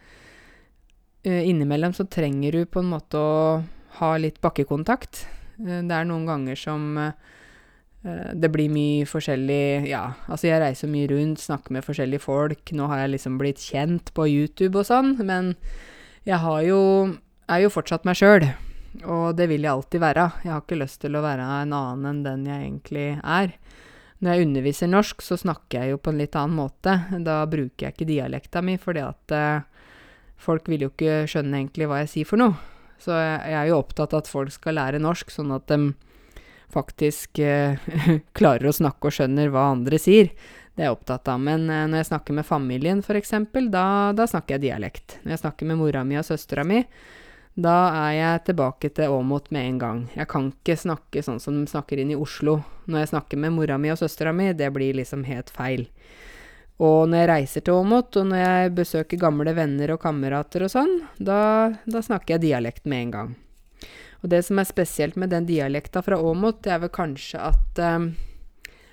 innimellom 1.29 1.95
så 1.95 2.09
trenger 2.11 2.57
du 2.57 2.65
på 2.67 2.83
en 2.83 2.91
måte 2.91 3.21
å 3.21 3.37
ha 4.01 4.11
litt 4.19 4.41
bakkekontakt. 4.43 5.27
Uh, 5.61 5.85
det 5.87 5.95
er 5.95 6.09
noen 6.09 6.27
ganger 6.27 6.59
som 6.59 6.89
uh, 6.99 7.13
Eh, 7.13 7.39
det 8.03 8.49
blir 8.51 8.67
mye 8.73 9.07
forskjellig 9.07 9.87
Ja, 9.87 10.17
altså 10.27 10.49
jeg 10.49 10.59
reiser 10.59 10.91
mye 10.91 11.07
rundt, 11.13 11.39
snakker 11.39 11.77
med 11.77 11.87
forskjellige 11.87 12.25
folk. 12.25 12.73
Nå 12.75 12.89
har 12.91 13.05
jeg 13.05 13.13
liksom 13.15 13.37
blitt 13.39 13.63
kjent 13.63 14.11
på 14.17 14.27
YouTube 14.27 14.81
og 14.81 14.89
sånn, 14.89 15.15
men 15.23 15.53
jeg 16.27 16.43
har 16.43 16.63
jo 16.67 16.81
er 17.51 17.65
jo 17.65 17.73
fortsatt 17.73 18.07
meg 18.09 18.19
sjøl. 18.19 18.47
Og 19.09 19.37
det 19.39 19.49
vil 19.49 19.65
jeg 19.65 19.73
alltid 19.73 20.03
være. 20.03 20.27
Jeg 20.45 20.53
har 20.53 20.65
ikke 20.65 20.81
lyst 20.81 21.01
til 21.05 21.17
å 21.17 21.25
være 21.25 21.47
en 21.63 21.73
annen 21.73 22.09
enn 22.11 22.25
den 22.27 22.49
jeg 22.49 22.67
egentlig 22.67 23.07
er. 23.23 23.55
Når 24.23 24.35
jeg 24.35 24.47
underviser 24.47 24.91
norsk, 24.91 25.23
så 25.25 25.39
snakker 25.41 25.81
jeg 25.81 25.95
jo 25.95 26.03
på 26.03 26.13
en 26.13 26.21
litt 26.21 26.37
annen 26.39 26.59
måte. 26.59 26.99
Da 27.27 27.41
bruker 27.51 27.89
jeg 27.89 27.97
ikke 27.97 28.11
dialekta 28.11 28.63
mi, 28.63 28.77
fordi 28.79 29.03
at 29.03 29.35
eh, 29.35 29.65
folk 30.39 30.69
vil 30.71 30.87
jo 30.87 30.93
ikke 30.93 31.25
skjønne 31.31 31.59
egentlig 31.59 31.89
hva 31.91 32.03
jeg 32.03 32.13
sier 32.13 32.29
for 32.29 32.43
noe. 32.43 32.55
Så 33.03 33.17
jeg, 33.17 33.39
jeg 33.51 33.59
er 33.59 33.71
jo 33.73 33.81
opptatt 33.81 34.15
av 34.15 34.23
at 34.23 34.31
folk 34.31 34.55
skal 34.55 34.79
lære 34.79 35.03
norsk, 35.03 35.33
sånn 35.35 35.51
at 35.57 35.67
de 35.73 35.81
faktisk 36.73 37.39
eh, 37.43 37.79
klarer 38.39 38.71
å 38.71 38.75
snakke 38.77 39.09
og 39.09 39.17
skjønner 39.17 39.53
hva 39.53 39.71
andre 39.75 40.01
sier. 40.01 40.33
Det 40.73 40.81
er 40.81 40.89
jeg 40.89 40.97
opptatt 40.97 41.29
av. 41.29 41.41
Men 41.41 41.69
eh, 41.69 41.87
når 41.89 42.03
jeg 42.03 42.11
snakker 42.13 42.39
med 42.39 42.49
familien, 42.49 43.03
f.eks., 43.05 43.35
da, 43.73 43.87
da 44.17 44.29
snakker 44.29 44.57
jeg 44.57 44.67
dialekt. 44.69 45.19
Når 45.23 45.37
jeg 45.37 45.43
snakker 45.45 45.69
med 45.69 45.81
mora 45.83 46.05
mi 46.09 46.19
og 46.21 46.27
søstera 46.27 46.65
mi, 46.67 46.81
da 47.53 47.77
er 48.07 48.13
jeg 48.17 48.45
tilbake 48.49 48.89
til 48.97 49.13
Åmot 49.13 49.51
med 49.53 49.69
en 49.69 49.79
gang. 49.81 49.99
Jeg 50.17 50.29
kan 50.33 50.49
ikke 50.55 50.79
snakke 50.81 51.25
sånn 51.25 51.41
som 51.43 51.59
de 51.59 51.69
snakker 51.69 52.01
inn 52.01 52.15
i 52.15 52.17
Oslo. 52.17 52.63
Når 52.89 53.05
jeg 53.05 53.13
snakker 53.13 53.43
med 53.45 53.53
mora 53.53 53.77
mi 53.77 53.93
og 53.93 54.01
søstera 54.01 54.33
mi, 54.33 54.49
det 54.57 54.71
blir 54.73 54.97
liksom 54.97 55.27
helt 55.29 55.53
feil. 55.53 55.85
Og 56.83 57.05
når 57.11 57.21
jeg 57.21 57.31
reiser 57.31 57.65
til 57.67 57.77
Åmot, 57.77 58.17
og 58.17 58.31
når 58.31 58.41
jeg 58.41 58.75
besøker 58.81 59.21
gamle 59.21 59.53
venner 59.55 59.93
og 59.93 60.01
kamerater 60.03 60.65
og 60.65 60.73
sånn, 60.73 60.97
da, 61.21 61.39
da 61.85 62.03
snakker 62.03 62.39
jeg 62.39 62.47
dialekt 62.49 62.89
med 62.89 63.07
en 63.07 63.13
gang. 63.19 63.35
Og 64.23 64.31
det 64.31 64.45
som 64.47 64.61
er 64.63 64.69
spesielt 64.69 65.17
med 65.19 65.33
den 65.35 65.47
dialekta 65.49 66.03
fra 66.07 66.19
Åmot, 66.23 66.63
det 66.63 66.73
er 66.75 66.85
vel 66.85 66.95
kanskje 66.95 67.43
at 67.53 67.83
eh, 67.83 68.13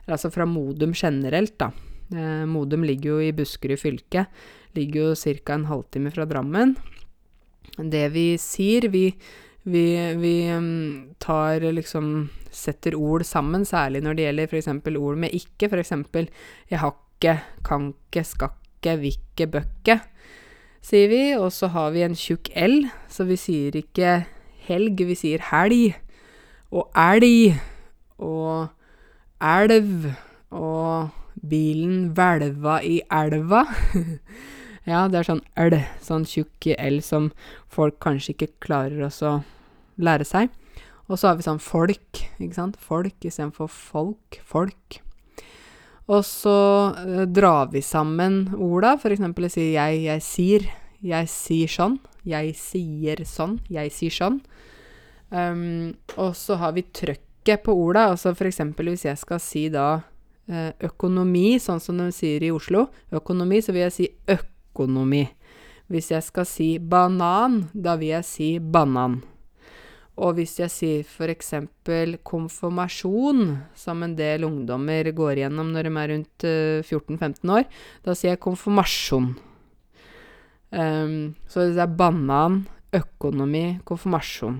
Altså 0.09 0.31
fra 0.33 0.45
Modum 0.49 0.93
generelt, 0.97 1.53
da. 1.61 1.67
Eh, 2.09 2.45
Modum 2.49 2.81
ligger 2.83 3.11
jo 3.11 3.19
i 3.21 3.33
Buskerud 3.35 3.77
fylke. 3.77 4.25
Ligger 4.73 5.11
jo 5.11 5.15
ca. 5.15 5.53
en 5.53 5.67
halvtime 5.69 6.09
fra 6.11 6.25
Drammen. 6.25 6.75
Det 7.77 8.07
vi 8.11 8.33
sier 8.41 8.89
Vi, 8.89 9.13
vi, 9.63 9.85
vi 10.17 10.33
um, 10.51 11.13
tar 11.19 11.61
liksom 11.61 12.29
Setter 12.49 12.95
ord 12.97 13.23
sammen, 13.23 13.65
særlig 13.65 14.01
når 14.01 14.15
det 14.17 14.23
gjelder 14.25 14.49
f.eks. 14.49 14.67
ord 14.97 15.17
med 15.21 15.29
ikke. 15.37 15.69
F.eks. 15.69 15.93
jeg 16.71 16.81
hakke, 16.81 17.35
kanke, 17.63 18.23
skakke, 18.25 18.95
vikke, 18.97 19.45
bøkke, 19.45 19.99
sier 20.81 21.13
vi. 21.13 21.21
Og 21.37 21.53
så 21.53 21.69
har 21.69 21.93
vi 21.93 22.01
en 22.01 22.17
tjukk 22.17 22.49
L, 22.57 22.89
så 23.07 23.29
vi 23.29 23.37
sier 23.37 23.77
ikke 23.77 24.23
helg, 24.69 25.01
vi 25.09 25.17
sier 25.17 25.43
helg. 25.51 25.97
Og 26.71 26.87
elg. 26.97 27.57
Og 28.21 28.69
elv. 29.41 30.09
Og 30.49 31.09
bilen 31.49 32.09
hvelva 32.15 32.79
i 32.85 32.99
elva. 33.13 33.65
ja, 34.91 35.07
det 35.09 35.21
er 35.21 35.27
sånn 35.27 35.43
l, 35.59 35.77
sånn 36.03 36.25
tjukk 36.27 36.71
L 36.75 37.01
som 37.05 37.29
folk 37.71 37.99
kanskje 38.03 38.35
ikke 38.35 38.53
klarer 38.67 39.05
å 39.09 39.35
lære 39.99 40.27
seg. 40.27 40.49
Og 41.09 41.17
så 41.17 41.31
har 41.31 41.39
vi 41.39 41.45
sånn 41.45 41.61
folk, 41.61 42.23
ikke 42.37 42.55
sant. 42.57 42.77
Folk 42.77 43.25
istedenfor 43.25 43.69
folk. 43.73 44.41
Folk. 44.45 44.99
Og 46.09 46.21
så 46.25 46.59
eh, 46.97 47.25
drar 47.29 47.69
vi 47.73 47.81
sammen 47.85 48.47
orda. 48.57 48.95
For 49.01 49.13
eksempel 49.13 49.47
jeg 49.47 49.55
sier 49.55 49.73
jeg, 49.73 50.03
jeg 50.05 50.25
sier. 50.25 50.69
Jeg 51.05 51.31
sier 51.31 51.71
sånn. 51.71 51.97
Jeg 52.27 52.53
sier 52.59 53.23
sånn. 53.27 53.59
Jeg 53.71 53.93
sier 53.95 54.13
sånn. 54.13 54.39
Um, 55.29 55.93
og 56.17 56.33
så 56.37 56.57
har 56.59 56.73
vi 56.75 56.83
trøkket 56.83 57.63
på 57.65 57.75
orda. 57.77 58.09
Altså 58.13 58.33
eksempel 58.33 58.91
hvis 58.91 59.05
jeg 59.07 59.19
skal 59.21 59.41
si 59.43 59.67
da 59.73 59.89
uh, 60.01 60.71
økonomi, 60.89 61.59
sånn 61.61 61.81
som 61.83 61.99
de 62.01 62.09
sier 62.15 62.43
i 62.43 62.53
Oslo, 62.53 62.87
økonomi, 63.13 63.61
så 63.61 63.75
vil 63.75 63.87
jeg 63.87 63.95
si 63.95 64.09
økonomi. 64.29 65.25
Hvis 65.89 66.11
jeg 66.13 66.25
skal 66.25 66.45
si 66.45 66.69
banan, 66.77 67.63
da 67.73 67.95
vil 67.97 68.17
jeg 68.19 68.27
si 68.27 68.49
banan. 68.61 69.21
Og 70.19 70.35
hvis 70.35 70.57
jeg 70.59 70.71
sier 70.73 71.31
eksempel 71.31 72.17
konfirmasjon, 72.27 73.53
som 73.73 74.03
en 74.03 74.15
del 74.17 74.43
ungdommer 74.43 75.07
går 75.15 75.39
igjennom 75.39 75.71
når 75.71 75.87
de 75.87 75.93
er 75.95 76.11
rundt 76.13 76.47
uh, 76.49 76.81
14-15 76.83 77.55
år, 77.55 77.69
da 78.03 78.17
sier 78.17 78.35
jeg 78.35 78.43
konfirmasjon. 78.43 79.31
Um, 80.69 81.35
så 81.49 81.65
det 81.73 81.81
er 81.81 81.95
banan, 81.97 82.63
økonomi, 82.93 83.79
konfirmasjon. 83.87 84.59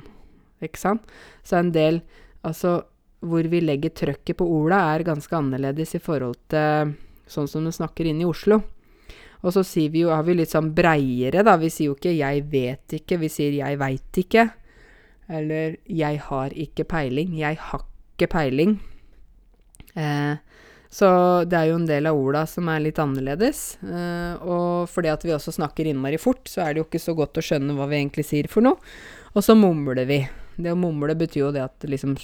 Ikke 0.66 0.82
sant? 0.82 1.06
Så 1.44 1.60
en 1.60 1.72
del 1.76 2.02
Altså, 2.40 2.78
hvor 3.20 3.44
vi 3.52 3.60
legger 3.60 3.92
trøkket 3.92 4.38
på 4.40 4.46
orda, 4.48 4.78
er 4.94 5.04
ganske 5.04 5.36
annerledes 5.36 5.92
i 5.98 6.00
forhold 6.00 6.38
til 6.48 6.94
sånn 7.28 7.50
som 7.52 7.66
du 7.68 7.72
snakker 7.76 8.08
inn 8.08 8.22
i 8.24 8.28
Oslo. 8.28 8.62
Og 9.40 9.54
så 9.56 9.64
sier 9.68 9.92
vi 9.92 10.06
jo, 10.06 10.12
har 10.12 10.24
vi 10.28 10.38
litt 10.38 10.52
sånn 10.52 10.72
breiere, 10.76 11.44
da. 11.44 11.58
Vi 11.60 11.70
sier 11.72 11.92
jo 11.92 11.96
ikke 11.96 12.16
'jeg 12.16 12.44
vet 12.52 12.96
ikke', 13.00 13.20
vi 13.20 13.28
sier 13.28 13.52
'jeg 13.52 13.80
veit 13.80 14.14
ikke'. 14.24 14.52
Eller 15.30 15.78
'jeg 15.88 16.20
har 16.20 16.50
ikke 16.50 16.84
peiling'. 16.84 17.36
'Jeg 17.36 17.58
har 17.58 17.86
ikke 18.18 18.28
peiling'. 18.28 18.80
Eh, 19.96 20.38
så 20.90 21.08
det 21.46 21.54
er 21.54 21.70
jo 21.70 21.78
en 21.78 21.86
del 21.86 22.10
av 22.10 22.18
orda 22.18 22.44
som 22.50 22.70
er 22.74 22.82
litt 22.82 23.00
annerledes. 23.02 23.78
Eh, 23.86 24.42
og 24.42 24.90
fordi 24.90 25.12
at 25.14 25.26
vi 25.26 25.36
også 25.36 25.54
snakker 25.54 25.86
innmari 25.86 26.18
fort, 26.22 26.50
så 26.50 26.64
er 26.66 26.74
det 26.74 26.82
jo 26.82 26.88
ikke 26.88 27.04
så 27.04 27.14
godt 27.18 27.38
å 27.38 27.46
skjønne 27.46 27.76
hva 27.78 27.86
vi 27.92 28.00
egentlig 28.00 28.26
sier 28.26 28.50
for 28.50 28.66
noe. 28.66 28.82
Og 29.36 29.46
så 29.46 29.54
mumler 29.54 30.08
vi. 30.10 30.24
Det 30.60 30.74
å 30.74 30.80
mumle 30.80 31.14
betyr 31.16 31.44
jo 31.44 31.52
det 31.56 31.62
at 31.64 31.86
liksom 31.88 32.18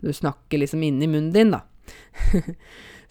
Du 0.00 0.12
snakker 0.14 0.62
liksom 0.62 0.82
inni 0.86 1.10
munnen 1.10 1.32
din, 1.34 1.50
da. 1.50 1.64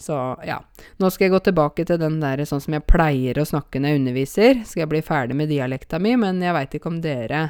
så 0.05 0.21
ja. 0.47 0.61
Nå 0.97 1.11
skal 1.11 1.27
jeg 1.27 1.35
gå 1.35 1.43
tilbake 1.49 1.85
til 1.85 1.99
den 2.01 2.21
der 2.23 2.45
sånn 2.47 2.63
som 2.63 2.77
jeg 2.77 2.87
pleier 2.87 3.37
å 3.37 3.45
snakke 3.45 3.83
når 3.83 3.91
jeg 3.91 4.01
underviser. 4.01 4.63
Skal 4.63 4.85
jeg 4.85 4.93
bli 4.95 5.03
ferdig 5.03 5.37
med 5.37 5.51
dialekta 5.51 5.99
mi, 5.99 6.15
men 6.17 6.39
jeg 6.41 6.55
veit 6.55 6.79
ikke 6.79 6.91
om 6.93 7.03
dere 7.03 7.49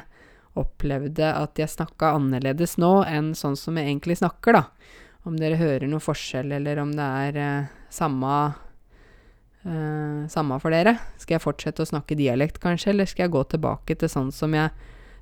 opplevde 0.58 1.30
at 1.34 1.58
jeg 1.58 1.70
snakka 1.70 2.12
annerledes 2.18 2.76
nå 2.78 3.00
enn 3.06 3.32
sånn 3.38 3.56
som 3.58 3.78
jeg 3.78 3.88
egentlig 3.88 4.18
snakker, 4.20 4.58
da. 4.58 5.00
Om 5.24 5.38
dere 5.40 5.56
hører 5.56 5.88
noe 5.88 6.04
forskjell, 6.04 6.52
eller 6.52 6.82
om 6.82 6.92
det 6.92 7.04
er 7.28 7.40
eh, 7.40 7.72
samme 7.92 8.34
eh, 9.64 10.28
samme 10.28 10.58
for 10.60 10.74
dere. 10.74 10.98
Skal 11.20 11.38
jeg 11.38 11.44
fortsette 11.44 11.84
å 11.84 11.88
snakke 11.88 12.18
dialekt, 12.18 12.60
kanskje, 12.62 12.92
eller 12.92 13.08
skal 13.08 13.26
jeg 13.26 13.34
gå 13.34 13.42
tilbake 13.54 13.96
til 13.98 14.10
sånn 14.12 14.30
som 14.34 14.54
jeg 14.56 14.70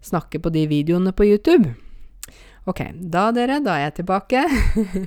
snakker 0.02 0.42
på 0.42 0.52
de 0.54 0.66
videoene 0.70 1.14
på 1.14 1.28
YouTube? 1.30 1.74
Ok, 2.66 2.84
da 2.94 3.30
dere, 3.34 3.58
da 3.62 3.78
er 3.78 3.88
jeg 3.88 3.96
tilbake. 4.02 4.44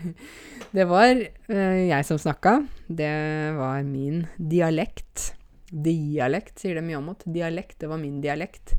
det 0.76 0.88
var 0.90 1.12
eh, 1.12 1.86
jeg 1.88 2.08
som 2.08 2.20
snakka. 2.20 2.58
Det 2.88 3.12
var 3.56 3.84
min 3.88 4.26
dialekt. 4.36 5.32
Dialekt 5.72 6.60
sier 6.60 6.80
det 6.80 6.84
mye 6.88 7.00
om. 7.00 7.14
At 7.16 7.24
dialekt, 7.24 7.80
det 7.84 7.92
var 7.92 8.02
min 8.02 8.20
dialekt. 8.24 8.76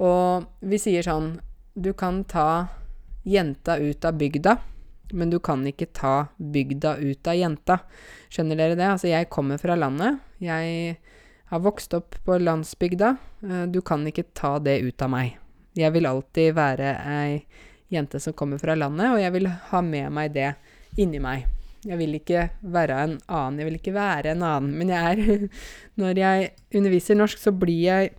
Og 0.00 0.48
vi 0.64 0.80
sier 0.80 1.04
sånn 1.04 1.34
Du 1.72 1.92
kan 1.96 2.22
ta 2.28 2.68
jenta 3.24 3.78
ut 3.80 4.04
av 4.04 4.16
bygda, 4.20 4.56
men 5.12 5.30
du 5.30 5.38
kan 5.44 5.62
ikke 5.68 5.90
ta 5.94 6.14
bygda 6.36 6.96
ut 7.00 7.28
av 7.28 7.36
jenta. 7.36 7.78
Skjønner 8.32 8.58
dere 8.58 8.76
det? 8.78 8.88
Altså, 8.88 9.10
jeg 9.12 9.30
kommer 9.32 9.60
fra 9.60 9.76
landet. 9.78 10.20
Jeg 10.42 10.96
har 11.52 11.60
vokst 11.60 11.94
opp 11.94 12.16
på 12.24 12.38
landsbygda. 12.40 13.14
Eh, 13.44 13.64
du 13.68 13.82
kan 13.84 14.06
ikke 14.08 14.30
ta 14.32 14.56
det 14.58 14.80
ut 14.80 15.04
av 15.04 15.12
meg. 15.12 15.36
Jeg 15.76 15.92
vil 15.94 16.08
alltid 16.08 16.54
være 16.56 16.94
ei 17.08 17.42
jente 17.92 18.20
som 18.20 18.32
kommer 18.36 18.60
fra 18.60 18.76
landet, 18.76 19.12
og 19.12 19.20
jeg 19.20 19.32
vil 19.34 19.48
ha 19.48 19.82
med 19.84 20.12
meg 20.16 20.32
det 20.32 20.54
inni 21.00 21.20
meg. 21.20 21.44
Jeg 21.82 21.98
vil 21.98 22.14
ikke 22.16 22.46
være 22.62 22.96
en 23.02 23.16
annen. 23.26 23.58
Jeg 23.58 23.68
vil 23.68 23.78
ikke 23.80 23.94
være 23.96 24.32
en 24.32 24.44
annen, 24.46 24.72
men 24.78 24.92
jeg 24.92 25.12
er 25.12 25.46
Når 26.00 26.20
jeg 26.20 26.50
underviser 26.78 27.18
norsk, 27.18 27.40
så 27.42 27.52
blir 27.52 27.82
jeg 27.84 28.12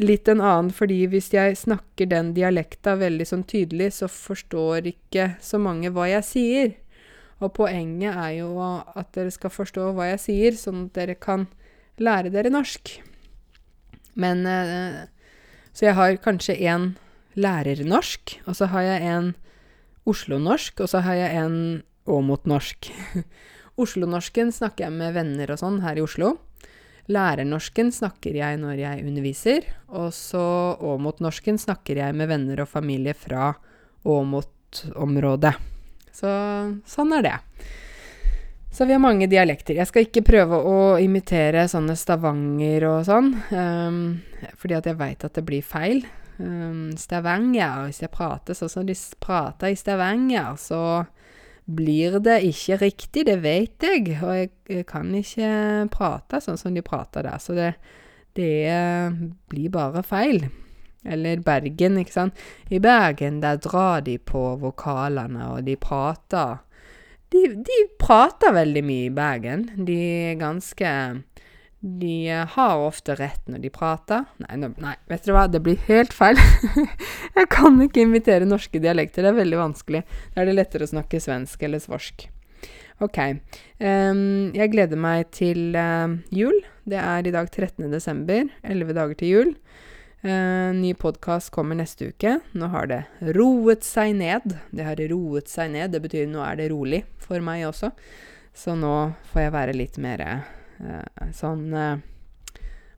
litt 0.00 0.28
en 0.28 0.42
annen, 0.42 0.70
fordi 0.74 1.04
hvis 1.10 1.30
jeg 1.34 1.58
snakker 1.58 2.08
den 2.10 2.32
dialekta 2.36 2.96
veldig 2.98 3.26
sånn 3.28 3.44
tydelig, 3.46 3.92
så 3.98 4.08
forstår 4.10 4.88
ikke 4.90 5.34
så 5.44 5.60
mange 5.62 5.92
hva 5.94 6.08
jeg 6.10 6.26
sier. 6.26 6.72
Og 7.42 7.52
poenget 7.56 8.14
er 8.14 8.38
jo 8.40 8.50
at 8.62 9.10
dere 9.14 9.32
skal 9.34 9.52
forstå 9.52 9.92
hva 9.94 10.10
jeg 10.12 10.22
sier, 10.22 10.58
sånn 10.58 10.86
at 10.86 10.98
dere 10.98 11.18
kan 11.18 11.46
lære 12.02 12.32
dere 12.34 12.52
norsk. 12.52 12.96
Men 14.14 14.46
eh, 14.46 15.06
Så 15.74 15.88
jeg 15.88 15.98
har 15.98 16.20
kanskje 16.22 16.54
en 16.70 16.94
lærernorsk, 17.34 18.38
og 18.46 18.54
så 18.54 18.70
har 18.70 18.82
jeg 18.86 19.08
en 19.10 19.32
Oslo-norsk, 20.06 20.80
og 20.84 20.88
så 20.88 21.00
har 21.02 21.18
jeg 21.18 21.40
en 21.40 21.82
Åmot-norsk. 22.06 22.92
Oslo-norsken 23.82 24.52
snakker 24.54 24.86
jeg 24.86 24.94
med 24.94 25.16
venner 25.16 25.50
og 25.50 25.58
sånn 25.58 25.80
her 25.82 25.98
i 25.98 26.04
Oslo. 26.04 26.36
Lærernorsken 27.12 27.90
snakker 27.92 28.36
jeg 28.38 28.58
når 28.62 28.78
jeg 28.80 29.04
underviser, 29.04 29.66
og 29.92 30.08
så 30.16 30.44
Åmot-norsken 30.80 31.58
snakker 31.60 32.00
jeg 32.00 32.16
med 32.16 32.30
venner 32.30 32.62
og 32.64 32.70
familie 32.70 33.12
fra 33.12 33.50
Åmot-området. 34.08 35.52
Så 36.14 36.30
sånn 36.88 37.12
er 37.18 37.26
det. 37.26 37.38
Så 38.74 38.88
vi 38.88 38.94
har 38.96 39.02
mange 39.02 39.28
dialekter. 39.30 39.76
Jeg 39.78 39.86
skal 39.86 40.06
ikke 40.06 40.24
prøve 40.26 40.58
å 40.66 40.78
imitere 40.98 41.66
sånne 41.70 41.94
Stavanger 41.98 42.88
og 42.88 43.04
sånn, 43.06 43.28
um, 43.52 44.00
fordi 44.58 44.78
at 44.78 44.88
jeg 44.88 44.98
veit 44.98 45.26
at 45.28 45.36
det 45.36 45.44
blir 45.46 45.62
feil. 45.62 46.00
Um, 46.40 46.88
Stavanger, 46.98 47.84
hvis 47.86 48.00
jeg 48.02 48.10
prater 48.16 48.56
sånn 48.58 48.72
som 48.72 48.88
de 48.88 48.96
prater 49.22 49.70
i 49.70 49.78
Stavanger, 49.78 50.56
så 50.58 50.80
blir 51.64 52.18
det 52.20 52.42
ikke 52.44 52.78
riktig, 52.82 53.24
det 53.26 53.38
vet 53.44 53.84
jeg, 53.84 54.18
og 54.20 54.34
jeg, 54.36 54.50
jeg 54.68 54.86
kan 54.88 55.14
ikke 55.16 55.52
prate 55.92 56.42
sånn 56.44 56.60
som 56.60 56.76
de 56.76 56.84
prater 56.84 57.24
der, 57.24 57.40
så 57.40 57.56
det, 57.56 57.70
det 58.36 58.52
blir 59.48 59.72
bare 59.72 60.04
feil. 60.04 60.44
Eller 61.04 61.42
Bergen, 61.44 61.98
ikke 62.00 62.14
sant. 62.14 62.44
I 62.72 62.80
Bergen, 62.80 63.42
der 63.42 63.60
drar 63.60 64.04
de 64.04 64.16
på 64.18 64.44
vokalene, 64.60 65.50
og 65.52 65.66
de 65.66 65.76
prater 65.80 66.62
De, 67.34 67.40
de 67.66 67.76
prater 67.98 68.52
veldig 68.54 68.82
mye 68.86 69.06
i 69.08 69.14
Bergen. 69.14 69.64
De 69.88 69.96
er 70.30 70.36
ganske 70.38 70.90
de 71.84 72.30
eh, 72.30 72.46
har 72.46 72.78
ofte 72.80 73.14
rett 73.18 73.42
når 73.50 73.60
de 73.60 73.70
prater. 73.72 74.24
Nei, 74.40 74.56
nå, 74.56 74.70
nei, 74.80 74.94
vet 75.10 75.26
dere 75.26 75.36
hva, 75.36 75.48
det 75.52 75.60
blir 75.64 75.80
helt 75.88 76.14
feil. 76.16 76.40
jeg 77.36 77.50
kan 77.52 77.76
ikke 77.84 78.06
imitere 78.06 78.48
norske 78.48 78.80
dialekter, 78.80 79.26
det 79.26 79.34
er 79.34 79.42
veldig 79.42 79.60
vanskelig. 79.60 80.00
Da 80.32 80.40
er 80.40 80.48
det 80.48 80.56
lettere 80.56 80.88
å 80.88 80.92
snakke 80.94 81.20
svensk 81.20 81.66
eller 81.68 81.82
svorsk. 81.84 82.24
Ok. 83.04 83.18
Um, 83.82 84.54
jeg 84.56 84.70
gleder 84.72 85.00
meg 85.00 85.28
til 85.36 85.76
uh, 85.76 86.14
jul. 86.32 86.56
Det 86.88 87.00
er 87.02 87.28
i 87.28 87.34
dag 87.34 87.52
13. 87.52 87.90
desember, 87.92 88.48
11 88.62 88.96
dager 88.96 89.20
til 89.20 89.34
jul. 89.34 89.54
Uh, 90.24 90.72
ny 90.72 90.94
podkast 90.96 91.52
kommer 91.52 91.76
neste 91.76 92.14
uke. 92.14 92.38
Nå 92.56 92.72
har 92.72 92.88
det 92.88 93.02
roet 93.36 93.84
seg 93.84 94.16
ned. 94.22 94.56
Det 94.72 94.88
har 94.88 95.04
roet 95.12 95.52
seg 95.52 95.74
ned. 95.76 95.92
Det 95.92 96.00
betyr 96.06 96.32
nå 96.32 96.40
er 96.48 96.62
det 96.62 96.72
rolig 96.72 97.04
for 97.20 97.44
meg 97.44 97.68
også. 97.68 97.92
Så 98.56 98.72
nå 98.78 98.94
får 99.34 99.50
jeg 99.50 99.58
være 99.60 99.76
litt 99.76 100.00
mer 100.00 100.28
sånn 101.34 101.66
eh, 101.74 101.96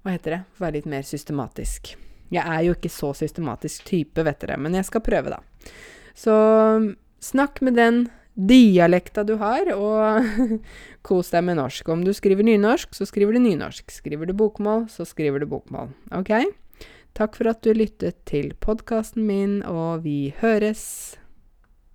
Hva 0.03 0.15
heter 0.15 0.37
det? 0.37 0.43
Være 0.61 0.79
litt 0.79 0.91
mer 0.91 1.07
systematisk. 1.07 1.95
Jeg 2.33 2.43
er 2.43 2.63
jo 2.67 2.75
ikke 2.75 2.91
så 2.91 3.13
systematisk 3.15 3.87
type, 3.87 4.23
vet 4.27 4.41
dere, 4.43 4.59
men 4.59 4.75
jeg 4.75 4.89
skal 4.89 5.05
prøve, 5.07 5.35
da. 5.35 5.73
Så 6.17 6.35
snakk 7.23 7.61
med 7.67 7.77
den 7.79 8.07
dialekta 8.37 9.25
du 9.27 9.37
har, 9.41 9.71
og 9.75 10.59
kos 11.07 11.33
deg 11.33 11.47
med 11.47 11.59
norsk. 11.61 11.89
Om 11.89 12.05
du 12.07 12.13
skriver 12.17 12.47
nynorsk, 12.47 12.95
så 12.97 13.07
skriver 13.09 13.37
du 13.37 13.43
nynorsk. 13.45 13.91
Skriver 13.95 14.29
du 14.29 14.35
bokmål, 14.37 14.89
så 14.93 15.07
skriver 15.09 15.43
du 15.43 15.51
bokmål. 15.51 15.93
OK? 16.19 16.35
Takk 17.17 17.39
for 17.39 17.49
at 17.49 17.63
du 17.65 17.73
lyttet 17.73 18.19
til 18.29 18.53
podkasten 18.61 19.25
min, 19.29 19.63
og 19.65 20.05
vi 20.05 20.35
høres. 20.43 21.17